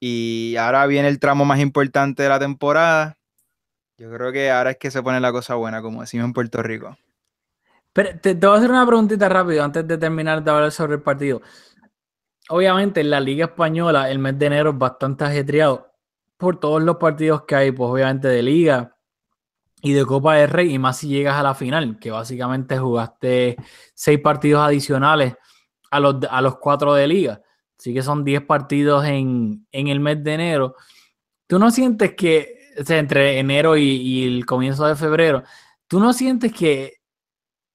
Y 0.00 0.56
ahora 0.58 0.86
viene 0.86 1.08
el 1.08 1.18
tramo 1.18 1.44
más 1.44 1.60
importante 1.60 2.22
de 2.22 2.28
la 2.28 2.38
temporada. 2.38 3.16
Yo 3.96 4.12
creo 4.12 4.32
que 4.32 4.50
ahora 4.50 4.72
es 4.72 4.76
que 4.76 4.90
se 4.90 5.02
pone 5.02 5.20
la 5.20 5.32
cosa 5.32 5.54
buena, 5.54 5.80
como 5.80 6.00
decimos 6.00 6.26
en 6.26 6.32
Puerto 6.32 6.62
Rico. 6.62 6.96
Pero 7.92 8.18
te, 8.18 8.34
voy 8.34 8.50
a 8.50 8.58
hacer 8.58 8.70
una 8.70 8.86
preguntita 8.86 9.28
rápido 9.28 9.62
antes 9.62 9.86
de 9.86 9.96
terminar 9.96 10.42
de 10.42 10.50
hablar 10.50 10.72
sobre 10.72 10.94
el 10.94 11.02
partido. 11.02 11.40
Obviamente 12.48 13.00
en 13.00 13.10
la 13.10 13.20
Liga 13.20 13.46
Española 13.46 14.10
el 14.10 14.18
mes 14.18 14.38
de 14.38 14.46
enero 14.46 14.70
es 14.70 14.78
bastante 14.78 15.24
ajetreado 15.24 15.92
por 16.36 16.58
todos 16.58 16.82
los 16.82 16.96
partidos 16.96 17.44
que 17.44 17.54
hay, 17.54 17.72
pues 17.72 17.88
obviamente 17.88 18.28
de 18.28 18.42
Liga 18.42 18.96
y 19.80 19.92
de 19.92 20.04
Copa 20.04 20.34
del 20.36 20.50
Rey, 20.50 20.74
y 20.74 20.78
más 20.78 20.98
si 20.98 21.08
llegas 21.08 21.36
a 21.36 21.42
la 21.42 21.54
final, 21.54 21.98
que 22.00 22.10
básicamente 22.10 22.78
jugaste 22.78 23.56
seis 23.94 24.18
partidos 24.18 24.66
adicionales 24.66 25.34
a 25.94 26.00
los, 26.00 26.16
a 26.28 26.40
los 26.40 26.58
cuatro 26.58 26.92
de 26.94 27.06
liga. 27.06 27.40
Así 27.78 27.94
que 27.94 28.02
son 28.02 28.24
10 28.24 28.42
partidos 28.42 29.04
en, 29.04 29.66
el 29.70 30.00
mes 30.00 30.24
de 30.24 30.34
enero. 30.34 30.74
¿Tú 31.46 31.58
no 31.60 31.70
sientes 31.70 32.14
que, 32.16 32.58
entre 32.88 33.38
enero 33.38 33.76
y, 33.76 34.26
el 34.26 34.44
comienzo 34.44 34.86
de 34.86 34.96
febrero, 34.96 35.44
tú 35.86 36.00
no 36.00 36.12
sientes 36.12 36.52
que, 36.52 36.94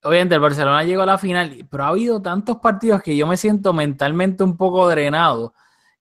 obviamente 0.03 0.35
el 0.35 0.41
Barcelona 0.41 0.83
llegó 0.83 1.03
a 1.03 1.05
la 1.05 1.17
final, 1.17 1.65
pero 1.71 1.85
ha 1.85 1.87
habido 1.89 2.21
tantos 2.21 2.57
partidos 2.57 3.01
que 3.01 3.15
yo 3.15 3.25
me 3.25 3.37
siento 3.37 3.71
mentalmente 3.71 4.43
un 4.43 4.57
poco 4.57 4.89
drenado, 4.89 5.53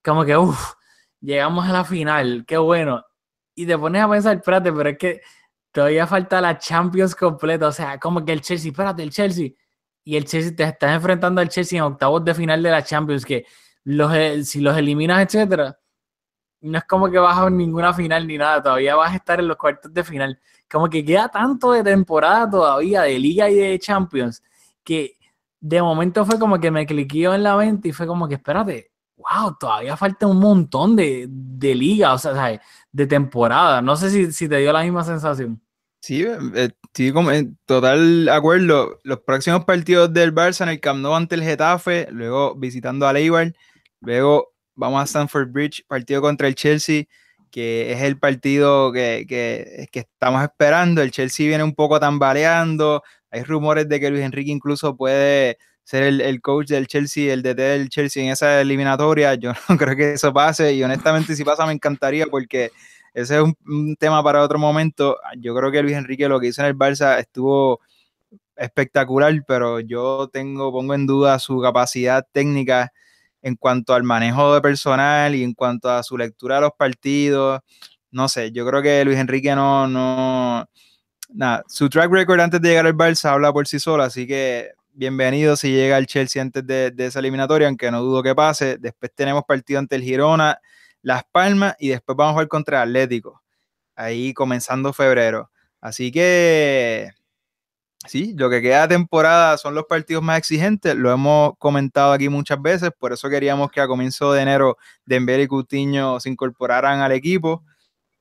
como 0.04 0.24
que, 0.24 0.36
llegamos 1.20 1.68
a 1.68 1.72
la 1.72 1.84
final, 1.84 2.44
qué 2.46 2.58
bueno. 2.58 3.04
Y 3.54 3.64
te 3.66 3.78
pones 3.78 4.02
a 4.02 4.10
pensar, 4.10 4.36
espérate, 4.38 4.72
pero 4.72 4.90
es 4.90 4.98
que 4.98 5.20
todavía 5.70 6.06
falta 6.06 6.40
la 6.40 6.58
Champions 6.58 7.14
completa, 7.14 7.68
o 7.68 7.72
sea, 7.72 7.98
como 8.00 8.24
que 8.24 8.32
el 8.32 8.40
Chelsea, 8.40 8.72
espérate, 8.72 9.04
el 9.04 9.10
Chelsea 9.10 9.50
y 10.08 10.16
el 10.16 10.24
Chelsea 10.24 10.56
te 10.56 10.62
estás 10.62 10.94
enfrentando 10.94 11.42
al 11.42 11.50
Chelsea 11.50 11.76
en 11.76 11.84
octavos 11.84 12.24
de 12.24 12.32
final 12.32 12.62
de 12.62 12.70
la 12.70 12.82
Champions, 12.82 13.26
que 13.26 13.44
los, 13.84 14.10
eh, 14.14 14.42
si 14.42 14.62
los 14.62 14.74
eliminas, 14.74 15.20
etcétera, 15.22 15.78
no 16.62 16.78
es 16.78 16.84
como 16.84 17.10
que 17.10 17.18
vas 17.18 17.36
a 17.36 17.50
ninguna 17.50 17.92
final 17.92 18.26
ni 18.26 18.38
nada, 18.38 18.62
todavía 18.62 18.96
vas 18.96 19.12
a 19.12 19.16
estar 19.16 19.38
en 19.38 19.48
los 19.48 19.58
cuartos 19.58 19.92
de 19.92 20.02
final. 20.02 20.40
Como 20.66 20.88
que 20.88 21.04
queda 21.04 21.28
tanto 21.28 21.72
de 21.72 21.84
temporada 21.84 22.48
todavía, 22.48 23.02
de 23.02 23.18
liga 23.18 23.50
y 23.50 23.56
de 23.56 23.78
Champions, 23.78 24.42
que 24.82 25.12
de 25.60 25.82
momento 25.82 26.24
fue 26.24 26.38
como 26.38 26.58
que 26.58 26.70
me 26.70 26.86
cliqueó 26.86 27.34
en 27.34 27.42
la 27.42 27.54
mente 27.58 27.88
y 27.88 27.92
fue 27.92 28.06
como 28.06 28.26
que, 28.26 28.36
espérate, 28.36 28.90
wow, 29.14 29.58
todavía 29.60 29.94
falta 29.94 30.26
un 30.26 30.38
montón 30.38 30.96
de, 30.96 31.26
de 31.28 31.74
liga, 31.74 32.14
o 32.14 32.18
sea, 32.18 32.58
de 32.90 33.06
temporada. 33.06 33.82
No 33.82 33.94
sé 33.94 34.08
si, 34.08 34.32
si 34.32 34.48
te 34.48 34.56
dio 34.56 34.72
la 34.72 34.84
misma 34.84 35.04
sensación. 35.04 35.60
Sí, 36.00 36.24
eh, 36.24 36.70
en 37.06 37.58
total 37.66 38.28
acuerdo. 38.28 38.98
Los 39.04 39.20
próximos 39.20 39.64
partidos 39.64 40.12
del 40.12 40.34
Barça 40.34 40.62
en 40.62 40.70
el 40.70 40.80
Camp 40.80 41.00
Nou 41.00 41.14
ante 41.14 41.34
el 41.34 41.42
Getafe, 41.42 42.08
luego 42.10 42.54
visitando 42.56 43.06
a 43.06 43.18
Eibar, 43.18 43.52
luego 44.00 44.52
vamos 44.74 45.00
a 45.00 45.04
Stamford 45.04 45.50
Bridge, 45.50 45.84
partido 45.86 46.20
contra 46.20 46.48
el 46.48 46.54
Chelsea, 46.54 47.04
que 47.50 47.92
es 47.92 48.02
el 48.02 48.18
partido 48.18 48.92
que, 48.92 49.26
que, 49.28 49.88
que 49.90 50.00
estamos 50.00 50.42
esperando. 50.42 51.02
El 51.02 51.10
Chelsea 51.10 51.48
viene 51.48 51.64
un 51.64 51.74
poco 51.74 51.98
tambaleando. 52.00 53.02
Hay 53.30 53.42
rumores 53.42 53.88
de 53.88 54.00
que 54.00 54.10
Luis 54.10 54.22
Enrique 54.22 54.50
incluso 54.50 54.96
puede 54.96 55.58
ser 55.84 56.02
el, 56.02 56.20
el, 56.20 56.40
coach 56.40 56.68
del 56.68 56.86
Chelsea, 56.86 57.32
el 57.32 57.42
DT 57.42 57.56
del 57.56 57.88
Chelsea 57.88 58.22
en 58.22 58.30
esa 58.30 58.60
eliminatoria. 58.60 59.34
Yo 59.34 59.52
no 59.68 59.76
creo 59.76 59.96
que 59.96 60.12
eso 60.14 60.32
pase 60.32 60.74
y 60.74 60.82
honestamente 60.82 61.34
si 61.34 61.44
pasa 61.44 61.66
me 61.66 61.72
encantaría 61.72 62.26
porque 62.26 62.70
ese 63.18 63.36
es 63.36 63.42
un, 63.42 63.96
tema 63.96 64.22
para 64.22 64.42
otro 64.42 64.58
momento. 64.58 65.18
Yo 65.38 65.54
creo 65.54 65.72
que 65.72 65.82
Luis 65.82 65.96
Enrique 65.96 66.28
lo 66.28 66.38
que 66.38 66.48
hizo 66.48 66.62
en 66.62 66.68
el 66.68 66.76
Barça 66.76 67.18
estuvo 67.18 67.80
espectacular, 68.56 69.34
pero 69.46 69.80
yo 69.80 70.28
tengo, 70.32 70.70
pongo 70.72 70.94
en 70.94 71.06
duda 71.06 71.38
su 71.40 71.60
capacidad 71.60 72.24
técnica 72.32 72.92
en 73.42 73.56
cuanto 73.56 73.94
al 73.94 74.04
manejo 74.04 74.54
de 74.54 74.60
personal 74.60 75.34
y 75.34 75.42
en 75.42 75.54
cuanto 75.54 75.90
a 75.90 76.02
su 76.04 76.16
lectura 76.16 76.56
de 76.56 76.60
los 76.62 76.72
partidos. 76.78 77.60
No 78.12 78.28
sé, 78.28 78.52
yo 78.52 78.66
creo 78.66 78.82
que 78.82 79.04
Luis 79.04 79.18
Enrique 79.18 79.54
no, 79.54 79.88
no, 79.88 80.68
nada, 81.30 81.64
su 81.68 81.88
track 81.88 82.12
record 82.12 82.40
antes 82.40 82.60
de 82.60 82.68
llegar 82.68 82.86
al 82.86 82.94
Barça 82.94 83.30
habla 83.30 83.52
por 83.52 83.66
sí 83.66 83.80
solo, 83.80 84.04
así 84.04 84.26
que 84.28 84.70
bienvenido 84.92 85.56
si 85.56 85.72
llega 85.72 85.96
al 85.96 86.06
Chelsea 86.06 86.40
antes 86.40 86.64
de, 86.66 86.92
de 86.92 87.06
esa 87.06 87.18
eliminatoria, 87.18 87.66
aunque 87.66 87.90
no 87.90 88.00
dudo 88.00 88.22
que 88.22 88.34
pase. 88.34 88.78
Después 88.78 89.12
tenemos 89.14 89.44
partido 89.44 89.80
ante 89.80 89.96
el 89.96 90.02
Girona 90.02 90.60
las 91.02 91.24
Palmas 91.30 91.74
y 91.78 91.88
después 91.88 92.16
vamos 92.16 92.30
a 92.30 92.34
jugar 92.34 92.48
contra 92.48 92.82
Atlético, 92.82 93.42
ahí 93.96 94.34
comenzando 94.34 94.92
febrero. 94.92 95.50
Así 95.80 96.10
que 96.10 97.10
sí, 98.06 98.34
lo 98.36 98.50
que 98.50 98.62
queda 98.62 98.82
de 98.86 98.94
temporada 98.94 99.58
son 99.58 99.74
los 99.74 99.84
partidos 99.84 100.22
más 100.22 100.38
exigentes, 100.38 100.94
lo 100.94 101.12
hemos 101.12 101.52
comentado 101.58 102.12
aquí 102.12 102.28
muchas 102.28 102.60
veces, 102.60 102.90
por 102.98 103.12
eso 103.12 103.28
queríamos 103.28 103.70
que 103.70 103.80
a 103.80 103.86
comienzo 103.86 104.32
de 104.32 104.42
enero 104.42 104.76
Dembélé 105.04 105.44
y 105.44 105.48
Coutinho 105.48 106.20
se 106.20 106.30
incorporaran 106.30 107.00
al 107.00 107.12
equipo 107.12 107.64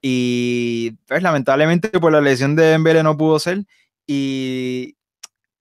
y 0.01 0.91
pues 1.07 1.23
lamentablemente 1.23 1.89
por 1.99 2.11
la 2.11 2.21
lesión 2.21 2.55
de 2.55 2.63
Dembélé 2.65 3.03
no 3.03 3.17
pudo 3.17 3.39
ser 3.39 3.65
y 4.05 4.95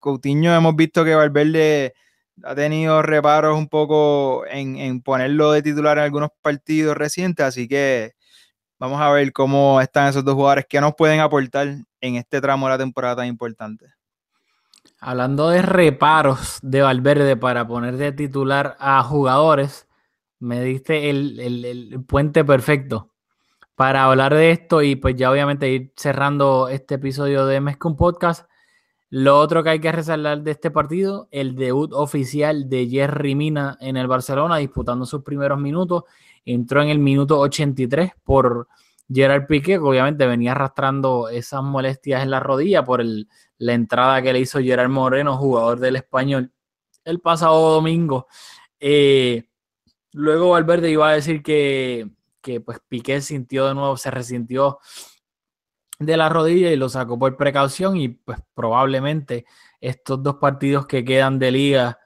Coutinho 0.00 0.54
hemos 0.54 0.76
visto 0.76 1.04
que 1.04 1.14
Valverde 1.14 1.94
ha 2.42 2.54
tenido 2.54 3.02
reparos 3.02 3.56
un 3.56 3.68
poco 3.68 4.44
en, 4.46 5.00
ponerlo 5.02 5.52
de 5.52 5.62
titular 5.62 5.98
en 5.98 6.04
algunos 6.04 6.30
partidos 6.42 6.96
recientes, 6.96 7.44
así 7.44 7.68
que 7.68 8.12
vamos 8.78 9.00
a 9.00 9.10
ver 9.10 9.32
cómo 9.32 9.80
están 9.80 10.08
esos 10.08 10.24
dos 10.24 10.34
jugadores 10.34 10.66
que 10.68 10.80
nos 10.80 10.94
pueden 10.94 11.20
aportar 11.20 11.68
en 12.00 12.16
este 12.16 12.40
tramo 12.40 12.66
de 12.66 12.72
la 12.72 12.78
temporada 12.78 13.16
tan 13.16 13.26
importante. 13.26 13.86
Hablando 15.00 15.50
de 15.50 15.62
reparos 15.62 16.58
de 16.62 16.82
Valverde 16.82 17.36
para 17.36 17.66
poner 17.66 17.96
de 17.96 18.12
titular 18.12 18.76
a 18.78 19.02
jugadores, 19.02 19.86
me 20.38 20.62
diste 20.62 21.10
el, 21.10 21.40
el 21.40 22.04
puente 22.04 22.44
perfecto 22.44 23.12
para 23.74 24.04
hablar 24.04 24.34
de 24.34 24.50
esto 24.50 24.82
y 24.82 24.96
pues 24.96 25.16
ya 25.16 25.30
obviamente 25.30 25.68
ir 25.70 25.92
cerrando 25.96 26.68
este 26.68 26.94
episodio 26.94 27.46
de 27.46 27.60
Mezcum 27.60 27.96
Podcast 27.96 28.48
Lo 29.10 29.38
otro 29.38 29.62
que 29.62 29.70
hay 29.70 29.80
que 29.80 29.92
resaltar 29.92 30.42
de 30.42 30.50
este 30.50 30.70
partido, 30.70 31.28
el 31.30 31.54
debut 31.54 31.92
oficial 31.92 32.68
de 32.68 32.88
Jerry 32.88 33.36
Mina 33.36 33.78
en 33.80 33.96
el 33.96 34.08
Barcelona, 34.08 34.56
disputando 34.56 35.06
sus 35.06 35.22
primeros 35.22 35.60
minutos. 35.60 36.04
Entró 36.44 36.82
en 36.82 36.88
el 36.88 36.98
minuto 36.98 37.38
83 37.38 38.12
por 38.24 38.68
Gerard 39.08 39.46
Piqué, 39.46 39.74
que 39.74 39.78
obviamente 39.78 40.26
venía 40.26 40.52
arrastrando 40.52 41.28
esas 41.28 41.62
molestias 41.62 42.22
en 42.22 42.30
la 42.30 42.40
rodilla 42.40 42.84
por 42.84 43.00
el, 43.00 43.28
la 43.58 43.74
entrada 43.74 44.20
que 44.22 44.32
le 44.32 44.40
hizo 44.40 44.60
Gerard 44.60 44.90
Moreno, 44.90 45.36
jugador 45.36 45.78
del 45.78 45.96
español, 45.96 46.52
el 47.04 47.20
pasado 47.20 47.74
domingo. 47.74 48.26
Eh, 48.80 49.44
luego 50.12 50.50
Valverde 50.50 50.90
iba 50.90 51.08
a 51.08 51.14
decir 51.14 51.42
que, 51.42 52.10
que 52.40 52.60
pues 52.60 52.80
Piqué 52.88 53.20
sintió 53.20 53.68
de 53.68 53.74
nuevo, 53.74 53.96
se 53.96 54.10
resintió 54.10 54.78
de 55.98 56.16
la 56.16 56.28
rodilla 56.28 56.70
y 56.70 56.76
lo 56.76 56.88
sacó 56.88 57.18
por 57.18 57.36
precaución 57.36 57.96
y 57.96 58.08
pues 58.08 58.38
probablemente 58.54 59.46
estos 59.80 60.22
dos 60.22 60.36
partidos 60.36 60.86
que 60.86 61.04
quedan 61.04 61.38
de 61.38 61.50
liga, 61.50 61.98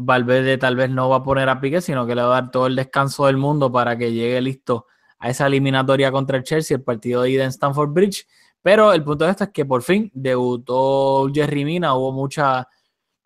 Valverde 0.00 0.58
tal 0.58 0.76
vez 0.76 0.90
no 0.90 1.08
va 1.08 1.16
a 1.16 1.22
poner 1.24 1.48
a 1.48 1.60
Piqué, 1.60 1.80
sino 1.80 2.06
que 2.06 2.14
le 2.14 2.22
va 2.22 2.38
a 2.38 2.40
dar 2.42 2.50
todo 2.52 2.68
el 2.68 2.76
descanso 2.76 3.26
del 3.26 3.36
mundo 3.36 3.72
para 3.72 3.98
que 3.98 4.12
llegue 4.12 4.40
listo 4.40 4.86
a 5.18 5.30
esa 5.30 5.48
eliminatoria 5.48 6.12
contra 6.12 6.36
el 6.36 6.44
Chelsea, 6.44 6.76
el 6.76 6.84
partido 6.84 7.22
de 7.22 7.30
ida 7.30 7.42
en 7.42 7.50
Stamford 7.50 7.90
Bridge. 7.90 8.26
Pero 8.62 8.92
el 8.92 9.02
punto 9.02 9.24
de 9.24 9.32
esto 9.32 9.44
es 9.44 9.50
que 9.50 9.64
por 9.64 9.82
fin 9.82 10.10
debutó 10.14 11.28
Jerry 11.34 11.64
Mina, 11.64 11.94
hubo 11.94 12.12
mucha, 12.12 12.68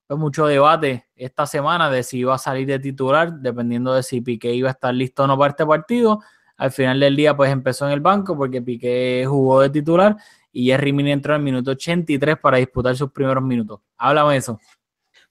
pues, 0.07 0.18
mucho 0.18 0.47
debate 0.47 1.09
esta 1.14 1.47
semana 1.47 1.90
de 1.90 2.03
si 2.03 2.20
iba 2.20 2.34
a 2.34 2.38
salir 2.38 2.66
de 2.66 2.78
titular, 2.78 3.32
dependiendo 3.34 3.93
de 3.93 4.03
si 4.03 4.22
Piqué 4.22 4.55
iba 4.55 4.68
a 4.68 4.72
estar 4.72 4.95
listo 4.95 5.24
o 5.24 5.26
no 5.26 5.36
para 5.36 5.51
este 5.51 5.66
partido. 5.66 6.20
Al 6.57 6.70
final 6.70 7.00
del 7.00 7.16
día, 7.16 7.36
pues 7.36 7.50
empezó 7.50 7.86
en 7.86 7.92
el 7.92 8.00
banco 8.00 8.36
porque 8.36 8.62
Piqué 8.62 9.24
jugó 9.26 9.61
de 9.61 9.70
titular 9.70 10.16
y 10.53 10.66
Jerry 10.66 10.92
Mina 10.92 11.12
entró 11.12 11.34
en 11.34 11.40
el 11.40 11.44
minuto 11.44 11.72
83 11.72 12.38
para 12.38 12.59
disputar 12.59 12.96
sus 12.96 13.11
primeros 13.11 13.42
minutos. 13.42 13.80
Háblame 13.96 14.32
de 14.32 14.38
eso. 14.38 14.61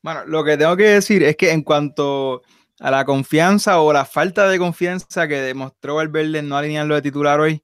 Bueno, 0.01 0.25
lo 0.25 0.43
que 0.43 0.57
tengo 0.57 0.75
que 0.75 0.89
decir 0.89 1.23
es 1.23 1.35
que 1.37 1.51
en 1.51 1.61
cuanto 1.61 2.41
a 2.79 2.89
la 2.89 3.05
confianza 3.05 3.79
o 3.79 3.93
la 3.93 4.05
falta 4.05 4.49
de 4.49 4.57
confianza 4.57 5.27
que 5.27 5.39
demostró 5.39 5.95
Valverde 5.95 6.39
en 6.39 6.49
no 6.49 6.57
alinearlo 6.57 6.95
de 6.95 7.03
titular 7.03 7.39
hoy, 7.39 7.63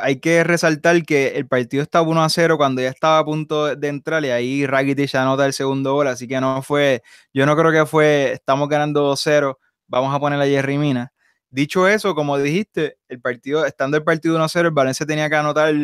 hay 0.00 0.20
que 0.20 0.44
resaltar 0.44 1.02
que 1.02 1.36
el 1.36 1.48
partido 1.48 1.82
estaba 1.82 2.06
1 2.06 2.22
a 2.22 2.28
0 2.28 2.56
cuando 2.56 2.80
ya 2.80 2.88
estaba 2.88 3.18
a 3.18 3.24
punto 3.24 3.74
de 3.74 3.88
entrar 3.88 4.24
y 4.24 4.30
ahí 4.30 4.66
Rakitic 4.66 5.12
anota 5.16 5.44
el 5.46 5.52
segundo 5.52 5.94
gol, 5.94 6.06
así 6.06 6.28
que 6.28 6.40
no 6.40 6.62
fue, 6.62 7.02
yo 7.34 7.44
no 7.46 7.56
creo 7.56 7.72
que 7.72 7.84
fue, 7.84 8.32
estamos 8.32 8.68
ganando 8.68 9.12
2-0, 9.12 9.56
vamos 9.88 10.14
a 10.14 10.20
poner 10.20 10.40
a 10.40 10.46
Jerry 10.46 10.78
Mina. 10.78 11.12
Dicho 11.50 11.88
eso, 11.88 12.14
como 12.14 12.38
dijiste, 12.38 12.98
el 13.08 13.20
partido, 13.20 13.64
estando 13.64 13.96
el 13.96 14.04
partido 14.04 14.36
1 14.36 14.44
a 14.44 14.48
0, 14.48 14.68
el 14.68 14.74
Valencia 14.74 15.06
tenía 15.06 15.30
que 15.30 15.36
anotar 15.36 15.74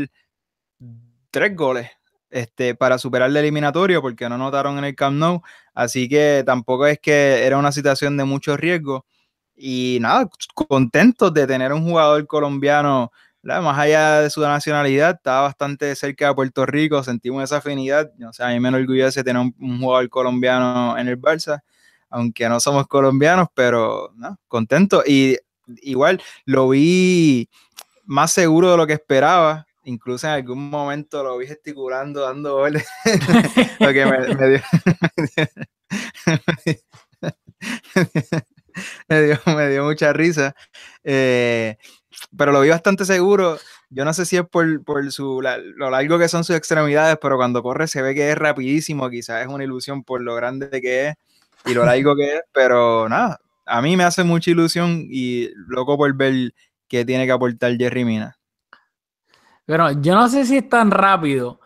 tres 1.30 1.56
goles 1.56 1.90
este, 2.30 2.74
para 2.74 2.98
superar 2.98 3.30
el 3.30 3.36
eliminatorio 3.36 4.02
porque 4.02 4.28
no 4.28 4.34
anotaron 4.34 4.78
en 4.78 4.84
el 4.84 4.94
Camp 4.94 5.16
Nou, 5.16 5.42
así 5.74 6.08
que 6.08 6.42
tampoco 6.44 6.86
es 6.86 6.98
que 6.98 7.46
era 7.46 7.58
una 7.58 7.72
situación 7.72 8.16
de 8.16 8.24
mucho 8.24 8.56
riesgo. 8.56 9.06
Y 9.56 9.98
nada, 10.00 10.28
contentos 10.54 11.32
de 11.32 11.46
tener 11.46 11.72
un 11.72 11.84
jugador 11.84 12.26
colombiano 12.26 13.12
más 13.44 13.78
allá 13.78 14.20
de 14.22 14.30
su 14.30 14.40
nacionalidad, 14.40 15.16
estaba 15.16 15.42
bastante 15.42 15.94
cerca 15.96 16.28
de 16.28 16.34
Puerto 16.34 16.64
Rico, 16.66 17.02
sentimos 17.02 17.44
esa 17.44 17.58
afinidad. 17.58 18.10
O 18.26 18.32
sea, 18.32 18.48
a 18.48 18.52
mí 18.52 18.60
me 18.60 18.68
enorgullece 18.68 19.22
tener 19.22 19.42
un, 19.42 19.80
jugador 19.80 20.08
colombiano 20.08 20.96
en 20.98 21.08
el 21.08 21.20
Barça, 21.20 21.60
aunque 22.08 22.48
no 22.48 22.58
somos 22.60 22.86
colombianos, 22.86 23.48
pero 23.54 24.12
no, 24.16 24.38
contento. 24.48 25.02
Y 25.06 25.36
igual 25.82 26.22
lo 26.44 26.68
vi 26.68 27.48
más 28.04 28.32
seguro 28.32 28.70
de 28.70 28.76
lo 28.76 28.86
que 28.86 28.94
esperaba. 28.94 29.66
Incluso 29.86 30.26
en 30.26 30.32
algún 30.32 30.70
momento 30.70 31.22
lo 31.22 31.36
vi 31.36 31.46
gesticulando, 31.46 32.22
dando 32.22 32.54
goles. 32.56 32.86
lo 33.80 33.92
que 33.92 34.06
me, 39.08 39.22
dio, 39.22 39.38
me, 39.46 39.68
dio, 39.68 39.84
mucha 39.84 40.12
risa. 40.14 40.56
Eh, 41.02 41.76
pero 42.36 42.52
lo 42.52 42.62
vi 42.62 42.70
bastante 42.70 43.04
seguro. 43.04 43.58
Yo 43.90 44.06
no 44.06 44.14
sé 44.14 44.24
si 44.24 44.38
es 44.38 44.44
por, 44.48 44.82
por 44.84 45.12
su, 45.12 45.42
lo 45.42 45.90
largo 45.90 46.18
que 46.18 46.28
son 46.28 46.44
sus 46.44 46.56
extremidades, 46.56 47.18
pero 47.20 47.36
cuando 47.36 47.62
corre 47.62 47.86
se 47.86 48.00
ve 48.00 48.14
que 48.14 48.30
es 48.30 48.38
rapidísimo. 48.38 49.10
Quizás 49.10 49.42
es 49.42 49.48
una 49.48 49.64
ilusión 49.64 50.02
por 50.02 50.22
lo 50.22 50.34
grande 50.34 50.80
que 50.80 51.08
es 51.08 51.14
y 51.66 51.74
lo 51.74 51.84
largo 51.84 52.16
que 52.16 52.36
es, 52.36 52.42
pero 52.52 53.08
nada, 53.08 53.40
a 53.66 53.82
mí 53.82 53.96
me 53.96 54.04
hace 54.04 54.24
mucha 54.24 54.50
ilusión 54.50 55.06
y 55.08 55.48
loco 55.54 55.96
por 55.96 56.14
ver 56.14 56.54
qué 56.88 57.04
tiene 57.04 57.26
que 57.26 57.32
aportar 57.32 57.76
Jerry 57.76 58.04
Mina. 58.04 58.38
Pero 59.66 59.92
yo 59.92 60.14
no 60.14 60.28
sé 60.28 60.44
si 60.44 60.58
es 60.58 60.68
tan 60.68 60.90
rápido, 60.90 61.60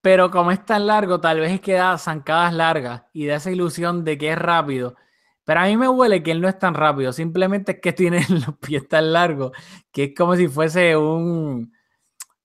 pero 0.00 0.30
como 0.30 0.52
es 0.52 0.64
tan 0.64 0.86
largo, 0.86 1.20
tal 1.20 1.40
vez 1.40 1.52
es 1.52 1.60
que 1.60 1.72
da 1.72 1.98
zancadas 1.98 2.54
largas 2.54 3.02
y 3.12 3.26
da 3.26 3.36
esa 3.36 3.50
ilusión 3.50 4.04
de 4.04 4.16
que 4.16 4.32
es 4.32 4.38
rápido 4.38 4.96
pero 5.44 5.60
a 5.60 5.66
mí 5.66 5.76
me 5.76 5.88
huele 5.88 6.22
que 6.22 6.30
él 6.30 6.40
no 6.40 6.48
es 6.48 6.58
tan 6.58 6.74
rápido, 6.74 7.12
simplemente 7.12 7.72
es 7.72 7.80
que 7.80 7.92
tiene 7.92 8.24
los 8.28 8.56
pies 8.58 8.88
tan 8.88 9.12
largos, 9.12 9.52
que 9.90 10.04
es 10.04 10.14
como 10.16 10.36
si 10.36 10.48
fuese 10.48 10.96
un... 10.96 11.72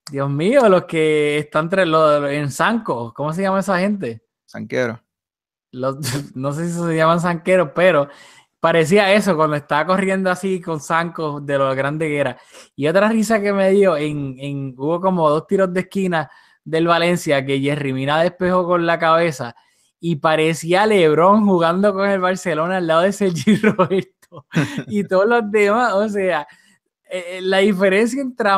Dios 0.10 0.30
mío, 0.30 0.70
los 0.70 0.86
que 0.86 1.38
están 1.38 1.66
entre 1.66 1.86
los, 1.86 2.32
en 2.32 2.50
Sanco, 2.50 3.14
¿cómo 3.14 3.34
se 3.34 3.42
llama 3.42 3.60
esa 3.60 3.78
gente? 3.78 4.24
Sanquero. 4.46 5.02
no 5.72 6.54
sé 6.54 6.70
si 6.70 6.80
se 6.80 6.96
llaman 6.96 7.20
sanqueros, 7.20 7.72
pero 7.76 8.08
parecía 8.60 9.14
eso 9.14 9.36
cuando 9.36 9.56
estaba 9.56 9.86
corriendo 9.86 10.30
así 10.30 10.62
con 10.62 10.80
zancos 10.80 11.46
de 11.46 11.58
lo 11.58 11.74
grande 11.76 12.08
que. 12.08 12.36
Y 12.76 12.88
otra 12.88 13.10
risa 13.10 13.42
que 13.42 13.54
me 13.54 13.72
dio, 13.72 13.98
en, 13.98 14.36
en, 14.40 14.76
hubo 14.78 15.00
como 15.02 15.30
dos 15.30 15.48
tiros 15.48 15.74
de 15.74 15.82
esquina 15.82 16.30
del 16.64 16.88
Valencia 16.88 17.46
que 17.46 17.60
Jerry 17.60 17.94
Mina 17.94 18.22
despejó 18.22 18.66
con 18.66 18.86
la 18.86 19.00
cabeza 19.00 19.56
y 20.00 20.18
parecía 20.18 20.86
Lebron 20.86 21.46
jugando 21.46 21.94
con 21.94 22.10
el 22.10 22.20
Barcelona 22.20 22.78
al 22.78 22.88
lado 22.88 23.02
de 23.02 23.14
Sergi 23.14 23.56
Roberto 23.62 24.46
y 24.88 25.04
todos 25.06 25.26
los 25.28 25.50
demás, 25.52 25.94
o 25.94 26.08
sea, 26.10 26.48
eh, 27.10 27.38
eh, 27.38 27.42
la 27.42 27.60
diferencia 27.60 28.22
entre, 28.22 28.50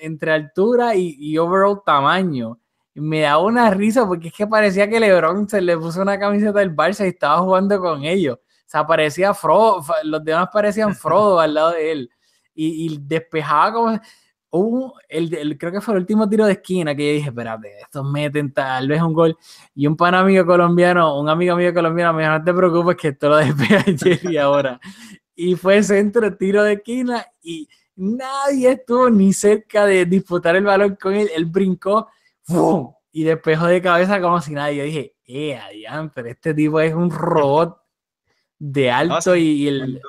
entre 0.00 0.32
altura 0.32 0.94
y, 0.94 1.36
overall 1.38 1.82
tamaño 1.84 2.60
me 2.94 3.20
da 3.22 3.38
una 3.38 3.70
risa 3.70 4.06
porque 4.06 4.28
es 4.28 4.34
que 4.34 4.46
parecía 4.46 4.88
que 4.88 5.00
Lebron 5.00 5.48
se 5.48 5.60
le 5.60 5.76
puso 5.76 6.00
una 6.00 6.18
camiseta 6.18 6.60
del 6.60 6.74
Barça 6.74 7.04
y 7.04 7.08
estaba 7.08 7.40
jugando 7.40 7.78
con 7.80 8.04
ellos. 8.04 8.38
Sea, 8.66 8.86
parecía 8.86 9.32
Frodo, 9.32 9.84
los 10.04 10.24
demás 10.24 10.48
parecían 10.52 10.94
Frodo 10.96 11.40
al 11.40 11.54
lado 11.54 11.70
de 11.70 11.92
él 11.92 12.10
y, 12.54 12.86
y 12.86 12.98
despejaba 13.00 13.72
como 13.72 14.00
el, 15.08 15.58
creo 15.58 15.72
que 15.72 15.80
fue 15.80 15.94
el 15.94 16.00
último 16.00 16.28
tiro 16.28 16.46
de 16.46 16.52
esquina 16.52 16.94
que 16.94 17.06
yo 17.06 17.12
dije, 17.14 17.28
espérate, 17.28 17.78
estos 17.80 18.08
meten 18.10 18.52
tal 18.52 18.88
vez 18.88 19.02
un 19.02 19.12
gol. 19.12 19.36
Y 19.74 19.86
un 19.86 19.96
pan 19.96 20.14
amigo 20.14 20.44
colombiano, 20.46 21.18
un 21.18 21.28
amigo 21.28 21.56
mío 21.56 21.74
colombiano 21.74 22.12
me 22.12 22.22
dijo, 22.22 22.38
no 22.38 22.44
te 22.44 22.54
preocupes 22.54 22.96
que 22.96 23.08
esto 23.08 23.28
lo 23.28 23.36
despega 23.36 23.84
Jerry 23.84 24.36
ahora. 24.38 24.80
Y 25.34 25.54
fue 25.54 25.82
centro, 25.82 26.34
tiro 26.36 26.62
de 26.62 26.74
esquina 26.74 27.26
y 27.42 27.68
nadie 27.96 28.72
estuvo 28.72 29.10
ni 29.10 29.32
cerca 29.32 29.84
de 29.86 30.06
disputar 30.06 30.56
el 30.56 30.64
balón 30.64 30.96
con 31.00 31.14
él. 31.14 31.28
Él 31.34 31.46
brincó 31.46 32.08
y 33.12 33.24
despejó 33.24 33.66
de 33.66 33.82
cabeza 33.82 34.20
como 34.20 34.40
si 34.40 34.52
nadie. 34.52 34.76
Yo 34.78 34.84
dije, 34.84 35.16
eh, 35.26 35.60
pero 36.14 36.28
este 36.28 36.54
tipo 36.54 36.80
es 36.80 36.94
un 36.94 37.10
robot 37.10 37.78
de 38.58 38.90
alto 38.90 39.36
y, 39.36 39.68
el... 39.68 40.00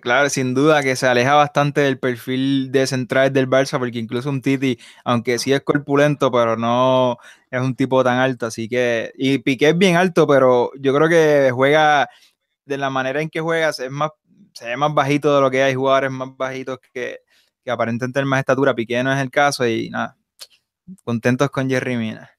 claro, 0.00 0.28
sin 0.30 0.54
duda 0.54 0.82
que 0.82 0.96
se 0.96 1.06
aleja 1.06 1.34
bastante 1.34 1.82
del 1.82 1.98
perfil 1.98 2.72
de 2.72 2.86
centrales 2.86 3.32
del 3.32 3.48
Barça, 3.48 3.78
porque 3.78 3.98
incluso 3.98 4.30
un 4.30 4.40
Titi, 4.40 4.78
aunque 5.04 5.38
sí 5.38 5.52
es 5.52 5.60
corpulento, 5.60 6.30
pero 6.32 6.56
no 6.56 7.18
es 7.50 7.60
un 7.60 7.74
tipo 7.76 8.02
tan 8.02 8.18
alto, 8.18 8.46
así 8.46 8.68
que... 8.68 9.12
Y 9.16 9.38
Piqué 9.38 9.70
es 9.70 9.78
bien 9.78 9.96
alto, 9.96 10.26
pero 10.26 10.70
yo 10.78 10.94
creo 10.94 11.08
que 11.08 11.50
juega 11.52 12.08
de 12.64 12.78
la 12.78 12.90
manera 12.90 13.20
en 13.20 13.28
que 13.28 13.40
juegas, 13.40 13.78
es 13.80 13.90
más, 13.90 14.10
se 14.54 14.66
ve 14.66 14.76
más 14.76 14.94
bajito 14.94 15.34
de 15.34 15.40
lo 15.42 15.50
que 15.50 15.62
hay 15.62 15.74
jugadores 15.74 16.10
más 16.10 16.30
bajitos 16.36 16.78
que, 16.92 17.18
que 17.64 17.70
aparentan 17.70 18.12
tener 18.12 18.26
más 18.26 18.40
estatura. 18.40 18.74
Piqué 18.74 19.02
no 19.02 19.12
es 19.12 19.20
el 19.20 19.30
caso 19.30 19.66
y 19.66 19.90
nada, 19.90 20.16
contentos 21.04 21.50
con 21.50 21.68
Jerry 21.68 21.96
Mina 21.96 22.30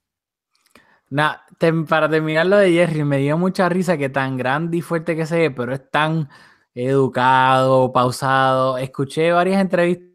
para 1.87 2.09
terminar 2.09 2.45
lo 2.45 2.57
de 2.57 2.71
Jerry, 2.71 3.03
me 3.03 3.19
dio 3.19 3.37
mucha 3.37 3.69
risa 3.69 3.97
que 3.97 4.09
tan 4.09 4.37
grande 4.37 4.77
y 4.77 4.81
fuerte 4.81 5.15
que 5.15 5.25
se 5.25 5.51
pero 5.51 5.73
es 5.73 5.89
tan 5.91 6.29
educado, 6.73 7.91
pausado. 7.91 8.77
Escuché 8.77 9.31
varias 9.31 9.61
entrevistas 9.61 10.13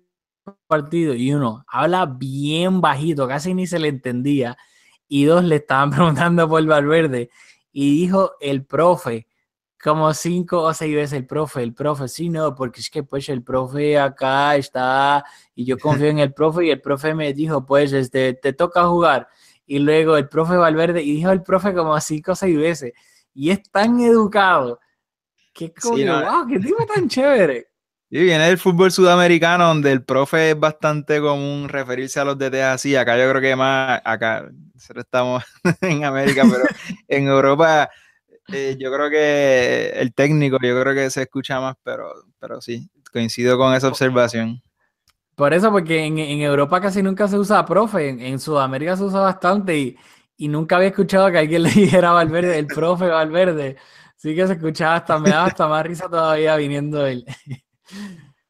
partido 0.67 1.15
y 1.15 1.33
uno 1.33 1.65
habla 1.69 2.07
bien 2.07 2.81
bajito, 2.81 3.29
casi 3.29 3.55
ni 3.55 3.67
se 3.67 3.79
le 3.79 3.89
entendía. 3.89 4.57
Y 5.09 5.25
dos 5.25 5.45
le 5.45 5.57
estaban 5.57 5.91
preguntando 5.93 6.49
por 6.49 6.65
Valverde 6.67 7.31
y 7.73 8.01
dijo 8.01 8.33
el 8.41 8.65
profe, 8.65 9.27
como 9.83 10.13
cinco 10.13 10.63
o 10.63 10.75
seis 10.75 10.95
veces 10.95 11.13
el 11.15 11.27
profe, 11.27 11.63
el 11.63 11.75
profe, 11.75 12.09
sí, 12.09 12.29
no, 12.29 12.55
porque 12.55 12.81
es 12.81 12.91
que 12.91 13.05
pues 13.05 13.29
el 13.29 13.43
profe 13.45 13.99
acá 13.99 14.57
está 14.57 15.25
y 15.55 15.65
yo 15.65 15.79
confío 15.79 16.09
en 16.09 16.19
el 16.19 16.35
profe 16.35 16.67
y 16.67 16.71
el 16.71 16.81
profe 16.81 17.15
me 17.15 17.33
dijo, 17.33 17.65
pues 17.65 17.93
este, 17.93 18.35
te 18.35 18.53
toca 18.53 18.87
jugar 18.87 19.29
y 19.69 19.79
luego 19.79 20.17
el 20.17 20.29
profe 20.29 20.57
Valverde, 20.57 21.03
y 21.03 21.13
dijo 21.13 21.31
el 21.31 21.43
profe 21.43 21.75
como 21.75 22.01
cinco 22.01 22.33
o 22.33 22.35
seis 22.35 22.57
veces, 22.57 22.95
y 23.35 23.51
es 23.51 23.63
tan 23.71 24.01
educado, 24.01 24.81
que 25.53 25.73
como, 25.73 25.97
wow, 25.97 26.47
qué 26.49 26.59
tipo 26.59 26.85
tan 26.87 27.09
chévere. 27.09 27.69
Y 28.11 28.23
viene 28.23 28.47
del 28.47 28.57
fútbol 28.57 28.91
sudamericano, 28.91 29.69
donde 29.69 29.93
el 29.93 30.03
profe 30.03 30.51
es 30.53 30.59
bastante 30.59 31.21
común 31.21 31.69
referirse 31.69 32.19
a 32.19 32.25
los 32.25 32.39
DT 32.39 32.55
así. 32.63 32.97
Acá 32.97 33.19
yo 33.19 33.29
creo 33.29 33.43
que 33.43 33.55
más, 33.55 34.01
acá 34.03 34.49
nosotros 34.75 35.05
estamos 35.05 35.45
en 35.83 36.05
América, 36.05 36.45
pero 36.51 36.65
en 37.09 37.29
Europa 37.29 37.91
eh, 38.51 38.77
yo 38.81 38.91
creo 38.91 39.11
que 39.11 39.91
el 39.95 40.15
técnico, 40.15 40.57
yo 40.63 40.81
creo 40.81 40.95
que 40.95 41.11
se 41.11 41.23
escucha 41.23 41.61
más, 41.61 41.77
pero, 41.83 42.11
pero 42.39 42.63
sí, 42.63 42.89
coincido 43.13 43.59
con 43.59 43.75
esa 43.75 43.89
observación. 43.89 44.63
Por 45.39 45.55
eso, 45.55 45.71
porque 45.71 46.05
en, 46.05 46.19
en 46.19 46.41
Europa 46.41 46.81
casi 46.81 47.01
nunca 47.01 47.29
se 47.29 47.39
usa 47.39 47.65
profe, 47.65 48.09
en, 48.09 48.21
en 48.21 48.41
Sudamérica 48.41 48.97
se 48.97 49.05
usa 49.05 49.21
bastante 49.21 49.79
y, 49.79 49.97
y, 50.37 50.49
nunca 50.49 50.75
había 50.75 50.89
escuchado 50.89 51.31
que 51.31 51.39
alguien 51.39 51.63
le 51.65 51.71
dijera 51.71 52.11
Valverde, 52.11 52.59
el 52.59 52.67
profe 52.67 53.07
Valverde. 53.07 53.77
Sí 54.17 54.35
que 54.35 54.49
se 54.49 54.55
escuchaba 54.55 54.97
hasta, 54.97 55.17
me 55.21 55.31
daba 55.31 55.47
hasta 55.47 55.69
más 55.69 55.87
risa 55.87 56.09
todavía 56.09 56.57
viniendo 56.57 57.07
él. 57.07 57.25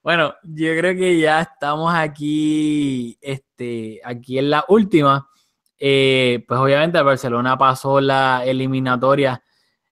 Bueno, 0.02 0.32
yo 0.42 0.74
creo 0.78 0.96
que 0.96 1.20
ya 1.20 1.42
estamos 1.42 1.92
aquí, 1.92 3.18
este, 3.20 4.00
aquí 4.02 4.38
en 4.38 4.48
la 4.48 4.64
última. 4.68 5.28
Eh, 5.78 6.42
pues 6.48 6.58
obviamente 6.58 6.96
el 6.96 7.04
Barcelona 7.04 7.58
pasó 7.58 8.00
la 8.00 8.42
eliminatoria 8.46 9.42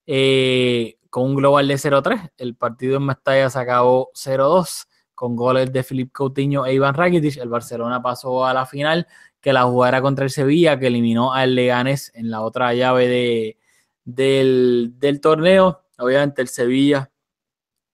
eh, 0.06 0.96
con 1.10 1.24
un 1.24 1.34
global 1.34 1.68
de 1.68 1.74
0-3. 1.74 2.30
El 2.38 2.56
partido 2.56 2.96
en 2.96 3.04
Mestalla 3.04 3.50
se 3.50 3.58
acabó 3.58 4.08
0-2 4.14 4.86
con 5.16 5.34
goles 5.34 5.72
de 5.72 5.82
Filip 5.82 6.12
Coutinho 6.12 6.64
e 6.66 6.74
Iván 6.74 6.94
Rakitic. 6.94 7.38
El 7.38 7.48
Barcelona 7.48 8.00
pasó 8.00 8.46
a 8.46 8.54
la 8.54 8.66
final, 8.66 9.08
que 9.40 9.52
la 9.52 9.64
jugara 9.64 10.00
contra 10.00 10.24
el 10.24 10.30
Sevilla, 10.30 10.78
que 10.78 10.86
eliminó 10.86 11.32
al 11.32 11.56
Leganés 11.56 12.12
en 12.14 12.30
la 12.30 12.42
otra 12.42 12.72
llave 12.74 13.08
de, 13.08 13.58
del, 14.04 14.94
del 14.98 15.20
torneo. 15.20 15.86
Obviamente 15.98 16.42
el 16.42 16.48
Sevilla 16.48 17.10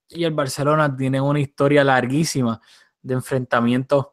y 0.09 0.25
el 0.25 0.33
Barcelona 0.33 0.95
tienen 0.95 1.23
una 1.23 1.39
historia 1.39 1.83
larguísima 1.83 2.61
de 3.01 3.15
enfrentamientos, 3.15 4.07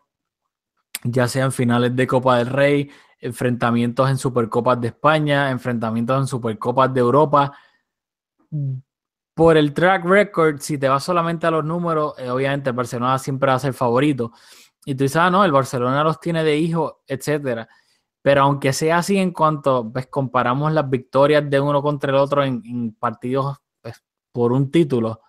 ya 1.03 1.27
sean 1.29 1.53
finales 1.53 1.95
de 1.97 2.07
Copa 2.07 2.39
del 2.39 2.47
Rey, 2.47 2.91
enfrentamientos 3.19 4.09
en 4.09 4.19
Supercopas 4.19 4.81
de 4.81 4.89
España, 4.89 5.51
enfrentamientos 5.51 6.21
en 6.21 6.27
Supercopas 6.27 6.95
de 6.95 7.01
Europa. 7.01 7.53
Por 9.41 9.57
el 9.57 9.73
track 9.73 10.05
record, 10.05 10.61
si 10.61 10.77
te 10.77 10.87
vas 10.87 11.03
solamente 11.03 11.47
a 11.47 11.51
los 11.51 11.65
números, 11.65 12.13
eh, 12.19 12.29
obviamente 12.29 12.69
el 12.69 12.77
Barcelona 12.77 13.19
siempre 13.19 13.49
va 13.49 13.55
a 13.55 13.59
ser 13.59 13.73
favorito. 13.73 14.33
Y 14.85 14.95
tú 14.95 15.05
dices, 15.05 15.17
ah, 15.17 15.31
no, 15.31 15.47
el 15.47 15.51
Barcelona 15.51 16.05
los 16.05 16.21
tiene 16.21 16.45
de 16.45 16.59
hijo, 16.59 17.01
etcétera. 17.07 17.67
Pero 18.21 18.43
aunque 18.43 18.75
sea 18.75 18.99
así 18.99 19.17
en 19.17 19.33
cuanto 19.33 19.91
pues, 19.91 20.09
comparamos 20.09 20.71
las 20.75 20.91
victorias 20.91 21.49
de 21.49 21.59
uno 21.59 21.81
contra 21.81 22.11
el 22.11 22.19
otro 22.19 22.45
en, 22.45 22.93
partidos 22.93 23.57
pues, 23.81 24.05
por 24.31 24.53
un 24.53 24.71
título, 24.71 25.23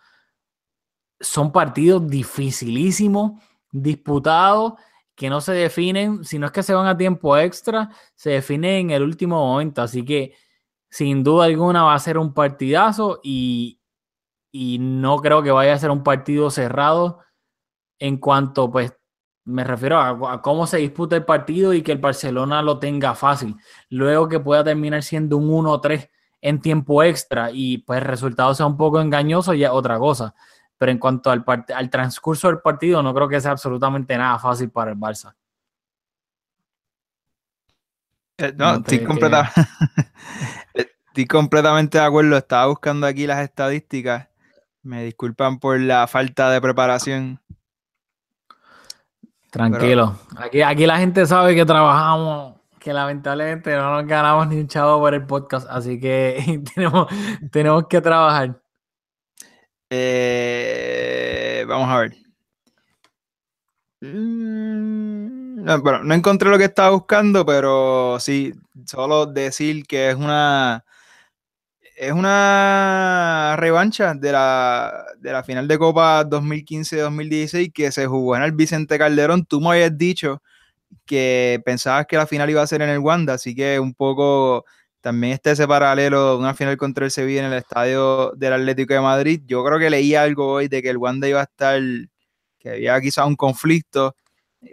son 1.18 1.54
partidos 1.54 2.06
dificilísimos, 2.06 3.42
disputados, 3.72 4.74
que 5.16 5.30
no 5.30 5.40
se 5.40 5.54
definen, 5.54 6.26
si 6.26 6.38
no 6.38 6.48
es 6.48 6.52
que 6.52 6.64
se 6.64 6.74
van 6.74 6.88
a 6.88 6.98
tiempo 6.98 7.38
extra, 7.38 7.90
se 8.16 8.32
definen 8.32 8.90
en 8.90 8.92
el 8.92 9.04
último 9.04 9.38
momento. 9.38 9.82
Así 9.82 10.04
que 10.04 10.36
sin 10.90 11.24
duda 11.24 11.46
alguna 11.46 11.84
va 11.84 11.94
a 11.94 12.00
ser 12.00 12.18
un 12.18 12.34
partidazo 12.34 13.22
y, 13.24 13.81
y 14.52 14.80
no 14.80 15.18
creo 15.18 15.44
que 15.44 15.52
vaya 15.52 15.74
a 15.74 15.80
ser 15.80 15.92
un 15.92 16.04
partido 16.04 16.50
cerrado 16.50 17.20
en 18.00 18.18
cuanto, 18.18 18.72
pues, 18.72 18.94
me 19.46 19.64
refiero 19.64 19.98
a, 19.98 20.34
a, 20.34 20.42
cómo 20.42 20.68
se 20.68 20.78
disputa 20.78 21.16
el 21.16 21.26
partido 21.26 21.74
y 21.74 21.82
que 21.82 21.92
el 21.92 21.98
Barcelona 21.98 22.62
lo 22.62 22.80
tenga 22.80 23.16
fácil. 23.16 23.56
Luego 23.90 24.28
que 24.28 24.40
pueda 24.40 24.64
terminar 24.64 25.04
siendo 25.04 25.38
un 25.38 25.50
1-3 25.50 26.10
en 26.42 26.62
tiempo 26.62 27.04
extra 27.04 27.50
y 27.52 27.80
pues 27.80 28.02
el 28.02 28.08
resultado 28.08 28.54
sea 28.54 28.66
un 28.66 28.78
poco 28.78 29.00
engañoso, 29.02 29.54
ya 29.54 29.74
otra 29.74 29.98
cosa 30.00 30.34
pero 30.82 30.92
en 30.92 30.98
cuanto 30.98 31.30
al, 31.30 31.46
al 31.76 31.90
transcurso 31.92 32.48
del 32.48 32.58
partido, 32.58 33.04
no 33.04 33.14
creo 33.14 33.28
que 33.28 33.40
sea 33.40 33.52
absolutamente 33.52 34.18
nada 34.18 34.40
fácil 34.40 34.72
para 34.72 34.90
el 34.90 34.98
Barça. 34.98 35.32
Eh, 38.40 38.52
no, 38.58 38.78
estoy, 38.78 39.04
completa... 39.04 39.52
estoy, 40.74 41.28
completamente 41.28 42.00
de 42.00 42.04
acuerdo. 42.04 42.36
Estaba 42.36 42.66
buscando 42.66 43.06
aquí 43.06 43.28
las 43.28 43.44
estadísticas. 43.44 44.28
Me 44.84 45.04
disculpan 45.04 45.60
por 45.60 45.80
la 45.80 46.08
falta 46.08 46.50
de 46.50 46.60
preparación. 46.60 47.40
Tranquilo. 49.52 50.18
Aquí, 50.38 50.62
aquí 50.62 50.86
la 50.86 50.98
gente 50.98 51.26
sabe 51.26 51.54
que 51.54 51.66
trabajamos, 51.66 52.56
que 52.80 52.94
lamentablemente 52.94 53.76
no 53.76 53.92
nos 53.92 54.08
ganamos 54.08 54.48
ni 54.48 54.60
un 54.60 54.68
chavo 54.68 55.00
por 55.00 55.14
el 55.14 55.26
podcast, 55.26 55.68
así 55.70 56.00
que 56.00 56.62
tenemos, 56.74 57.08
tenemos 57.52 57.88
que 57.88 58.02
trabajar. 58.02 58.60
Eh, 59.90 61.66
vamos 61.68 61.90
a 61.90 62.00
ver. 62.00 62.16
Mm, 64.00 65.64
no, 65.64 65.82
bueno, 65.82 66.04
no 66.04 66.14
encontré 66.16 66.50
lo 66.50 66.58
que 66.58 66.64
estaba 66.64 66.90
buscando, 66.90 67.46
pero 67.46 68.20
sí, 68.20 68.54
solo 68.86 69.26
decir 69.28 69.86
que 69.86 70.10
es 70.10 70.16
una 70.16 70.86
es 72.02 72.12
una 72.14 73.56
revancha 73.60 74.16
de 74.16 74.32
la, 74.32 75.06
de 75.20 75.32
la 75.32 75.44
final 75.44 75.68
de 75.68 75.78
Copa 75.78 76.26
2015-2016 76.28 77.72
que 77.72 77.92
se 77.92 78.08
jugó 78.08 78.36
en 78.36 78.42
el 78.42 78.54
Vicente 78.54 78.98
Calderón. 78.98 79.46
Tú 79.46 79.62
me 79.62 79.70
habías 79.70 79.96
dicho 79.96 80.42
que 81.06 81.62
pensabas 81.64 82.08
que 82.08 82.18
la 82.18 82.26
final 82.26 82.50
iba 82.50 82.64
a 82.64 82.66
ser 82.66 82.82
en 82.82 82.90
el 82.90 82.98
Wanda, 82.98 83.36
así 83.36 83.54
que 83.54 83.80
un 83.80 83.94
poco 83.94 84.66
también 85.00 85.34
está 85.34 85.52
ese 85.52 85.68
paralelo 85.68 86.32
de 86.32 86.38
una 86.38 86.56
final 86.56 86.76
contra 86.76 87.06
el 87.06 87.12
Sevilla 87.12 87.42
en 87.46 87.52
el 87.52 87.60
estadio 87.60 88.32
del 88.32 88.54
Atlético 88.54 88.96
de 88.96 89.02
Madrid. 89.02 89.42
Yo 89.46 89.64
creo 89.64 89.78
que 89.78 89.92
leí 89.92 90.16
algo 90.16 90.54
hoy 90.54 90.68
de 90.70 90.82
que 90.82 90.90
el 90.90 90.98
Wanda 90.98 91.28
iba 91.28 91.42
a 91.42 91.44
estar, 91.44 91.80
que 92.58 92.70
había 92.72 93.00
quizás 93.00 93.28
un 93.28 93.36
conflicto. 93.36 94.16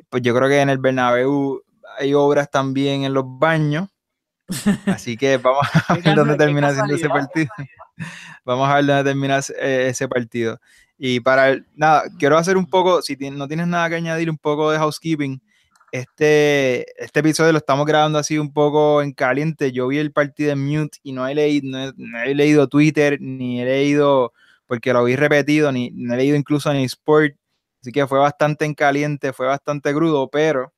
Pues 0.08 0.22
yo 0.22 0.34
creo 0.34 0.48
que 0.48 0.62
en 0.62 0.70
el 0.70 0.78
Bernabéu 0.78 1.62
hay 1.98 2.14
obras 2.14 2.50
también 2.50 3.04
en 3.04 3.12
los 3.12 3.24
baños. 3.26 3.90
Así 4.86 5.16
que 5.16 5.36
vamos 5.42 5.66
a 5.88 5.94
ver 5.94 6.14
dónde 6.14 6.36
termina 6.36 6.72
siendo 6.72 6.94
ese 6.94 7.08
partido. 7.08 7.50
Vamos 8.44 8.68
a 8.68 8.76
ver 8.76 8.86
dónde 8.86 9.04
termina 9.04 9.38
ese 9.38 10.08
partido. 10.08 10.60
Y 10.96 11.20
para, 11.20 11.56
nada, 11.76 12.04
quiero 12.18 12.36
hacer 12.36 12.56
un 12.56 12.66
poco, 12.66 13.02
si 13.02 13.16
no 13.16 13.46
tienes 13.46 13.68
nada 13.68 13.88
que 13.88 13.96
añadir, 13.96 14.28
un 14.28 14.38
poco 14.38 14.70
de 14.70 14.78
housekeeping 14.78 15.40
este, 15.92 17.02
este 17.02 17.20
episodio 17.20 17.52
lo 17.52 17.58
estamos 17.58 17.86
grabando 17.86 18.18
así 18.18 18.38
un 18.38 18.52
poco 18.52 19.02
en 19.02 19.12
caliente. 19.12 19.72
Yo 19.72 19.88
vi 19.88 19.98
el 19.98 20.12
partido 20.12 20.52
en 20.52 20.64
mute 20.64 20.98
y 21.02 21.12
no 21.12 21.26
he 21.26 21.34
leído, 21.34 21.92
no 21.96 22.22
he, 22.22 22.34
leído 22.34 22.68
Twitter, 22.68 23.18
ni 23.20 23.60
he 23.60 23.64
leído, 23.64 24.32
porque 24.66 24.92
lo 24.92 25.04
vi 25.04 25.16
repetido, 25.16 25.72
ni 25.72 25.90
no 25.90 26.14
he 26.14 26.16
leído 26.18 26.36
incluso 26.36 26.72
ni 26.72 26.84
Sport. 26.84 27.34
Así 27.80 27.92
que 27.92 28.06
fue 28.06 28.18
bastante 28.18 28.64
en 28.64 28.74
caliente, 28.74 29.32
fue 29.32 29.46
bastante 29.46 29.94
crudo, 29.94 30.28
pero 30.28 30.72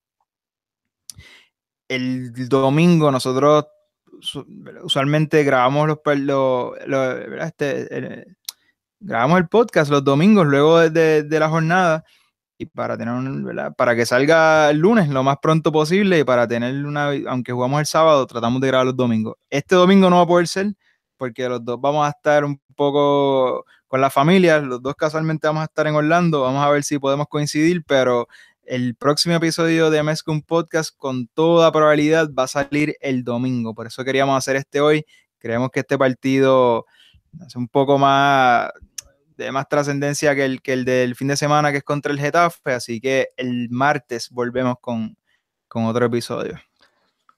el 1.91 2.49
domingo 2.49 3.11
nosotros 3.11 3.67
usualmente 4.83 5.43
grabamos 5.43 5.89
los, 6.05 6.73
este, 7.41 8.27
grabamos 9.01 9.39
el 9.39 9.49
podcast 9.49 9.91
los 9.91 10.05
domingos 10.05 10.47
luego 10.47 10.89
de, 10.89 11.25
de 11.25 11.41
la 11.41 11.49
jornada 11.49 12.05
y 12.59 12.67
para 12.67 12.97
tener 12.97 13.15
un, 13.15 13.75
para 13.77 13.97
que 13.97 14.07
salga 14.07 14.71
el 14.71 14.79
lunes 14.79 15.09
lo 15.09 15.25
más 15.25 15.39
pronto 15.43 15.73
posible 15.73 16.21
y 16.21 16.25
para 16.25 16.47
tener 16.47 16.85
una, 16.85 17.11
aunque 17.27 17.53
jugamos 17.53 17.81
el 17.81 17.87
sábado, 17.87 18.27
tratamos 18.27 18.61
de 18.61 18.69
grabar 18.69 18.87
los 18.87 18.97
domingos. 18.97 19.37
Este 19.49 19.75
domingo 19.75 20.11
no 20.11 20.17
va 20.17 20.23
a 20.23 20.27
poder 20.27 20.47
ser 20.47 20.75
porque 21.17 21.49
los 21.49 21.65
dos 21.65 21.81
vamos 21.81 22.07
a 22.07 22.11
estar 22.11 22.45
un 22.45 22.61
poco 22.77 23.65
con 23.89 24.01
la 24.01 24.11
familia, 24.11 24.61
los 24.61 24.81
dos 24.81 24.95
casualmente 24.95 25.49
vamos 25.49 25.63
a 25.63 25.65
estar 25.65 25.87
en 25.87 25.95
Orlando, 25.97 26.43
vamos 26.43 26.63
a 26.63 26.71
ver 26.71 26.85
si 26.85 26.99
podemos 26.99 27.27
coincidir, 27.29 27.83
pero 27.85 28.29
el 28.65 28.95
próximo 28.95 29.35
episodio 29.35 29.91
de 29.91 30.01
un 30.27 30.43
Podcast 30.43 30.97
con 30.97 31.27
toda 31.29 31.73
probabilidad 31.73 32.31
va 32.33 32.45
a 32.45 32.49
salir 32.49 32.97
el 33.01 33.25
domingo, 33.25 33.75
por 33.75 33.87
eso 33.87 34.05
queríamos 34.05 34.37
hacer 34.37 34.57
este 34.57 34.81
hoy, 34.81 35.05
creemos 35.39 35.71
que 35.71 35.81
este 35.81 35.99
partido 35.99 36.87
es 37.47 37.57
un 37.57 37.69
poco 37.69 37.99
más 37.99 38.71
de 39.41 39.51
más 39.53 39.69
trascendencia 39.69 40.35
que 40.35 40.45
el, 40.45 40.63
que 40.63 40.75
el 40.75 40.85
del 40.85 41.17
fin 41.17 41.29
de 41.29 41.37
semana 41.37 41.73
que 41.73 41.79
es 41.79 41.85
contra 41.85 42.13
el 42.13 42.21
Getafe, 42.21 42.73
así 42.73 43.01
que 43.01 43.29
el 43.37 43.69
martes 43.71 44.29
volvemos 44.31 44.77
con, 44.81 45.17
otro 45.73 46.07
episodio. 46.07 46.59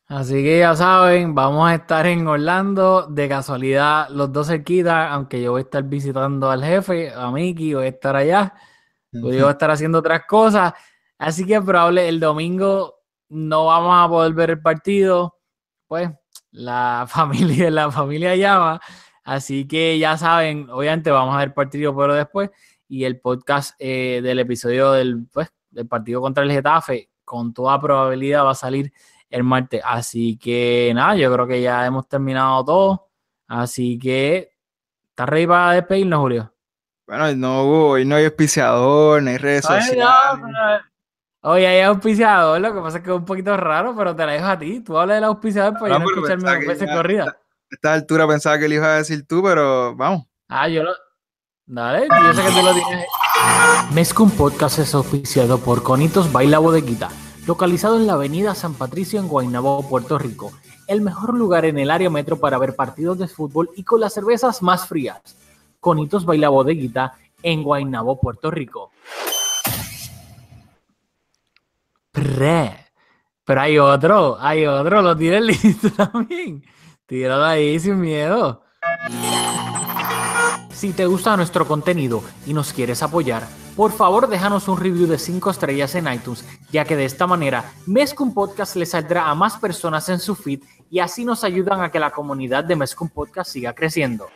Así 0.08 0.42
que 0.42 0.58
ya 0.58 0.74
saben, 0.74 1.34
vamos 1.34 1.70
a 1.70 1.74
estar 1.76 2.06
en 2.06 2.26
Orlando, 2.26 3.06
de 3.06 3.28
casualidad 3.28 4.08
los 4.10 4.32
dos 4.32 4.48
cerquitas, 4.48 5.10
aunque 5.10 5.40
yo 5.40 5.52
voy 5.52 5.60
a 5.60 5.64
estar 5.64 5.84
visitando 5.84 6.50
al 6.50 6.64
jefe, 6.64 7.12
a 7.14 7.30
Miki, 7.30 7.74
voy 7.74 7.86
a 7.86 7.88
estar 7.88 8.16
allá, 8.16 8.52
voy 9.12 9.38
a 9.38 9.50
estar 9.50 9.70
haciendo 9.70 9.98
otras 9.98 10.22
cosas, 10.26 10.74
así 11.26 11.46
que 11.46 11.60
probable 11.60 12.08
el 12.08 12.20
domingo 12.20 12.94
no 13.28 13.66
vamos 13.66 13.94
a 13.96 14.08
poder 14.08 14.32
ver 14.34 14.50
el 14.50 14.60
partido, 14.62 15.38
pues 15.86 16.10
la 16.50 17.06
familia, 17.08 17.70
la 17.70 17.90
familia 17.90 18.36
llama, 18.36 18.80
Así 19.24 19.68
que 19.68 19.98
ya 20.00 20.18
saben, 20.18 20.68
obviamente 20.68 21.10
vamos 21.10 21.34
a 21.36 21.38
ver 21.38 21.54
partido 21.54 21.96
pero 21.96 22.12
después 22.14 22.50
y 22.88 23.04
el 23.04 23.20
podcast 23.20 23.74
eh, 23.78 24.20
del 24.22 24.40
episodio 24.40 24.90
del, 24.92 25.26
pues, 25.32 25.48
del 25.70 25.86
partido 25.86 26.20
contra 26.20 26.42
el 26.42 26.50
Getafe 26.50 27.08
con 27.24 27.54
toda 27.54 27.80
probabilidad 27.80 28.44
va 28.44 28.50
a 28.50 28.54
salir 28.54 28.92
el 29.30 29.44
martes. 29.44 29.80
Así 29.84 30.36
que 30.36 30.92
nada, 30.94 31.14
yo 31.16 31.32
creo 31.32 31.46
que 31.46 31.62
ya 31.62 31.86
hemos 31.86 32.06
terminado 32.08 32.64
todo. 32.64 33.08
Así 33.46 33.98
que, 33.98 34.50
¿estás 35.10 35.28
ready 35.28 35.46
para 35.46 35.72
despedirnos, 35.72 36.18
Julio? 36.20 36.54
Bueno, 37.06 37.32
no 37.36 37.62
hubo, 37.64 37.88
hoy 37.90 38.04
no 38.04 38.16
hay 38.16 38.24
auspiciador, 38.24 39.22
no 39.22 39.30
hay 39.30 39.38
redes 39.38 39.64
Ay, 39.70 39.76
no, 39.78 39.84
sociales. 39.86 40.40
pero- 40.42 40.91
Oye, 41.44 41.66
hay 41.66 41.80
auspiciador, 41.80 42.60
lo 42.60 42.72
que 42.72 42.80
pasa 42.80 42.98
es 42.98 43.04
que 43.04 43.10
es 43.10 43.16
un 43.16 43.24
poquito 43.24 43.56
raro, 43.56 43.94
pero 43.96 44.14
te 44.14 44.24
la 44.24 44.32
dejo 44.32 44.46
a 44.46 44.58
ti. 44.58 44.80
Tú 44.80 44.96
hablas 44.96 45.16
del 45.16 45.24
auspiciador 45.24 45.74
para 45.78 45.94
yo 45.94 45.98
No, 45.98 46.04
escucharme 46.10 46.50
dos 46.50 46.66
veces 46.66 46.88
ya- 46.88 46.94
corrida. 46.96 47.24
A 47.24 47.36
esta 47.74 47.92
altura 47.94 48.28
pensaba 48.28 48.58
que 48.58 48.68
le 48.68 48.76
ibas 48.76 48.88
a 48.88 48.94
decir 48.96 49.26
tú, 49.26 49.42
pero 49.42 49.96
vamos. 49.96 50.24
Ah, 50.48 50.68
yo 50.68 50.82
lo. 50.84 50.92
Dale, 51.66 52.06
yo 52.08 52.34
sé 52.34 52.42
que 52.42 52.50
tú 52.60 52.64
lo 52.64 52.72
tienes. 52.74 53.06
Mezcum 53.92 54.30
Podcast 54.30 54.78
es 54.78 54.94
auspiciado 54.94 55.58
por 55.58 55.82
Conitos 55.82 56.30
Baila 56.30 56.58
Bodeguita, 56.58 57.08
localizado 57.46 57.96
en 57.96 58.06
la 58.06 58.12
avenida 58.12 58.54
San 58.54 58.74
Patricio 58.74 59.18
en 59.18 59.26
Guaynabo, 59.28 59.88
Puerto 59.88 60.18
Rico. 60.18 60.52
El 60.86 61.00
mejor 61.00 61.34
lugar 61.34 61.64
en 61.64 61.78
el 61.78 61.90
área 61.90 62.10
metro 62.10 62.36
para 62.38 62.58
ver 62.58 62.76
partidos 62.76 63.18
de 63.18 63.26
fútbol 63.26 63.70
y 63.76 63.82
con 63.84 64.00
las 64.00 64.12
cervezas 64.12 64.62
más 64.62 64.86
frías. 64.86 65.20
Conitos 65.80 66.24
Baila 66.24 66.50
Bodeguita 66.50 67.14
en 67.42 67.62
Guaynabo, 67.64 68.20
Puerto 68.20 68.50
Rico. 68.50 68.90
Pre. 72.12 72.82
Pero 73.44 73.60
hay 73.60 73.78
otro, 73.78 74.36
hay 74.38 74.66
otro, 74.66 75.02
lo 75.02 75.16
tienes 75.16 75.42
listo 75.42 75.90
también. 75.96 76.62
Tíralo 77.06 77.44
ahí 77.44 77.80
sin 77.80 78.00
miedo. 78.00 78.62
Si 80.70 80.92
te 80.92 81.06
gusta 81.06 81.36
nuestro 81.36 81.66
contenido 81.66 82.22
y 82.46 82.54
nos 82.54 82.72
quieres 82.72 83.02
apoyar, 83.02 83.46
por 83.76 83.92
favor 83.92 84.28
déjanos 84.28 84.68
un 84.68 84.78
review 84.78 85.06
de 85.06 85.18
5 85.18 85.50
estrellas 85.50 85.94
en 85.94 86.12
iTunes, 86.12 86.44
ya 86.70 86.84
que 86.84 86.96
de 86.96 87.04
esta 87.04 87.26
manera 87.26 87.72
Mezcum 87.86 88.34
Podcast 88.34 88.76
le 88.76 88.86
saldrá 88.86 89.28
a 89.28 89.34
más 89.34 89.56
personas 89.56 90.08
en 90.08 90.18
su 90.18 90.34
feed 90.34 90.62
y 90.90 90.98
así 90.98 91.24
nos 91.24 91.44
ayudan 91.44 91.82
a 91.82 91.90
que 91.90 91.98
la 91.98 92.10
comunidad 92.10 92.64
de 92.64 92.76
Mezcum 92.76 93.08
Podcast 93.08 93.50
siga 93.50 93.74
creciendo. 93.74 94.28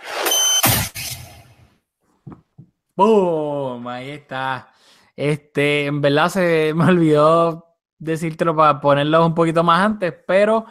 ¡Boom! 2.96 3.86
Ahí 3.88 4.10
está. 4.10 4.72
Este, 5.14 5.86
en 5.86 6.00
verdad 6.00 6.28
se 6.28 6.72
me 6.74 6.84
olvidó 6.84 7.65
decírtelo 7.98 8.54
para 8.54 8.80
ponerlo 8.80 9.24
un 9.26 9.34
poquito 9.34 9.62
más 9.62 9.84
antes, 9.84 10.14
pero 10.26 10.66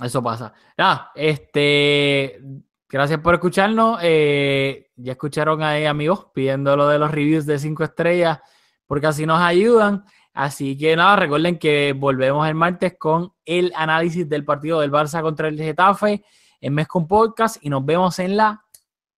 eso 0.00 0.22
pasa. 0.22 0.52
Nada, 0.76 1.10
este, 1.14 2.40
gracias 2.88 3.20
por 3.20 3.34
escucharnos. 3.34 3.98
eh, 4.02 4.90
ya 4.96 5.12
escucharon 5.12 5.62
ahí, 5.62 5.84
amigos, 5.86 6.28
pidiendo 6.34 6.76
lo 6.76 6.88
de 6.88 6.98
los 6.98 7.10
reviews 7.10 7.46
de 7.46 7.58
5 7.58 7.84
estrellas, 7.84 8.40
porque 8.86 9.06
así 9.06 9.26
nos 9.26 9.40
ayudan. 9.40 10.04
Así 10.32 10.76
que 10.76 10.94
nada, 10.96 11.16
recuerden 11.16 11.58
que 11.58 11.94
volvemos 11.96 12.46
el 12.46 12.54
martes 12.54 12.96
con 12.98 13.32
el 13.44 13.72
análisis 13.74 14.28
del 14.28 14.44
partido 14.44 14.80
del 14.80 14.92
Barça 14.92 15.22
contra 15.22 15.48
el 15.48 15.56
Getafe 15.56 16.24
en 16.60 16.74
Mes 16.74 16.86
con 16.86 17.06
Podcast 17.08 17.56
y 17.62 17.70
nos 17.70 17.84
vemos 17.84 18.18
en 18.18 18.36
la 18.36 18.62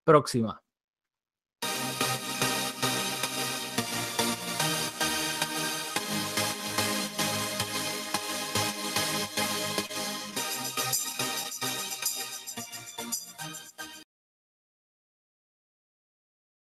próxima. 0.04 0.62